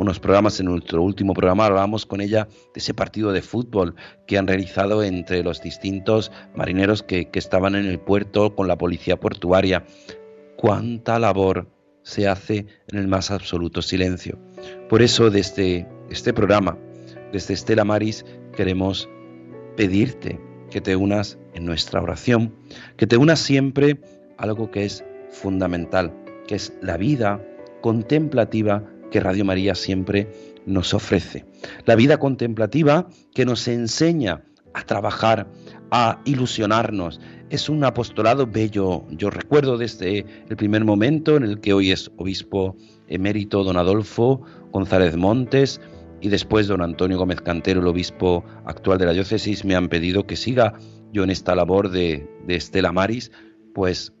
unos 0.00 0.18
programas, 0.18 0.58
en 0.58 0.66
nuestro 0.66 1.02
último 1.02 1.34
programa 1.34 1.66
hablábamos 1.66 2.06
con 2.06 2.22
ella 2.22 2.48
de 2.72 2.80
ese 2.80 2.94
partido 2.94 3.32
de 3.32 3.42
fútbol 3.42 3.94
que 4.26 4.38
han 4.38 4.46
realizado 4.46 5.02
entre 5.02 5.42
los 5.42 5.60
distintos 5.60 6.32
marineros 6.54 7.02
que, 7.02 7.28
estaban 7.34 7.74
en 7.74 7.84
el 7.84 8.00
puerto 8.00 8.54
con 8.56 8.66
la 8.66 8.78
policía 8.78 9.20
portuaria. 9.20 9.84
Cuánta 10.56 11.18
labor 11.18 11.68
se 12.02 12.26
hace 12.26 12.64
en 12.88 12.98
el 12.98 13.08
más 13.08 13.30
absoluto 13.30 13.82
silencio. 13.82 14.38
Por 14.88 15.02
eso 15.02 15.28
desde 15.28 15.86
este 16.08 16.32
programa, 16.32 16.78
desde 17.30 17.52
Estela 17.52 17.84
Maris, 17.84 18.24
queremos 18.56 19.06
pedirte 19.76 20.40
que 20.70 20.80
te 20.80 20.96
unas 20.96 21.38
en 21.52 21.66
nuestra 21.66 22.00
oración, 22.00 22.54
que 22.96 23.06
te 23.06 23.18
unas 23.18 23.38
siempre 23.38 24.00
a 24.38 24.44
algo 24.44 24.70
que 24.70 24.86
es 24.86 25.04
fundamental, 25.28 26.10
que 26.46 26.54
es 26.54 26.72
la 26.80 26.96
vida 26.96 27.44
contemplativa 27.82 28.82
que 29.10 29.20
Radio 29.20 29.44
María 29.44 29.74
siempre 29.74 30.28
nos 30.66 30.94
ofrece. 30.94 31.44
La 31.86 31.96
vida 31.96 32.18
contemplativa 32.18 33.08
que 33.34 33.44
nos 33.44 33.66
enseña 33.68 34.44
a 34.74 34.84
trabajar, 34.84 35.48
a 35.90 36.20
ilusionarnos. 36.24 37.20
Es 37.50 37.68
un 37.68 37.82
apostolado 37.84 38.46
bello. 38.46 39.04
Yo 39.10 39.30
recuerdo 39.30 39.76
desde 39.76 40.24
el 40.48 40.56
primer 40.56 40.84
momento 40.84 41.36
en 41.36 41.44
el 41.44 41.60
que 41.60 41.72
hoy 41.72 41.90
es 41.90 42.10
obispo 42.16 42.76
emérito 43.08 43.64
don 43.64 43.76
Adolfo 43.76 44.42
González 44.72 45.16
Montes 45.16 45.80
y 46.20 46.28
después 46.28 46.68
don 46.68 46.82
Antonio 46.82 47.18
Gómez 47.18 47.40
Cantero, 47.40 47.80
el 47.80 47.88
obispo 47.88 48.44
actual 48.64 48.98
de 48.98 49.06
la 49.06 49.12
diócesis, 49.12 49.64
me 49.64 49.74
han 49.74 49.88
pedido 49.88 50.26
que 50.26 50.36
siga 50.36 50.74
yo 51.12 51.24
en 51.24 51.30
esta 51.30 51.54
labor 51.54 51.90
de, 51.90 52.28
de 52.46 52.54
Estela 52.54 52.92
Maris, 52.92 53.32
pues 53.74 54.12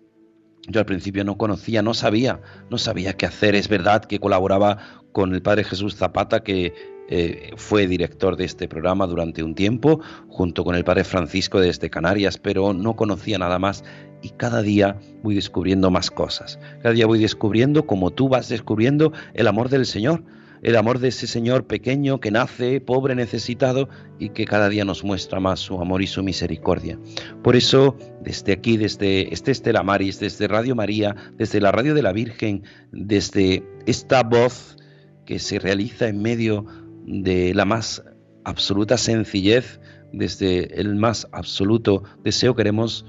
yo 0.68 0.80
al 0.80 0.86
principio 0.86 1.24
no 1.24 1.36
conocía, 1.36 1.82
no 1.82 1.94
sabía, 1.94 2.40
no 2.70 2.78
sabía 2.78 3.14
qué 3.14 3.26
hacer. 3.26 3.54
Es 3.54 3.68
verdad 3.68 4.04
que 4.04 4.18
colaboraba 4.18 4.78
con 5.12 5.34
el 5.34 5.42
Padre 5.42 5.64
Jesús 5.64 5.96
Zapata, 5.96 6.42
que 6.42 6.74
eh, 7.08 7.50
fue 7.56 7.86
director 7.86 8.36
de 8.36 8.44
este 8.44 8.68
programa 8.68 9.06
durante 9.06 9.42
un 9.42 9.54
tiempo, 9.54 10.00
junto 10.28 10.64
con 10.64 10.76
el 10.76 10.84
Padre 10.84 11.04
Francisco 11.04 11.60
desde 11.60 11.90
Canarias, 11.90 12.38
pero 12.38 12.72
no 12.72 12.94
conocía 12.94 13.38
nada 13.38 13.58
más 13.58 13.82
y 14.22 14.30
cada 14.30 14.62
día 14.62 14.98
voy 15.22 15.34
descubriendo 15.34 15.90
más 15.90 16.10
cosas. 16.10 16.58
Cada 16.82 16.94
día 16.94 17.06
voy 17.06 17.18
descubriendo, 17.18 17.86
como 17.86 18.10
tú 18.10 18.28
vas 18.28 18.48
descubriendo, 18.48 19.12
el 19.34 19.48
amor 19.48 19.70
del 19.70 19.86
Señor 19.86 20.22
el 20.62 20.76
amor 20.76 20.98
de 20.98 21.08
ese 21.08 21.26
Señor 21.26 21.66
pequeño 21.66 22.20
que 22.20 22.30
nace, 22.30 22.80
pobre, 22.80 23.14
necesitado 23.14 23.88
y 24.18 24.30
que 24.30 24.44
cada 24.44 24.68
día 24.68 24.84
nos 24.84 25.04
muestra 25.04 25.40
más 25.40 25.60
su 25.60 25.80
amor 25.80 26.02
y 26.02 26.06
su 26.06 26.22
misericordia. 26.22 26.98
Por 27.42 27.56
eso, 27.56 27.96
desde 28.20 28.52
aquí, 28.52 28.76
desde 28.76 29.32
este 29.32 29.52
Estela 29.52 29.82
Maris, 29.82 30.20
desde 30.20 30.48
Radio 30.48 30.74
María, 30.74 31.16
desde 31.36 31.60
la 31.60 31.72
Radio 31.72 31.94
de 31.94 32.02
la 32.02 32.12
Virgen, 32.12 32.62
desde 32.92 33.64
esta 33.86 34.22
voz 34.22 34.76
que 35.24 35.38
se 35.38 35.58
realiza 35.58 36.08
en 36.08 36.20
medio 36.20 36.66
de 37.06 37.54
la 37.54 37.64
más 37.64 38.02
absoluta 38.44 38.98
sencillez, 38.98 39.80
desde 40.12 40.80
el 40.80 40.96
más 40.96 41.28
absoluto 41.32 42.02
deseo, 42.24 42.54
queremos 42.54 43.06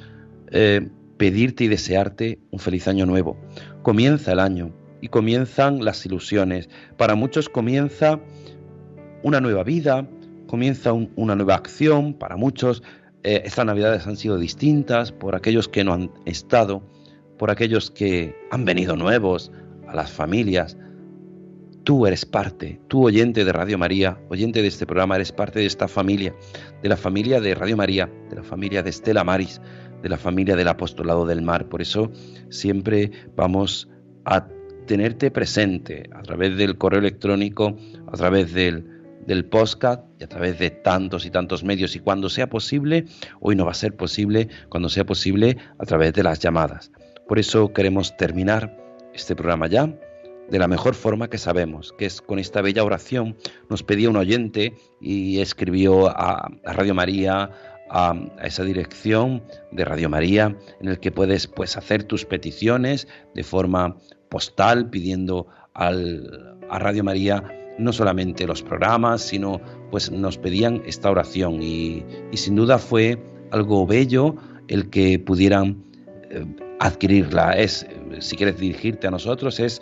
eh, 0.51 0.87
pedirte 1.17 1.65
y 1.65 1.67
desearte 1.67 2.39
un 2.51 2.59
feliz 2.59 2.87
año 2.87 3.05
nuevo. 3.05 3.37
Comienza 3.81 4.31
el 4.31 4.39
año, 4.39 4.73
y 5.01 5.09
comienzan 5.09 5.83
las 5.83 6.05
ilusiones. 6.05 6.69
Para 6.97 7.15
muchos 7.15 7.49
comienza 7.49 8.19
una 9.23 9.41
nueva 9.41 9.63
vida, 9.63 10.07
comienza 10.47 10.93
una 10.93 11.35
nueva 11.35 11.55
acción, 11.55 12.13
para 12.13 12.37
muchos 12.37 12.83
eh, 13.23 13.43
estas 13.45 13.65
navidades 13.65 14.07
han 14.07 14.17
sido 14.17 14.37
distintas, 14.37 15.11
por 15.11 15.35
aquellos 15.35 15.67
que 15.67 15.83
no 15.83 15.93
han 15.93 16.11
estado, 16.25 16.83
por 17.37 17.51
aquellos 17.51 17.91
que 17.91 18.35
han 18.51 18.65
venido 18.65 18.95
nuevos 18.95 19.51
a 19.87 19.95
las 19.95 20.11
familias. 20.11 20.77
Tú 21.83 22.05
eres 22.05 22.25
parte, 22.25 22.79
tú 22.87 23.05
oyente 23.05 23.43
de 23.43 23.51
Radio 23.51 23.77
María, 23.77 24.19
oyente 24.29 24.61
de 24.61 24.67
este 24.67 24.85
programa, 24.85 25.15
eres 25.15 25.31
parte 25.31 25.59
de 25.59 25.65
esta 25.65 25.87
familia, 25.87 26.35
de 26.81 26.89
la 26.89 26.97
familia 26.97 27.41
de 27.41 27.55
Radio 27.55 27.75
María, 27.75 28.09
de 28.29 28.35
la 28.35 28.43
familia 28.43 28.83
de 28.83 28.91
Estela 28.91 29.23
Maris, 29.23 29.61
de 30.01 30.09
la 30.09 30.17
familia 30.17 30.55
del 30.55 30.67
Apostolado 30.67 31.25
del 31.25 31.41
Mar. 31.41 31.69
Por 31.69 31.81
eso 31.81 32.11
siempre 32.49 33.11
vamos 33.35 33.89
a 34.25 34.47
tenerte 34.91 35.31
presente 35.31 36.09
a 36.13 36.21
través 36.21 36.57
del 36.57 36.77
correo 36.77 36.99
electrónico, 36.99 37.77
a 38.11 38.17
través 38.17 38.51
del, 38.51 38.85
del 39.25 39.45
podcast 39.45 40.03
y 40.19 40.25
a 40.25 40.27
través 40.27 40.59
de 40.59 40.69
tantos 40.69 41.25
y 41.25 41.29
tantos 41.29 41.63
medios. 41.63 41.95
Y 41.95 41.99
cuando 41.99 42.27
sea 42.27 42.49
posible, 42.49 43.05
hoy 43.39 43.55
no 43.55 43.63
va 43.63 43.71
a 43.71 43.73
ser 43.73 43.95
posible, 43.95 44.49
cuando 44.67 44.89
sea 44.89 45.05
posible, 45.05 45.55
a 45.79 45.85
través 45.85 46.11
de 46.11 46.23
las 46.23 46.39
llamadas. 46.39 46.91
Por 47.25 47.39
eso 47.39 47.71
queremos 47.71 48.17
terminar 48.17 48.77
este 49.13 49.33
programa 49.33 49.67
ya 49.67 49.97
de 50.49 50.59
la 50.59 50.67
mejor 50.67 50.93
forma 50.93 51.29
que 51.29 51.37
sabemos, 51.37 51.93
que 51.97 52.05
es 52.05 52.21
con 52.21 52.37
esta 52.37 52.61
bella 52.61 52.83
oración. 52.83 53.37
Nos 53.69 53.83
pedía 53.83 54.09
un 54.09 54.17
oyente 54.17 54.73
y 54.99 55.39
escribió 55.39 56.09
a, 56.09 56.51
Radio 56.65 56.93
María, 56.93 57.49
a, 57.89 58.13
esa 58.43 58.65
dirección 58.65 59.41
de 59.71 59.85
Radio 59.85 60.09
María, 60.09 60.57
en 60.81 60.89
el 60.89 60.99
que 60.99 61.13
puedes 61.13 61.47
pues, 61.47 61.77
hacer 61.77 62.03
tus 62.03 62.25
peticiones 62.25 63.07
de 63.33 63.43
forma 63.45 63.95
postal 64.31 64.89
pidiendo 64.89 65.45
al, 65.73 66.57
a 66.69 66.79
Radio 66.79 67.03
María 67.03 67.43
no 67.77 67.91
solamente 67.93 68.47
los 68.47 68.63
programas, 68.63 69.21
sino 69.21 69.61
pues 69.91 70.09
nos 70.09 70.37
pedían 70.37 70.81
esta 70.85 71.11
oración 71.11 71.61
y, 71.61 72.03
sin 72.33 72.55
duda 72.55 72.79
fue 72.79 73.21
algo 73.51 73.85
bello 73.85 74.35
el 74.67 74.89
que 74.89 75.19
pudieran 75.19 75.83
eh, 76.29 76.45
adquirirla. 76.79 77.51
Es, 77.51 77.85
si 78.19 78.37
quieres 78.37 78.57
dirigirte 78.57 79.07
a 79.07 79.11
nosotros, 79.11 79.59
es 79.59 79.81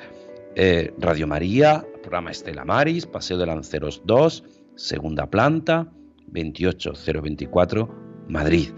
eh, 0.56 0.92
Radio 0.98 1.28
María, 1.28 1.86
programa 2.02 2.32
Estela 2.32 2.66
Maris, 2.66 3.06
Paseo 3.06 3.38
de 3.38 3.46
Lanceros 3.46 4.02
2, 4.06 4.44
segunda 4.76 5.30
planta, 5.30 5.92
28024, 6.28 7.90
Madrid. 8.28 8.70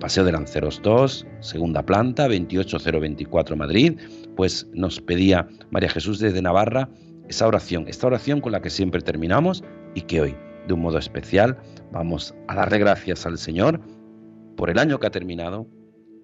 Paseo 0.00 0.24
de 0.24 0.32
Lanceros 0.32 0.80
2, 0.82 1.26
segunda 1.40 1.84
planta, 1.84 2.28
28024 2.28 3.56
Madrid, 3.56 3.98
pues 4.36 4.68
nos 4.72 5.00
pedía 5.00 5.48
María 5.70 5.88
Jesús 5.88 6.18
desde 6.18 6.42
Navarra 6.42 6.88
esa 7.28 7.46
oración, 7.46 7.88
esta 7.88 8.06
oración 8.06 8.40
con 8.40 8.52
la 8.52 8.62
que 8.62 8.70
siempre 8.70 9.00
terminamos 9.00 9.64
y 9.94 10.02
que 10.02 10.20
hoy, 10.20 10.36
de 10.68 10.74
un 10.74 10.80
modo 10.80 10.98
especial, 10.98 11.58
vamos 11.90 12.34
a 12.46 12.54
darle 12.54 12.78
gracias 12.78 13.26
al 13.26 13.38
Señor 13.38 13.80
por 14.56 14.70
el 14.70 14.78
año 14.78 15.00
que 15.00 15.08
ha 15.08 15.10
terminado 15.10 15.66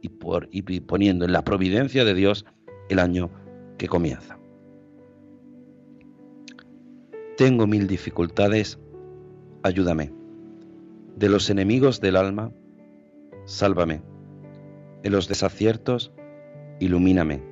y, 0.00 0.08
por, 0.10 0.48
y 0.52 0.62
poniendo 0.80 1.24
en 1.24 1.32
la 1.32 1.42
providencia 1.42 2.04
de 2.04 2.14
Dios 2.14 2.44
el 2.88 2.98
año 3.00 3.30
que 3.78 3.88
comienza. 3.88 4.38
Tengo 7.36 7.66
mil 7.66 7.88
dificultades 7.88 8.78
ayúdame. 9.62 10.12
De 11.16 11.28
los 11.28 11.50
enemigos 11.50 12.00
del 12.00 12.16
alma, 12.16 12.52
sálvame. 13.44 14.02
En 15.02 15.12
los 15.12 15.28
desaciertos, 15.28 16.12
ilumíname. 16.80 17.51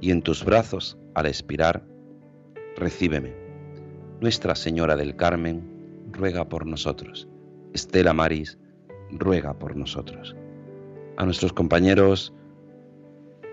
Y 0.00 0.10
en 0.10 0.22
tus 0.22 0.44
brazos, 0.44 0.96
al 1.14 1.26
expirar, 1.26 1.84
recíbeme. 2.76 3.34
Nuestra 4.20 4.54
Señora 4.54 4.96
del 4.96 5.16
Carmen, 5.16 5.62
ruega 6.12 6.48
por 6.48 6.66
nosotros. 6.66 7.28
Estela 7.72 8.12
Maris, 8.12 8.58
ruega 9.10 9.54
por 9.54 9.76
nosotros. 9.76 10.36
A 11.16 11.24
nuestros 11.24 11.52
compañeros 11.52 12.32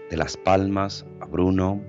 de 0.09 0.17
Las 0.17 0.37
Palmas, 0.37 1.05
a 1.19 1.25
Bruno, 1.25 1.81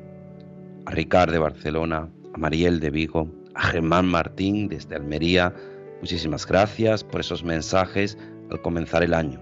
a 0.86 0.90
Ricard 0.90 1.30
de 1.30 1.38
Barcelona, 1.38 2.08
a 2.34 2.38
Mariel 2.38 2.80
de 2.80 2.90
Vigo, 2.90 3.28
a 3.54 3.62
Germán 3.68 4.06
Martín 4.06 4.68
desde 4.68 4.96
Almería, 4.96 5.54
muchísimas 6.00 6.46
gracias 6.46 7.04
por 7.04 7.20
esos 7.20 7.44
mensajes 7.44 8.18
al 8.50 8.60
comenzar 8.62 9.02
el 9.02 9.14
año. 9.14 9.40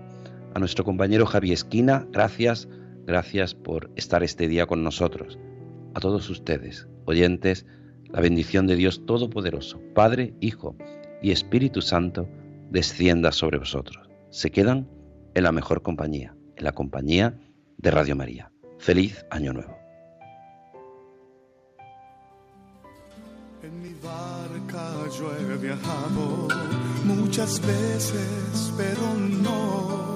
A 0.54 0.58
nuestro 0.58 0.84
compañero 0.84 1.26
Javi 1.26 1.52
Esquina, 1.52 2.06
gracias, 2.12 2.68
gracias 3.06 3.54
por 3.54 3.90
estar 3.96 4.22
este 4.22 4.48
día 4.48 4.66
con 4.66 4.82
nosotros. 4.82 5.38
A 5.94 6.00
todos 6.00 6.28
ustedes, 6.28 6.88
oyentes, 7.04 7.64
la 8.10 8.20
bendición 8.20 8.66
de 8.66 8.76
Dios 8.76 9.06
Todopoderoso, 9.06 9.80
Padre, 9.94 10.34
Hijo 10.40 10.76
y 11.22 11.30
Espíritu 11.30 11.80
Santo, 11.80 12.28
descienda 12.70 13.32
sobre 13.32 13.58
vosotros. 13.58 14.08
Se 14.30 14.50
quedan 14.50 14.88
en 15.34 15.44
la 15.44 15.52
mejor 15.52 15.82
compañía, 15.82 16.36
en 16.56 16.64
la 16.64 16.72
compañía 16.72 17.38
de 17.78 17.90
Radio 17.90 18.16
María. 18.16 18.52
Feliz 18.78 19.24
Año 19.30 19.52
Nuevo. 19.52 19.76
En 23.62 23.82
mi 23.82 23.94
barca 24.02 24.92
yo 25.18 25.30
muchas 27.04 27.60
veces, 27.60 28.72
pero 28.76 29.14
no, 29.42 30.15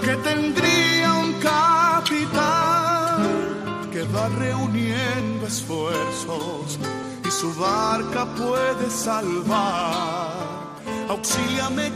que 0.00 0.16
tendría 0.16 1.12
un 1.14 1.34
capitán 1.34 3.20
que 3.92 4.02
va 4.04 4.28
reuniendo 4.28 5.46
esfuerzos 5.46 6.78
y 7.26 7.30
su 7.30 7.52
barca 7.54 8.24
puede 8.34 8.88
salvar. 8.88 10.32
Auxíliame, 11.08 11.92